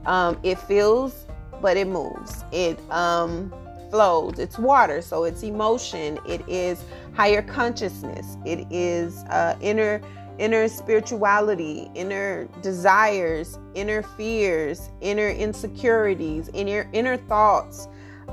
Um, 0.06 0.38
it 0.42 0.58
feels, 0.58 1.26
but 1.60 1.76
it 1.76 1.86
moves. 1.86 2.44
It 2.52 2.78
um, 2.90 3.52
flows. 3.90 4.38
It's 4.38 4.58
water, 4.58 5.02
so 5.02 5.24
it's 5.24 5.42
emotion. 5.42 6.18
It 6.26 6.42
is 6.48 6.82
higher 7.14 7.42
consciousness. 7.42 8.36
It 8.44 8.66
is 8.70 9.24
uh, 9.24 9.56
inner 9.60 10.00
inner 10.38 10.66
spirituality, 10.68 11.90
inner 11.94 12.46
desires, 12.62 13.58
inner 13.74 14.02
fears, 14.02 14.88
inner 15.02 15.28
insecurities, 15.28 16.48
inner 16.54 16.88
inner 16.92 17.18
thoughts, 17.18 17.88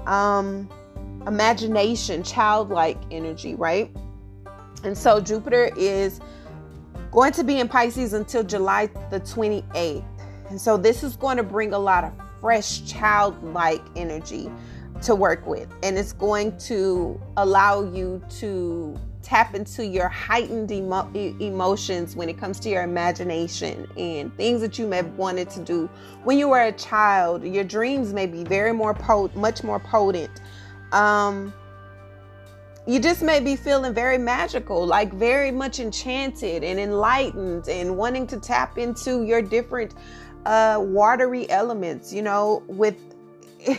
um, 0.06 0.70
imagination, 1.28 2.24
childlike 2.24 2.98
energy, 3.12 3.56
right? 3.56 3.92
And 4.84 4.98
so 4.98 5.20
Jupiter 5.20 5.70
is 5.76 6.22
going 7.12 7.34
to 7.34 7.44
be 7.44 7.60
in 7.60 7.68
Pisces 7.68 8.14
until 8.14 8.44
July 8.44 8.88
the 9.10 9.20
28th. 9.20 10.06
And 10.50 10.60
so 10.60 10.78
this 10.78 11.04
is 11.04 11.16
going 11.16 11.38
to 11.38 11.44
bring 11.44 11.74
a 11.74 11.80
lot 11.80 12.04
of 12.04 12.14
fresh 12.42 12.86
childlike 12.86 13.82
energy 13.96 14.50
to 15.02 15.16
work 15.16 15.46
with. 15.46 15.68
And 15.84 15.98
it's 15.98 16.14
going 16.14 16.58
to 16.60 17.20
allow 17.38 17.84
you 17.84 18.22
to 18.40 18.98
tap 19.22 19.56
into 19.56 19.86
your 19.86 20.08
heightened 20.08 20.72
emo- 20.72 21.12
emotions 21.14 22.16
when 22.16 22.30
it 22.30 22.38
comes 22.38 22.60
to 22.62 22.70
your 22.70 22.84
imagination 22.84 23.86
and 23.98 24.36
things 24.38 24.62
that 24.62 24.80
you 24.80 24.88
may 24.88 24.98
have 24.98 25.14
wanted 25.18 25.50
to 25.50 25.60
do 25.62 25.90
when 26.24 26.38
you 26.38 26.48
were 26.48 26.62
a 26.62 26.72
child. 26.72 27.44
Your 27.44 27.66
dreams 27.66 28.14
may 28.14 28.26
be 28.26 28.44
very 28.44 28.72
more 28.72 28.94
pot- 28.94 29.36
much 29.36 29.64
more 29.64 29.80
potent. 29.80 30.42
Um, 30.94 31.54
you 32.88 33.02
just 33.02 33.22
may 33.22 33.42
be 33.42 33.58
feeling 33.58 33.94
very 33.94 34.18
magical, 34.18 34.86
like 34.86 35.12
very 35.12 35.52
much 35.52 35.82
enchanted 35.82 36.64
and 36.64 36.80
enlightened 36.80 37.68
and 37.68 37.98
wanting 37.98 38.26
to 38.28 38.40
tap 38.40 38.78
into 38.78 39.24
your 39.26 39.42
different 39.42 39.94
uh, 40.48 40.80
watery 40.80 41.50
elements, 41.50 42.14
you 42.14 42.22
know, 42.22 42.64
with 42.68 42.96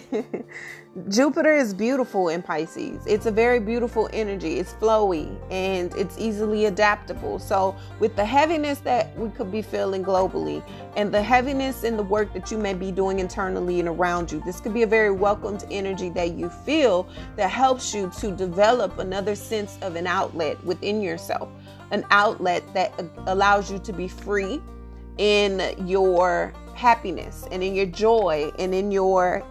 Jupiter 1.09 1.55
is 1.55 1.73
beautiful 1.73 2.29
in 2.29 2.43
Pisces. 2.43 3.07
It's 3.07 3.25
a 3.25 3.31
very 3.31 3.59
beautiful 3.59 4.11
energy. 4.13 4.59
It's 4.59 4.75
flowy 4.75 5.35
and 5.51 5.95
it's 5.95 6.19
easily 6.19 6.67
adaptable. 6.67 7.39
So, 7.39 7.75
with 8.01 8.17
the 8.17 8.25
heaviness 8.25 8.81
that 8.81 9.17
we 9.17 9.31
could 9.31 9.51
be 9.51 9.63
feeling 9.63 10.05
globally 10.05 10.63
and 10.95 11.11
the 11.15 11.23
heaviness 11.23 11.85
in 11.85 11.97
the 11.97 12.03
work 12.03 12.35
that 12.35 12.51
you 12.51 12.59
may 12.59 12.75
be 12.75 12.93
doing 12.93 13.19
internally 13.19 13.81
and 13.81 13.89
around 13.89 14.31
you, 14.31 14.43
this 14.45 14.61
could 14.61 14.75
be 14.75 14.83
a 14.83 14.87
very 14.87 15.11
welcomed 15.11 15.65
energy 15.71 16.11
that 16.11 16.33
you 16.33 16.51
feel 16.51 17.09
that 17.37 17.51
helps 17.51 17.95
you 17.95 18.13
to 18.19 18.31
develop 18.33 18.99
another 18.99 19.35
sense 19.35 19.79
of 19.81 19.97
an 19.97 20.07
outlet 20.07 20.63
within 20.65 21.01
yourself, 21.01 21.49
an 21.93 22.05
outlet 22.11 22.63
that 22.75 22.93
allows 23.27 23.73
you 23.73 23.79
to 23.79 23.93
be 23.93 24.07
free 24.07 24.61
in 25.19 25.75
your 25.87 26.53
happiness 26.75 27.45
and 27.51 27.63
in 27.63 27.75
your 27.75 27.87
joy 27.87 28.51
and 28.59 28.75
in 28.75 28.91
your 28.91 29.45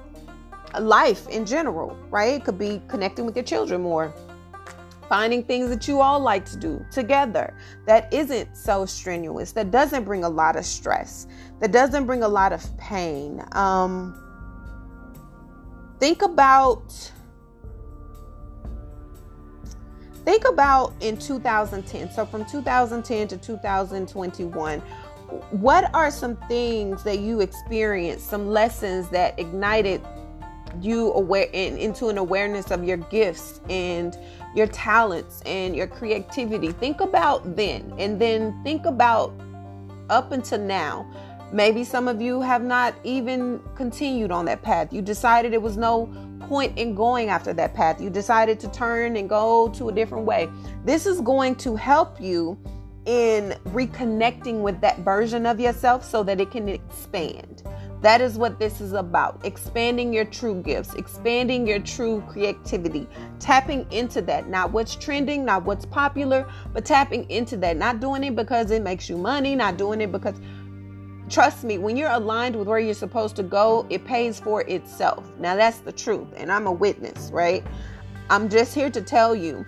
life 0.80 1.28
in 1.28 1.45
general, 1.45 1.95
right? 2.09 2.36
It 2.36 2.45
could 2.45 2.57
be 2.57 2.82
connecting 2.88 3.26
with 3.26 3.36
your 3.36 3.43
children 3.43 3.82
more, 3.82 4.13
finding 5.09 5.43
things 5.43 5.70
that 5.70 5.88
you 5.88 6.01
all 6.01 6.20
like 6.20 6.45
to 6.45 6.57
do 6.57 6.86
together 6.91 7.55
that 7.86 8.11
isn't 8.13 8.55
so 8.55 8.86
strenuous, 8.86 9.51
that 9.53 9.72
doesn't 9.72 10.03
bring 10.03 10.24
a 10.24 10.30
lot 10.30 10.55
of 10.55 10.65
stress, 10.65 11.28
that 11.59 11.72
doesn't 11.72 12.05
bring 12.05 12.24
a 12.24 12.28
lot 12.28 12.53
of 12.53 12.78
pain. 12.78 13.43
Um, 13.51 14.24
think 15.99 16.22
about 16.22 17.11
think 20.24 20.45
about 20.45 20.93
in 20.99 21.18
2010 21.18 22.11
so 22.11 22.26
from 22.26 22.43
2010 22.45 23.30
to 23.30 23.38
2021 23.38 24.82
what 25.51 25.93
are 25.93 26.09
some 26.09 26.36
things 26.47 27.03
that 27.03 27.19
you 27.19 27.41
experienced 27.41 28.30
some 28.30 28.47
lessons 28.47 29.09
that 29.09 29.38
ignited 29.39 30.01
you 30.82 31.11
aware 31.13 31.47
in, 31.53 31.78
into 31.78 32.07
an 32.07 32.17
awareness 32.17 32.71
of 32.71 32.84
your 32.84 32.97
gifts 32.97 33.61
and 33.69 34.17
your 34.55 34.67
talents 34.67 35.41
and 35.45 35.75
your 35.75 35.88
creativity 35.88 36.71
think 36.71 37.01
about 37.01 37.55
then 37.55 37.93
and 37.97 38.21
then 38.21 38.57
think 38.63 38.86
about 38.86 39.34
up 40.09 40.32
until 40.32 40.59
now 40.59 41.05
Maybe 41.51 41.86
some 41.86 42.09
of 42.09 42.21
you 42.21 42.41
have 42.41 42.61
not 42.61 42.93
even 43.05 43.61
continued 43.75 44.32
on 44.32 44.45
that 44.45 44.61
path. 44.61 44.91
You 44.91 45.01
decided 45.01 45.53
it 45.53 45.61
was 45.61 45.78
no 45.78 46.11
point 46.41 46.78
in 46.78 46.93
going 46.93 47.30
after 47.30 47.53
that 47.53 47.73
path. 47.73 48.01
You 48.01 48.09
decided 48.09 48.59
to 48.61 48.67
turn 48.69 49.15
and 49.15 49.30
go 49.30 49.69
to 49.69 49.88
a 49.88 49.91
different 49.93 50.25
way. 50.25 50.49
This 50.84 51.05
is 51.05 51.21
going 51.21 51.55
to 51.55 51.75
help 51.75 52.19
you 52.19 52.57
in 53.08 53.58
reconnecting 53.70 54.60
with 54.62 54.80
that 54.82 54.99
version 54.99 55.45
of 55.45 55.60
yourself 55.60 56.03
so 56.03 56.22
that 56.24 56.41
it 56.41 56.51
can 56.51 56.68
expand. 56.68 57.64
That 58.01 58.22
is 58.22 58.38
what 58.38 58.60
this 58.60 58.80
is 58.80 58.93
about. 58.93 59.43
Expanding 59.43 60.14
your 60.14 60.26
true 60.26 60.62
gifts, 60.62 60.93
expanding 60.93 61.66
your 61.66 61.80
true 61.80 62.22
creativity, 62.28 63.08
tapping 63.39 63.91
into 63.91 64.22
that. 64.24 64.49
Not 64.49 64.72
what's 64.72 64.95
trending, 64.95 65.45
not 65.45 65.64
what's 65.64 65.86
popular, 65.86 66.47
but 66.74 66.86
tapping 66.86 67.28
into 67.32 67.58
that. 67.58 67.78
Not 67.78 67.99
doing 67.99 68.24
it 68.24 68.36
because 68.36 68.70
it 68.72 68.84
makes 68.84 69.10
you 69.10 69.18
money, 69.18 69.55
not 69.55 69.78
doing 69.78 70.01
it 70.01 70.12
because 70.12 70.36
trust 71.30 71.64
me, 71.64 71.78
when 71.78 71.97
you're 71.97 72.12
aligned 72.12 72.55
with 72.55 72.68
where 72.68 72.80
you're 72.80 72.93
supposed 72.93 73.36
to 73.38 73.43
go, 73.43 73.88
it 73.89 74.05
pays 74.05 74.39
for 74.39 74.62
itself. 74.64 75.26
Now, 75.39 75.55
that's 75.55 75.80
the 75.80 75.91
truth, 75.91 76.28
and 76.36 76.51
I'm 76.51 76.68
a 76.68 76.72
witness, 76.72 77.32
right? 77.32 77.66
I'm 78.30 78.49
just 78.49 78.76
here 78.76 78.89
to 78.89 79.01
tell 79.01 79.34
you 79.36 79.66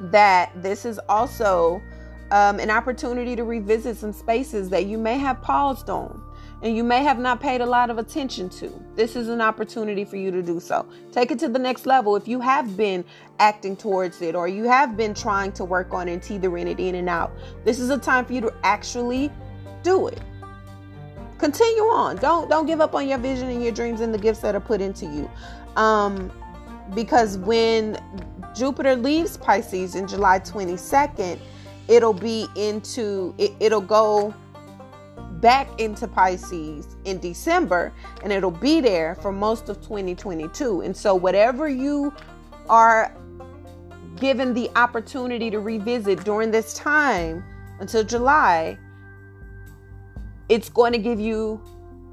that 0.00 0.52
this 0.62 0.84
is 0.84 1.00
also 1.08 1.82
um, 2.30 2.60
an 2.60 2.70
opportunity 2.70 3.34
to 3.36 3.44
revisit 3.44 3.96
some 3.96 4.12
spaces 4.12 4.68
that 4.70 4.86
you 4.86 4.98
may 4.98 5.18
have 5.18 5.40
paused 5.40 5.90
on 5.90 6.22
and 6.62 6.76
you 6.76 6.82
may 6.82 7.02
have 7.02 7.18
not 7.18 7.40
paid 7.40 7.60
a 7.60 7.66
lot 7.66 7.88
of 7.88 7.98
attention 7.98 8.48
to. 8.48 8.72
This 8.96 9.14
is 9.14 9.28
an 9.28 9.40
opportunity 9.40 10.04
for 10.04 10.16
you 10.16 10.30
to 10.32 10.42
do 10.42 10.58
so. 10.58 10.86
Take 11.12 11.30
it 11.30 11.38
to 11.40 11.48
the 11.48 11.58
next 11.58 11.86
level. 11.86 12.16
If 12.16 12.26
you 12.26 12.40
have 12.40 12.76
been 12.76 13.04
acting 13.38 13.76
towards 13.76 14.20
it 14.22 14.34
or 14.34 14.48
you 14.48 14.64
have 14.64 14.96
been 14.96 15.14
trying 15.14 15.52
to 15.52 15.64
work 15.64 15.94
on 15.94 16.08
and 16.08 16.20
tethering 16.20 16.66
it 16.66 16.80
in 16.80 16.96
and 16.96 17.08
out, 17.08 17.30
this 17.64 17.78
is 17.78 17.90
a 17.90 17.98
time 17.98 18.24
for 18.24 18.32
you 18.32 18.40
to 18.40 18.52
actually 18.64 19.30
do 19.82 20.08
it. 20.08 20.20
Continue 21.38 21.84
on. 21.84 22.16
Don't 22.16 22.50
don't 22.50 22.66
give 22.66 22.80
up 22.80 22.96
on 22.96 23.06
your 23.06 23.18
vision 23.18 23.48
and 23.48 23.62
your 23.62 23.72
dreams 23.72 24.00
and 24.00 24.12
the 24.12 24.18
gifts 24.18 24.40
that 24.40 24.56
are 24.56 24.60
put 24.60 24.80
into 24.80 25.06
you. 25.06 25.30
Um, 25.76 26.32
because 26.94 27.38
when 27.38 27.96
Jupiter 28.56 28.96
leaves 28.96 29.36
Pisces 29.36 29.94
in 29.94 30.08
July 30.08 30.40
22nd, 30.40 31.38
it'll 31.88 32.12
be 32.12 32.46
into 32.54 33.34
it, 33.38 33.52
it'll 33.60 33.80
go 33.80 34.34
back 35.40 35.80
into 35.80 36.06
Pisces 36.06 36.96
in 37.04 37.18
December 37.18 37.92
and 38.22 38.32
it'll 38.32 38.50
be 38.50 38.80
there 38.80 39.14
for 39.16 39.32
most 39.32 39.68
of 39.68 39.80
2022. 39.80 40.82
And 40.82 40.96
so, 40.96 41.14
whatever 41.14 41.68
you 41.68 42.12
are 42.68 43.14
given 44.16 44.52
the 44.52 44.70
opportunity 44.76 45.50
to 45.50 45.60
revisit 45.60 46.24
during 46.24 46.50
this 46.50 46.74
time 46.74 47.44
until 47.80 48.04
July, 48.04 48.78
it's 50.48 50.68
going 50.68 50.92
to 50.92 50.98
give 50.98 51.20
you 51.20 51.60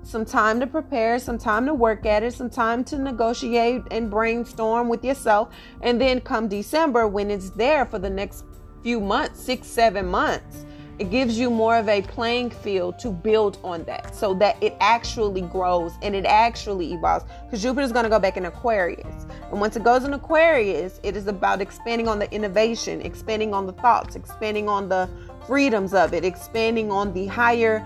some 0.04 0.24
time 0.24 0.60
to 0.60 0.68
prepare, 0.68 1.18
some 1.18 1.38
time 1.38 1.66
to 1.66 1.74
work 1.74 2.06
at 2.06 2.22
it, 2.22 2.34
some 2.34 2.50
time 2.50 2.84
to 2.84 2.98
negotiate 2.98 3.82
and 3.90 4.12
brainstorm 4.12 4.88
with 4.88 5.04
yourself. 5.04 5.54
And 5.82 6.00
then 6.00 6.22
come 6.22 6.48
December, 6.48 7.08
when 7.08 7.32
it's 7.32 7.50
there 7.52 7.86
for 7.86 7.98
the 7.98 8.10
next 8.10 8.46
few 8.86 9.00
months, 9.00 9.40
six, 9.40 9.68
seven 9.68 10.06
months, 10.06 10.64
it 11.00 11.10
gives 11.10 11.40
you 11.40 11.50
more 11.50 11.76
of 11.76 11.90
a 11.90 12.04
playing 12.04 12.52
field 12.52 13.00
to 13.00 13.10
build 13.10 13.58
on 13.64 13.84
that 13.86 14.16
so 14.16 14.36
that 14.36 14.62
it 14.62 14.76
actually 14.80 15.42
grows 15.42 15.94
and 16.04 16.16
it 16.16 16.24
actually 16.24 16.94
evolves. 16.94 17.26
Because 17.46 17.64
Jupiter 17.64 17.82
is 17.82 17.92
going 17.92 18.04
to 18.04 18.12
go 18.12 18.20
back 18.20 18.38
in 18.38 18.46
Aquarius. 18.46 19.26
And 19.50 19.60
once 19.60 19.76
it 19.76 19.84
goes 19.84 20.04
in 20.04 20.14
Aquarius, 20.14 21.00
it 21.02 21.18
is 21.18 21.26
about 21.26 21.62
expanding 21.62 22.08
on 22.08 22.20
the 22.20 22.32
innovation, 22.32 23.02
expanding 23.02 23.56
on 23.56 23.66
the 23.66 23.74
thoughts, 23.74 24.16
expanding 24.16 24.70
on 24.70 24.88
the 24.88 25.10
freedoms 25.48 25.96
of 25.96 26.14
it, 26.14 26.24
expanding 26.24 26.92
on 26.92 27.12
the 27.12 27.26
higher 27.26 27.84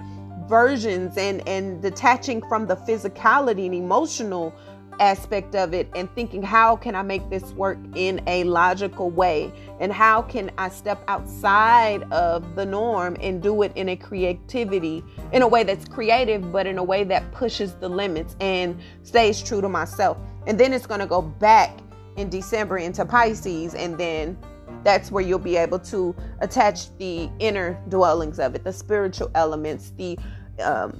versions 0.49 1.17
and 1.17 1.47
and 1.47 1.81
detaching 1.81 2.41
from 2.49 2.65
the 2.67 2.75
physicality 2.75 3.67
and 3.67 3.75
emotional 3.75 4.53
aspect 4.99 5.55
of 5.55 5.73
it 5.73 5.89
and 5.95 6.13
thinking, 6.13 6.43
how 6.43 6.75
can 6.75 6.95
I 6.95 7.01
make 7.01 7.29
this 7.29 7.51
work 7.53 7.77
in 7.95 8.21
a 8.27 8.43
logical 8.43 9.09
way? 9.09 9.51
And 9.79 9.91
how 9.91 10.21
can 10.21 10.51
I 10.57 10.69
step 10.69 11.03
outside 11.07 12.03
of 12.11 12.55
the 12.55 12.65
norm 12.65 13.17
and 13.21 13.41
do 13.41 13.61
it 13.63 13.71
in 13.75 13.89
a 13.89 13.95
creativity, 13.95 15.03
in 15.31 15.41
a 15.41 15.47
way 15.47 15.63
that's 15.63 15.87
creative, 15.87 16.51
but 16.51 16.67
in 16.67 16.77
a 16.77 16.83
way 16.83 17.03
that 17.05 17.31
pushes 17.31 17.73
the 17.75 17.89
limits 17.89 18.35
and 18.39 18.79
stays 19.03 19.41
true 19.41 19.61
to 19.61 19.69
myself? 19.69 20.17
And 20.47 20.59
then 20.59 20.73
it's 20.73 20.87
going 20.87 21.01
to 21.01 21.07
go 21.07 21.21
back 21.21 21.77
in 22.17 22.29
December 22.29 22.77
into 22.77 23.05
Pisces, 23.05 23.75
and 23.75 23.97
then 23.97 24.37
that's 24.83 25.11
where 25.11 25.23
you'll 25.23 25.39
be 25.39 25.57
able 25.57 25.79
to 25.79 26.15
attach 26.39 26.95
the 26.97 27.29
inner 27.39 27.81
dwellings 27.89 28.39
of 28.39 28.55
it, 28.55 28.63
the 28.63 28.73
spiritual 28.73 29.31
elements, 29.35 29.93
the 29.97 30.17
um, 30.63 30.99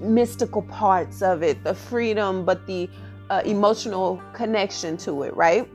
mystical 0.00 0.62
parts 0.62 1.22
of 1.22 1.42
it, 1.42 1.62
the 1.64 1.74
freedom, 1.74 2.44
but 2.44 2.66
the 2.66 2.88
uh, 3.30 3.42
emotional 3.44 4.22
connection 4.32 4.96
to 4.98 5.22
it, 5.22 5.34
right? 5.36 5.68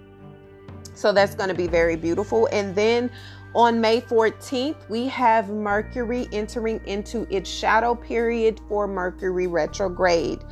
So 0.94 1.12
that's 1.14 1.36
going 1.36 1.50
to 1.50 1.56
be 1.56 1.68
very 1.68 1.96
beautiful. 1.96 2.48
And 2.52 2.76
then 2.76 3.10
on 3.56 3.82
May 3.82 4.02
14th, 4.02 4.90
we 4.90 5.08
have 5.08 5.50
Mercury 5.50 6.28
entering 6.32 6.82
into 6.86 7.26
its 7.34 7.50
shadow 7.50 7.96
period 7.96 8.60
for 8.68 8.88
Mercury 8.88 9.48
retrograde. 9.48 10.44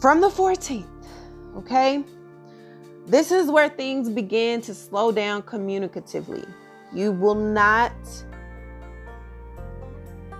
From 0.00 0.20
the 0.20 0.28
14th, 0.28 0.86
okay? 1.56 2.04
This 3.06 3.30
is 3.32 3.50
where 3.50 3.68
things 3.68 4.08
begin 4.08 4.60
to 4.62 4.74
slow 4.74 5.12
down 5.12 5.42
communicatively. 5.42 6.46
You 6.92 7.12
will 7.12 7.34
not 7.34 7.92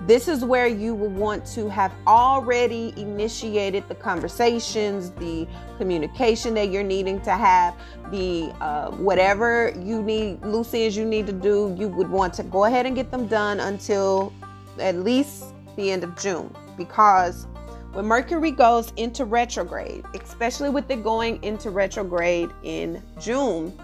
this 0.07 0.29
is 0.29 0.45
where 0.45 0.67
you 0.67 0.95
will 0.95 1.11
want 1.11 1.45
to 1.47 1.69
have 1.69 1.93
already 2.07 2.95
initiated 2.97 3.89
the 3.89 3.95
conversations, 3.95 5.11
the 5.13 5.47
communication 5.77 6.55
that 6.55 6.71
you're 6.71 6.85
needing 6.85 7.21
to 7.23 7.33
have, 7.33 7.75
the 8.11 8.53
uh, 8.61 8.91
whatever 8.93 9.75
you 9.83 10.03
need, 10.03 10.43
loose 10.45 10.73
ends 10.73 10.97
you 10.97 11.05
need 11.05 11.27
to 11.27 11.33
do. 11.33 11.75
You 11.77 11.89
would 11.89 12.09
want 12.09 12.33
to 12.35 12.43
go 12.45 12.65
ahead 12.65 12.87
and 12.87 12.95
get 12.95 13.11
them 13.11 13.27
done 13.27 13.61
until 13.61 14.33
at 14.79 14.97
least 14.97 15.47
the 15.77 15.91
end 15.91 16.05
of 16.05 16.17
June 16.17 16.55
because 16.77 17.47
when 17.93 18.07
Mercury 18.07 18.51
goes 18.51 18.93
into 18.97 19.25
retrograde, 19.25 20.05
especially 20.15 20.71
with 20.71 20.91
it 20.91 21.03
going 21.03 21.43
into 21.43 21.71
retrograde 21.71 22.51
in 22.63 23.03
June, 23.19 23.77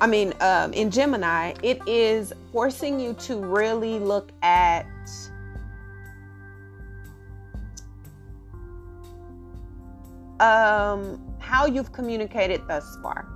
I 0.00 0.06
mean, 0.06 0.32
um, 0.40 0.72
in 0.72 0.90
Gemini, 0.90 1.54
it 1.62 1.86
is 1.86 2.32
forcing 2.52 3.00
you 3.00 3.14
to 3.14 3.36
really 3.36 3.98
look 3.98 4.30
at 4.42 4.86
um, 10.40 11.22
how 11.38 11.66
you've 11.66 11.92
communicated 11.92 12.66
thus 12.66 12.96
far. 13.02 13.26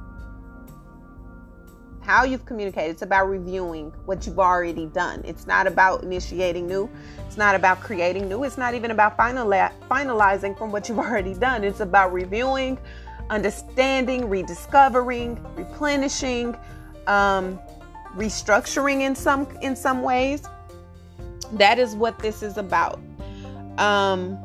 How 2.01 2.25
you've 2.25 2.45
communicated. 2.47 2.91
It's 2.91 3.03
about 3.03 3.29
reviewing 3.29 3.93
what 4.07 4.27
you've 4.27 4.39
already 4.39 4.87
done. 4.87 5.23
It's 5.25 5.47
not 5.47 5.67
about 5.67 6.03
initiating 6.03 6.67
new. 6.67 6.91
It's 7.27 7.37
not 7.37 7.55
about 7.55 7.81
creating 7.81 8.29
new. 8.29 8.43
It's 8.45 8.59
not 8.59 8.75
even 8.75 8.91
about 8.91 9.17
finali- 9.17 9.73
finalizing 9.91 10.57
from 10.59 10.73
what 10.73 10.89
you've 10.89 10.99
already 11.07 11.35
done. 11.35 11.63
It's 11.63 11.81
about 11.81 12.13
reviewing, 12.13 12.79
understanding, 13.29 14.29
rediscovering, 14.29 15.39
replenishing, 15.55 16.57
um, 17.07 17.61
restructuring 18.17 19.03
in 19.03 19.15
some 19.15 19.47
in 19.63 19.77
some 19.77 20.03
ways. 20.03 20.43
That 21.53 21.79
is 21.79 21.95
what 21.95 22.19
this 22.19 22.43
is 22.43 22.57
about. 22.57 22.99
Um, 23.79 24.39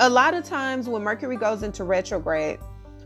a 0.00 0.08
lot 0.08 0.34
of 0.34 0.44
times 0.44 0.88
when 0.88 1.02
Mercury 1.02 1.36
goes 1.36 1.62
into 1.62 1.84
retrograde, 1.84 2.58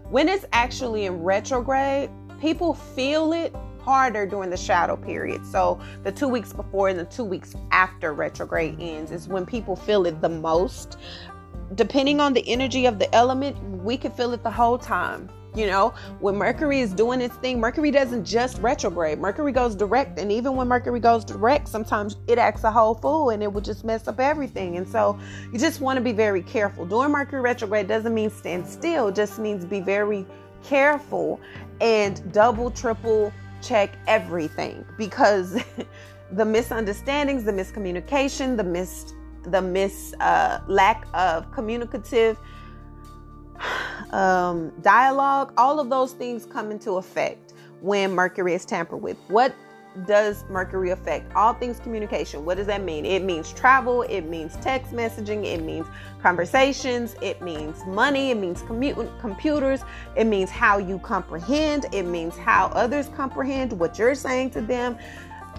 when 0.08 0.28
it's 0.28 0.44
actually 0.52 1.06
in 1.06 1.22
retrograde, 1.22 2.10
people 2.40 2.74
feel 2.74 3.32
it 3.32 3.54
harder 3.80 4.26
during 4.26 4.50
the 4.50 4.56
shadow 4.56 4.96
period. 4.96 5.46
So 5.46 5.80
the 6.02 6.12
two 6.12 6.28
weeks 6.28 6.52
before 6.52 6.88
and 6.88 6.98
the 6.98 7.04
two 7.04 7.24
weeks 7.24 7.54
after 7.70 8.12
retrograde 8.12 8.80
ends 8.80 9.10
is 9.10 9.28
when 9.28 9.46
people 9.46 9.76
feel 9.76 10.06
it 10.06 10.20
the 10.20 10.28
most. 10.28 10.98
Depending 11.74 12.20
on 12.20 12.32
the 12.32 12.46
energy 12.48 12.86
of 12.86 12.98
the 12.98 13.12
element, 13.14 13.56
we 13.82 13.96
can 13.96 14.12
feel 14.12 14.32
it 14.32 14.42
the 14.42 14.50
whole 14.50 14.78
time. 14.78 15.28
You 15.56 15.66
know, 15.66 15.94
when 16.20 16.36
Mercury 16.36 16.80
is 16.80 16.92
doing 16.92 17.22
its 17.22 17.34
thing, 17.36 17.58
Mercury 17.58 17.90
doesn't 17.90 18.26
just 18.26 18.58
retrograde. 18.58 19.18
Mercury 19.18 19.52
goes 19.52 19.74
direct. 19.74 20.18
And 20.18 20.30
even 20.30 20.54
when 20.54 20.68
Mercury 20.68 21.00
goes 21.00 21.24
direct, 21.24 21.66
sometimes 21.66 22.16
it 22.26 22.36
acts 22.36 22.64
a 22.64 22.70
whole 22.70 22.94
fool 22.94 23.30
and 23.30 23.42
it 23.42 23.50
will 23.50 23.62
just 23.62 23.82
mess 23.82 24.06
up 24.06 24.20
everything. 24.20 24.76
And 24.76 24.86
so 24.86 25.18
you 25.50 25.58
just 25.58 25.80
want 25.80 25.96
to 25.96 26.02
be 26.02 26.12
very 26.12 26.42
careful. 26.42 26.84
Doing 26.84 27.10
Mercury 27.10 27.40
retrograde 27.40 27.88
doesn't 27.88 28.12
mean 28.12 28.28
stand 28.28 28.68
still, 28.68 29.10
just 29.10 29.38
means 29.38 29.64
be 29.64 29.80
very 29.80 30.26
careful 30.62 31.40
and 31.80 32.32
double, 32.34 32.70
triple 32.70 33.32
check 33.62 33.96
everything 34.06 34.84
because 34.98 35.58
the 36.32 36.44
misunderstandings, 36.44 37.44
the 37.44 37.52
miscommunication, 37.52 38.58
the 38.58 38.64
mis 38.64 39.14
the 39.46 39.62
mis 39.62 40.12
uh, 40.20 40.60
lack 40.66 41.06
of 41.14 41.50
communicative 41.52 42.38
um, 44.10 44.70
dialogue, 44.82 45.52
all 45.56 45.80
of 45.80 45.90
those 45.90 46.12
things 46.12 46.46
come 46.46 46.70
into 46.70 46.92
effect 46.92 47.52
when 47.80 48.12
Mercury 48.12 48.54
is 48.54 48.64
tampered 48.64 49.02
with. 49.02 49.16
What 49.28 49.54
does 50.06 50.44
Mercury 50.50 50.90
affect? 50.90 51.34
All 51.34 51.54
things 51.54 51.80
communication. 51.80 52.44
What 52.44 52.58
does 52.58 52.66
that 52.66 52.82
mean? 52.82 53.06
It 53.06 53.22
means 53.22 53.52
travel, 53.52 54.02
it 54.02 54.22
means 54.22 54.56
text 54.56 54.92
messaging, 54.92 55.44
it 55.44 55.62
means 55.62 55.86
conversations, 56.22 57.16
it 57.22 57.40
means 57.40 57.84
money, 57.86 58.30
it 58.30 58.36
means 58.36 58.62
commu- 58.62 59.20
computers, 59.20 59.80
it 60.14 60.24
means 60.24 60.50
how 60.50 60.78
you 60.78 60.98
comprehend, 60.98 61.86
it 61.92 62.02
means 62.02 62.36
how 62.36 62.66
others 62.68 63.08
comprehend 63.16 63.72
what 63.72 63.98
you're 63.98 64.14
saying 64.14 64.50
to 64.50 64.60
them, 64.60 64.98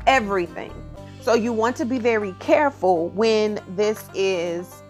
everything. 0.06 0.72
So 1.22 1.34
you 1.34 1.52
want 1.52 1.76
to 1.78 1.86
be 1.86 2.00
very 2.00 2.34
careful 2.40 3.10
when 3.10 3.60
this 3.76 4.06
is 4.14 4.84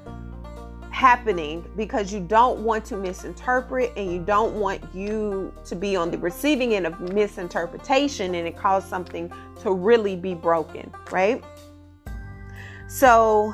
happening 0.98 1.64
because 1.76 2.12
you 2.12 2.20
don't 2.20 2.62
want 2.62 2.84
to 2.84 2.98
misinterpret 2.98 3.94
and 3.96 4.12
you 4.12 4.20
don't 4.20 4.56
want 4.56 4.82
you 4.96 5.54
to 5.64 5.76
be 5.76 5.96
on 5.96 6.10
the 6.10 6.18
receiving 6.18 6.74
end 6.74 6.88
of 6.88 7.00
misinterpretation 7.14 8.34
and 8.34 8.48
it 8.48 8.58
cause 8.58 8.84
something 8.84 9.32
to 9.62 9.72
really 9.72 10.16
be 10.16 10.34
broken, 10.34 10.92
right? 11.12 11.44
So 12.88 13.54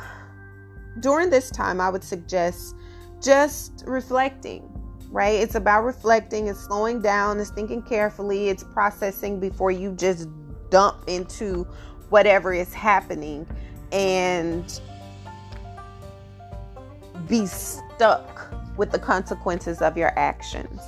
during 1.01 1.29
this 1.29 1.51
time, 1.51 1.81
I 1.81 1.89
would 1.89 2.03
suggest 2.03 2.75
just 3.21 3.83
reflecting, 3.85 4.63
right? 5.09 5.37
It's 5.37 5.55
about 5.55 5.83
reflecting, 5.83 6.47
it's 6.47 6.61
slowing 6.61 7.01
down, 7.01 7.41
it's 7.41 7.51
thinking 7.51 7.81
carefully, 7.81 8.47
it's 8.47 8.63
processing 8.63 9.41
before 9.41 9.71
you 9.71 9.91
just 9.91 10.29
dump 10.69 11.03
into 11.07 11.65
whatever 12.07 12.53
is 12.53 12.73
happening 12.73 13.45
and 13.91 14.79
be 17.27 17.45
stuck 17.45 18.53
with 18.77 18.91
the 18.91 18.99
consequences 18.99 19.81
of 19.81 19.97
your 19.97 20.17
actions, 20.17 20.81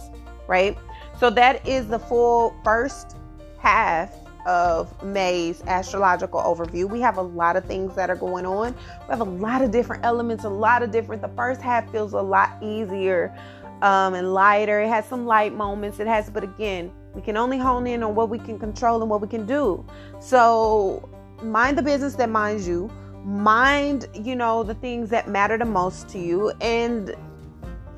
right? 0.47 0.77
So 1.19 1.29
that 1.29 1.65
is 1.67 1.87
the 1.87 1.99
full 1.99 2.55
first 2.63 3.15
half 3.57 4.13
of 4.45 5.03
May's 5.03 5.63
astrological 5.63 6.39
overview. 6.41 6.89
We 6.89 7.01
have 7.01 7.17
a 7.17 7.21
lot 7.21 7.55
of 7.55 7.65
things 7.65 7.95
that 7.95 8.09
are 8.09 8.15
going 8.15 8.45
on. 8.45 8.73
We 8.73 9.09
have 9.09 9.21
a 9.21 9.23
lot 9.23 9.61
of 9.61 9.71
different 9.71 10.05
elements, 10.05 10.43
a 10.43 10.49
lot 10.49 10.83
of 10.83 10.91
different. 10.91 11.21
The 11.21 11.29
first 11.29 11.61
half 11.61 11.91
feels 11.91 12.13
a 12.13 12.21
lot 12.21 12.51
easier 12.61 13.35
um, 13.81 14.13
and 14.13 14.33
lighter. 14.33 14.81
It 14.81 14.89
has 14.89 15.05
some 15.07 15.25
light 15.25 15.53
moments. 15.53 15.99
It 15.99 16.07
has, 16.07 16.29
but 16.29 16.43
again, 16.43 16.91
we 17.13 17.21
can 17.21 17.37
only 17.37 17.57
hone 17.57 17.87
in 17.87 18.03
on 18.03 18.13
what 18.13 18.29
we 18.29 18.37
can 18.37 18.59
control 18.59 19.01
and 19.01 19.09
what 19.09 19.21
we 19.21 19.27
can 19.27 19.45
do. 19.45 19.85
So 20.19 21.09
mind 21.41 21.77
the 21.77 21.83
business 21.83 22.15
that 22.15 22.29
minds 22.29 22.67
you 22.67 22.91
mind, 23.25 24.07
you 24.13 24.35
know, 24.35 24.61
the 24.61 24.75
things 24.75 25.09
that 25.09 25.27
matter 25.27 25.57
the 25.57 25.65
most 25.65 26.07
to 26.09 26.19
you 26.19 26.51
and 26.61 27.15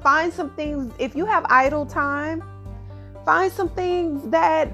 find 0.02 0.32
some 0.32 0.50
things 0.52 0.94
if 1.00 1.16
you 1.16 1.26
have 1.26 1.46
idle 1.50 1.86
time, 1.86 2.42
find 3.26 3.52
some 3.52 3.68
things 3.70 4.30
that 4.30 4.72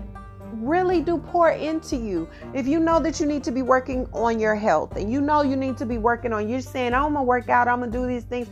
really 0.58 1.02
do 1.02 1.18
pour 1.18 1.50
into 1.50 1.96
you. 1.96 2.30
If 2.54 2.68
you 2.68 2.80
know 2.80 3.00
that 3.00 3.20
you 3.20 3.26
need 3.26 3.44
to 3.46 3.52
be 3.52 3.64
working 3.64 4.08
on 4.14 4.40
your 4.40 4.54
health 4.54 4.96
and 4.96 5.12
you 5.12 5.22
know 5.22 5.42
you 5.42 5.56
need 5.56 5.76
to 5.78 5.88
be 5.88 5.98
working 5.98 6.32
on 6.32 6.48
you're 6.48 6.62
saying, 6.62 6.94
I'm 6.94 7.14
gonna 7.14 7.24
work 7.24 7.50
out, 7.50 7.68
I'm 7.68 7.80
gonna 7.80 7.92
do 7.92 8.06
these 8.06 8.24
things, 8.24 8.48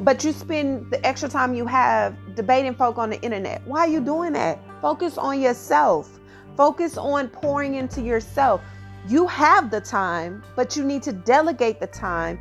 but 0.00 0.24
you 0.24 0.32
spend 0.32 0.90
the 0.90 1.06
extra 1.06 1.28
time 1.28 1.54
you 1.54 1.66
have 1.66 2.16
debating 2.34 2.74
folk 2.74 2.98
on 2.98 3.10
the 3.10 3.20
internet. 3.22 3.64
Why 3.64 3.80
are 3.80 3.88
you 3.88 4.00
doing 4.00 4.32
that? 4.32 4.58
Focus 4.82 5.16
on 5.16 5.40
yourself. 5.40 6.18
Focus 6.56 6.98
on 6.98 7.28
pouring 7.28 7.76
into 7.76 8.02
yourself 8.02 8.60
you 9.06 9.26
have 9.26 9.70
the 9.70 9.80
time, 9.80 10.42
but 10.56 10.76
you 10.76 10.84
need 10.84 11.02
to 11.02 11.12
delegate 11.12 11.80
the 11.80 11.86
time 11.86 12.38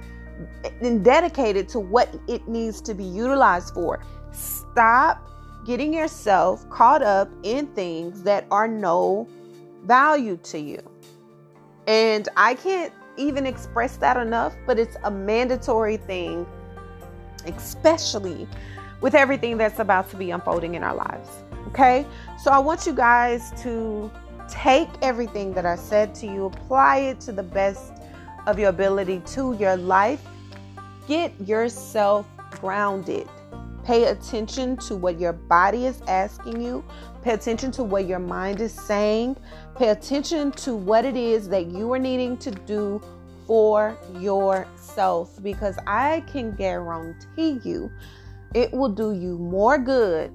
and 0.81 1.03
dedicate 1.03 1.55
it 1.55 1.67
to 1.69 1.79
what 1.79 2.13
it 2.27 2.47
needs 2.47 2.81
to 2.81 2.93
be 2.93 3.03
utilized 3.03 3.73
for. 3.73 4.03
Stop 4.31 5.29
getting 5.65 5.93
yourself 5.93 6.67
caught 6.69 7.01
up 7.01 7.29
in 7.43 7.67
things 7.67 8.23
that 8.23 8.45
are 8.51 8.67
no 8.67 9.27
value 9.85 10.37
to 10.37 10.59
you. 10.59 10.79
And 11.87 12.27
I 12.37 12.55
can't 12.55 12.93
even 13.17 13.45
express 13.45 13.97
that 13.97 14.17
enough, 14.17 14.55
but 14.65 14.79
it's 14.79 14.95
a 15.03 15.11
mandatory 15.11 15.97
thing, 15.97 16.45
especially 17.45 18.47
with 19.01 19.15
everything 19.15 19.57
that's 19.57 19.79
about 19.79 20.09
to 20.11 20.15
be 20.15 20.31
unfolding 20.31 20.75
in 20.75 20.83
our 20.83 20.95
lives. 20.95 21.29
Okay? 21.67 22.05
So 22.41 22.51
I 22.51 22.59
want 22.59 22.85
you 22.85 22.93
guys 22.93 23.51
to 23.63 24.09
Take 24.49 24.89
everything 25.01 25.53
that 25.53 25.65
I 25.65 25.75
said 25.75 26.13
to 26.15 26.27
you, 26.27 26.45
apply 26.45 26.97
it 26.97 27.19
to 27.21 27.31
the 27.31 27.43
best 27.43 27.93
of 28.45 28.59
your 28.59 28.69
ability 28.69 29.21
to 29.27 29.55
your 29.59 29.77
life. 29.77 30.21
Get 31.07 31.33
yourself 31.41 32.27
grounded. 32.51 33.27
Pay 33.83 34.05
attention 34.05 34.77
to 34.77 34.95
what 34.95 35.19
your 35.19 35.33
body 35.33 35.85
is 35.85 36.01
asking 36.07 36.61
you. 36.61 36.83
Pay 37.21 37.33
attention 37.33 37.71
to 37.71 37.83
what 37.83 38.07
your 38.07 38.19
mind 38.19 38.61
is 38.61 38.73
saying. 38.73 39.35
Pay 39.77 39.89
attention 39.89 40.51
to 40.51 40.75
what 40.75 41.03
it 41.03 41.17
is 41.17 41.49
that 41.49 41.67
you 41.67 41.91
are 41.91 41.99
needing 41.99 42.37
to 42.37 42.51
do 42.51 43.01
for 43.45 43.97
yourself 44.19 45.41
because 45.43 45.77
I 45.85 46.21
can 46.21 46.55
guarantee 46.55 47.59
you 47.63 47.91
it 48.53 48.71
will 48.71 48.89
do 48.89 49.13
you 49.13 49.37
more 49.37 49.77
good 49.77 50.31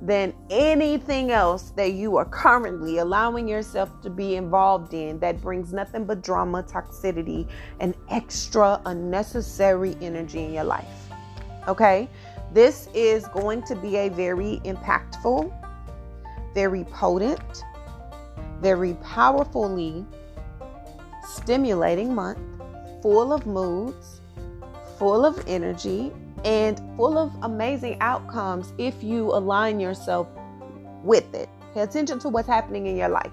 than 0.00 0.32
anything 0.50 1.30
else 1.32 1.70
that 1.70 1.92
you 1.92 2.16
are 2.16 2.24
currently 2.24 2.98
allowing 2.98 3.48
yourself 3.48 4.00
to 4.00 4.10
be 4.10 4.36
involved 4.36 4.94
in 4.94 5.18
that 5.18 5.40
brings 5.40 5.72
nothing 5.72 6.04
but 6.04 6.22
drama, 6.22 6.62
toxicity, 6.62 7.48
and 7.80 7.94
extra 8.08 8.80
unnecessary 8.86 9.96
energy 10.00 10.44
in 10.44 10.52
your 10.52 10.64
life. 10.64 11.08
Okay? 11.66 12.08
This 12.52 12.88
is 12.94 13.26
going 13.28 13.62
to 13.64 13.74
be 13.74 13.96
a 13.96 14.08
very 14.08 14.60
impactful, 14.64 15.52
very 16.54 16.84
potent, 16.84 17.64
very 18.60 18.94
powerfully 19.02 20.06
stimulating 21.26 22.14
month, 22.14 22.38
full 23.02 23.32
of 23.32 23.46
moods, 23.46 24.20
full 24.96 25.26
of 25.26 25.42
energy, 25.46 26.12
and 26.44 26.78
full 26.96 27.18
of 27.18 27.32
amazing 27.42 27.98
outcomes 28.00 28.72
if 28.78 29.02
you 29.02 29.32
align 29.32 29.80
yourself 29.80 30.28
with 31.02 31.34
it. 31.34 31.48
Pay 31.74 31.80
attention 31.80 32.18
to 32.20 32.28
what's 32.28 32.48
happening 32.48 32.86
in 32.86 32.96
your 32.96 33.08
life. 33.08 33.32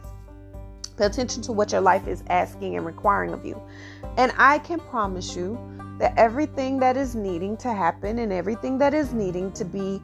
Pay 0.98 1.06
attention 1.06 1.42
to 1.44 1.52
what 1.52 1.72
your 1.72 1.82
life 1.82 2.08
is 2.08 2.24
asking 2.30 2.78
and 2.78 2.86
requiring 2.86 3.34
of 3.34 3.46
you. 3.46 3.62
And 4.18 4.32
I 4.38 4.60
can 4.60 4.80
promise 4.80 5.36
you 5.36 5.58
that 6.00 6.18
everything 6.18 6.80
that 6.80 6.98
is 6.98 7.16
needing 7.16 7.58
to 7.58 7.74
happen 7.74 8.20
and 8.20 8.32
everything 8.32 8.78
that 8.80 8.94
is 8.94 9.14
needing 9.14 9.52
to 9.54 9.66
be 9.66 10.02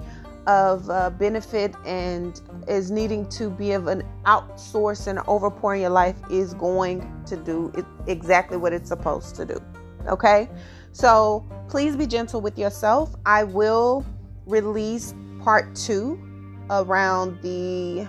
of 0.47 0.89
uh, 0.89 1.09
benefit 1.11 1.75
and 1.85 2.41
is 2.67 2.89
needing 2.89 3.27
to 3.29 3.49
be 3.49 3.73
of 3.73 3.87
an 3.87 4.03
outsource 4.25 5.07
and 5.07 5.19
overpour 5.19 5.75
in 5.75 5.81
your 5.81 5.89
life 5.89 6.15
is 6.31 6.53
going 6.55 7.07
to 7.25 7.37
do 7.37 7.71
it, 7.75 7.85
exactly 8.07 8.57
what 8.57 8.73
it's 8.73 8.89
supposed 8.89 9.35
to 9.35 9.45
do. 9.45 9.61
Okay? 10.07 10.49
So 10.91 11.45
please 11.69 11.95
be 11.95 12.05
gentle 12.05 12.41
with 12.41 12.57
yourself. 12.57 13.15
I 13.25 13.43
will 13.43 14.05
release 14.45 15.13
part 15.41 15.75
two 15.75 16.21
around 16.69 17.41
the 17.41 18.07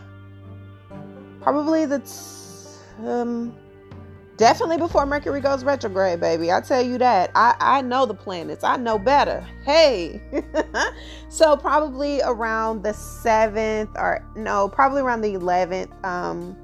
probably 1.40 1.86
the 1.86 2.01
um 3.05 3.55
definitely 4.36 4.78
before 4.78 5.07
Mercury 5.07 5.40
goes 5.40 5.64
retrograde, 5.64 6.20
baby. 6.20 6.51
I 6.51 6.61
tell 6.61 6.82
you 6.82 6.99
that. 6.99 7.30
I 7.34 7.55
I 7.61 7.80
know 7.82 8.07
the 8.07 8.14
planets. 8.14 8.64
I 8.64 8.76
know 8.76 8.99
better. 8.99 9.47
Hey. 9.64 10.20
so 11.28 11.57
probably 11.57 12.20
around 12.22 12.82
the 12.82 12.90
7th 12.90 13.95
or 13.97 14.24
no, 14.36 14.68
probably 14.68 15.03
around 15.03 15.20
the 15.20 15.34
11th 15.34 16.05
um 16.05 16.57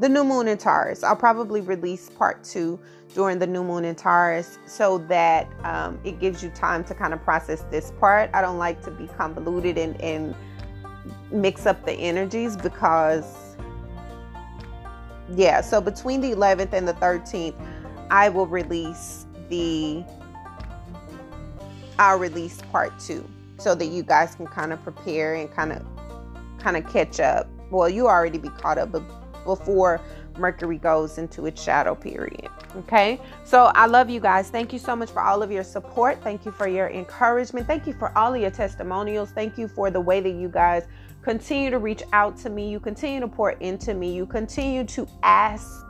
the 0.00 0.08
new 0.08 0.24
moon 0.24 0.48
in 0.48 0.56
Taurus. 0.56 1.04
I'll 1.04 1.14
probably 1.14 1.60
release 1.60 2.08
part 2.08 2.42
2 2.42 2.80
during 3.14 3.38
the 3.38 3.46
new 3.46 3.62
moon 3.62 3.84
in 3.84 3.94
Taurus 3.94 4.58
so 4.64 4.96
that 4.98 5.46
um, 5.62 6.00
it 6.04 6.18
gives 6.18 6.42
you 6.42 6.48
time 6.50 6.82
to 6.84 6.94
kind 6.94 7.12
of 7.12 7.22
process 7.22 7.64
this 7.70 7.92
part. 8.00 8.30
I 8.32 8.40
don't 8.40 8.56
like 8.56 8.82
to 8.84 8.90
be 8.90 9.06
convoluted 9.08 9.76
and, 9.76 10.00
and 10.00 10.34
mix 11.30 11.66
up 11.66 11.84
the 11.84 11.92
energies 11.92 12.56
because, 12.56 13.56
yeah, 15.34 15.60
so 15.60 15.82
between 15.82 16.22
the 16.22 16.30
11th 16.30 16.72
and 16.72 16.88
the 16.88 16.94
13th, 16.94 17.60
I 18.10 18.30
will 18.30 18.46
release 18.46 19.26
the, 19.50 20.02
I'll 21.98 22.18
release 22.18 22.62
part 22.72 22.98
two 22.98 23.28
so 23.58 23.74
that 23.74 23.86
you 23.86 24.02
guys 24.02 24.34
can 24.34 24.46
kind 24.46 24.72
of 24.72 24.82
prepare 24.82 25.34
and 25.34 25.50
kind 25.50 25.72
of, 25.72 25.84
kind 26.58 26.78
of 26.78 26.90
catch 26.90 27.20
up. 27.20 27.46
Well, 27.70 27.90
you 27.90 28.08
already 28.08 28.38
be 28.38 28.48
caught 28.48 28.78
up, 28.78 28.92
but 28.92 29.02
before 29.44 30.00
Mercury 30.38 30.78
goes 30.78 31.18
into 31.18 31.46
its 31.46 31.62
shadow 31.62 31.94
period. 31.94 32.48
Okay, 32.76 33.20
so 33.44 33.72
I 33.74 33.86
love 33.86 34.08
you 34.08 34.20
guys. 34.20 34.48
Thank 34.48 34.72
you 34.72 34.78
so 34.78 34.94
much 34.94 35.10
for 35.10 35.22
all 35.22 35.42
of 35.42 35.50
your 35.50 35.64
support. 35.64 36.22
Thank 36.22 36.44
you 36.44 36.52
for 36.52 36.68
your 36.68 36.88
encouragement. 36.88 37.66
Thank 37.66 37.86
you 37.86 37.94
for 37.94 38.16
all 38.16 38.34
of 38.34 38.40
your 38.40 38.50
testimonials. 38.50 39.30
Thank 39.30 39.58
you 39.58 39.68
for 39.68 39.90
the 39.90 40.00
way 40.00 40.20
that 40.20 40.30
you 40.30 40.48
guys 40.48 40.86
continue 41.22 41.70
to 41.70 41.78
reach 41.78 42.02
out 42.12 42.36
to 42.38 42.50
me. 42.50 42.70
You 42.70 42.80
continue 42.80 43.20
to 43.20 43.28
pour 43.28 43.52
into 43.52 43.94
me. 43.94 44.14
You 44.14 44.26
continue 44.26 44.84
to 44.84 45.06
ask 45.22 45.84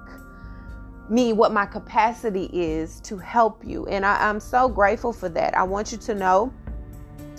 me 1.11 1.33
what 1.33 1.53
my 1.53 1.67
capacity 1.67 2.49
is 2.53 3.01
to 3.01 3.19
help 3.19 3.65
you. 3.65 3.87
And 3.87 4.07
I, 4.07 4.29
am 4.29 4.39
so 4.39 4.69
grateful 4.69 5.13
for 5.13 5.29
that. 5.31 5.57
I 5.57 5.65
want 5.65 5.93
you 5.93 5.99
to 5.99 6.15
know 6.15 6.53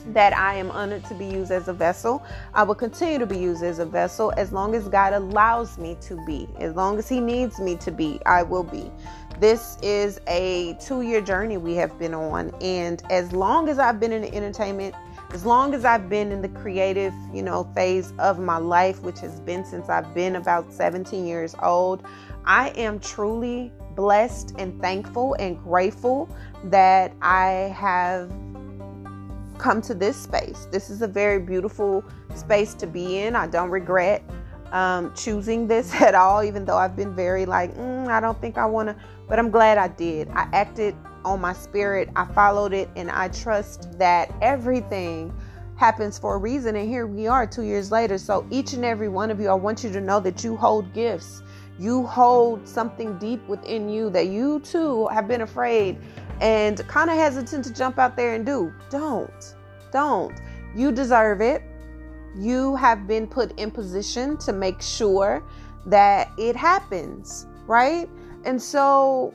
that 0.08 0.36
I 0.38 0.56
am 0.56 0.72
honored 0.72 1.06
to 1.06 1.14
be 1.14 1.26
used 1.26 1.52
as 1.52 1.68
a 1.68 1.74
vessel. 1.74 2.24
I 2.54 2.64
will 2.64 2.76
continue 2.76 3.20
to 3.20 3.26
be 3.26 3.38
used 3.38 3.64
as 3.64 3.80
a 3.80 3.86
vessel 3.86 4.34
as 4.38 4.52
long 4.52 4.76
as 4.76 4.88
God 4.88 5.14
allows 5.14 5.78
me 5.78 5.98
to 6.02 6.24
be. 6.26 6.48
As 6.60 6.76
long 6.76 6.98
as 7.00 7.08
He 7.08 7.20
needs 7.20 7.60
me 7.60 7.76
to 7.78 7.92
be, 7.92 8.20
I 8.26 8.44
will 8.44 8.64
be. 8.64 8.92
This 9.40 9.78
is 9.82 10.20
a 10.28 10.78
two 10.80 11.02
year 11.02 11.22
journey 11.22 11.58
we 11.58 11.76
have 11.76 11.98
been 11.98 12.14
on. 12.14 12.54
And 12.62 13.02
as 13.10 13.32
long 13.32 13.70
as 13.70 13.80
I've 13.80 14.00
been 14.00 14.12
in 14.12 14.22
the 14.22 14.34
entertainment, 14.34 14.94
as 15.34 15.46
long 15.46 15.74
as 15.74 15.86
I've 15.86 16.10
been 16.10 16.32
in 16.32 16.42
the 16.42 16.50
creative, 16.50 17.14
you 17.34 17.42
know, 17.42 17.64
phase 17.74 18.14
of 18.20 18.38
my 18.38 18.58
life, 18.58 19.02
which 19.02 19.20
has 19.20 19.40
been 19.40 19.64
since 19.64 19.90
I've 19.90 20.14
been 20.14 20.36
about 20.36 20.72
17 20.74 21.26
years 21.26 21.56
old, 21.64 22.04
I 22.46 22.70
am 22.70 23.00
truly 23.00 23.72
blessed 23.96 24.56
and 24.58 24.80
thankful 24.82 25.36
and 25.40 25.62
grateful 25.64 26.30
that 26.66 27.14
I 27.22 27.74
have 27.76 28.30
come 29.62 29.82
to 29.84 29.94
this 29.94 30.18
space. 30.18 30.68
This 30.72 30.90
is 30.90 31.04
a 31.04 31.08
very 31.08 31.40
beautiful 31.40 32.04
space 32.34 32.74
to 32.74 32.88
be 32.88 33.20
in. 33.20 33.36
I 33.36 33.48
don't 33.48 33.70
regret 33.70 34.24
um, 34.72 35.14
choosing 35.14 35.68
this 35.68 35.94
at 36.02 36.16
all, 36.16 36.44
even 36.44 36.66
though 36.66 36.78
I've 36.78 36.96
been 36.96 37.16
very 37.16 37.46
like, 37.46 37.74
mm, 37.76 38.08
I 38.08 38.20
don't 38.20 38.40
think 38.42 38.58
I 38.58 38.66
want 38.66 38.90
to, 38.90 38.96
but 39.28 39.38
I'm 39.38 39.52
glad 39.52 39.78
I 39.78 39.88
did. 39.88 40.30
I 40.30 40.50
acted 40.52 40.96
on 41.24 41.40
my 41.40 41.54
spirit, 41.54 42.10
I 42.16 42.26
followed 42.26 42.74
it, 42.74 42.90
and 42.96 43.12
I 43.12 43.28
trust 43.28 43.98
that 44.00 44.34
everything 44.42 45.32
happens 45.76 46.18
for 46.18 46.36
a 46.36 46.38
reason. 46.40 46.76
And 46.76 46.90
here 46.90 47.06
we 47.06 47.28
are 47.28 47.46
two 47.46 47.62
years 47.62 47.92
later. 47.92 48.18
So, 48.18 48.48
each 48.50 48.74
and 48.74 48.84
every 48.84 49.10
one 49.10 49.30
of 49.30 49.40
you, 49.40 49.50
I 49.50 49.54
want 49.54 49.84
you 49.84 49.92
to 49.92 50.02
know 50.02 50.20
that 50.20 50.44
you 50.44 50.58
hold 50.58 50.92
gifts. 50.94 51.44
You 51.78 52.06
hold 52.06 52.68
something 52.68 53.18
deep 53.18 53.48
within 53.48 53.90
you 53.90 54.10
that 54.12 54.28
you 54.28 54.60
too 54.60 55.08
have 55.08 55.28
been 55.28 55.42
afraid 55.42 55.98
and 56.42 56.86
kind 56.88 57.10
of 57.10 57.16
hesitant 57.16 57.64
to 57.66 57.74
jump 57.74 58.00
out 58.00 58.18
there 58.18 58.34
and 58.34 58.46
do. 58.46 58.74
Don't. 58.90 59.56
Don't. 59.94 60.42
You 60.76 60.92
deserve 60.92 61.40
it. 61.40 61.62
You 62.36 62.76
have 62.76 63.08
been 63.08 63.28
put 63.28 63.58
in 63.60 63.72
position 63.72 64.38
to 64.38 64.52
make 64.52 64.82
sure 64.82 65.44
that 65.86 66.32
it 66.38 66.56
happens, 66.56 67.46
right? 67.68 68.10
And 68.44 68.62
so 68.62 69.34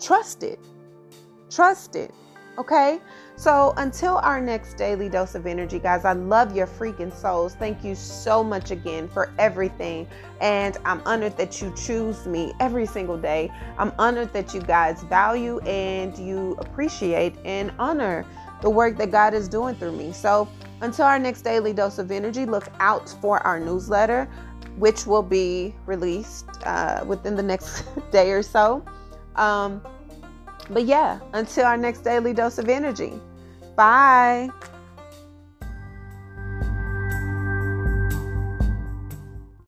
trust 0.00 0.42
it. 0.42 0.60
Trust 1.50 1.96
it. 1.96 2.12
Okay? 2.58 3.00
So 3.42 3.74
until 3.76 4.18
our 4.18 4.40
next 4.40 4.74
daily 4.74 5.08
dose 5.08 5.34
of 5.34 5.48
energy, 5.48 5.80
guys, 5.80 6.04
I 6.04 6.12
love 6.12 6.54
your 6.54 6.68
freaking 6.68 7.12
souls. 7.12 7.56
Thank 7.56 7.82
you 7.82 7.96
so 7.96 8.44
much 8.44 8.70
again 8.70 9.08
for 9.08 9.32
everything. 9.36 10.06
And 10.40 10.76
I'm 10.84 11.02
honored 11.04 11.36
that 11.38 11.60
you 11.60 11.74
choose 11.74 12.24
me 12.24 12.52
every 12.60 12.86
single 12.86 13.18
day. 13.18 13.50
I'm 13.78 13.92
honored 13.98 14.32
that 14.32 14.54
you 14.54 14.60
guys 14.60 15.02
value 15.02 15.58
and 15.62 16.16
you 16.16 16.54
appreciate 16.60 17.34
and 17.44 17.72
honor 17.80 18.24
the 18.60 18.70
work 18.70 18.96
that 18.98 19.10
God 19.10 19.34
is 19.34 19.48
doing 19.48 19.74
through 19.74 19.96
me. 19.96 20.12
So 20.12 20.48
until 20.80 21.06
our 21.06 21.18
next 21.18 21.42
daily 21.42 21.72
dose 21.72 21.98
of 21.98 22.12
energy, 22.12 22.46
look 22.46 22.68
out 22.78 23.08
for 23.20 23.44
our 23.44 23.58
newsletter, 23.58 24.26
which 24.76 25.04
will 25.04 25.24
be 25.24 25.74
released 25.84 26.46
uh, 26.64 27.02
within 27.04 27.34
the 27.34 27.42
next 27.42 27.86
day 28.12 28.30
or 28.30 28.44
so. 28.44 28.84
Um, 29.34 29.82
but 30.70 30.84
yeah, 30.84 31.18
until 31.32 31.66
our 31.66 31.76
next 31.76 32.02
daily 32.02 32.32
dose 32.32 32.58
of 32.58 32.68
energy. 32.68 33.20
Bye. 33.76 34.50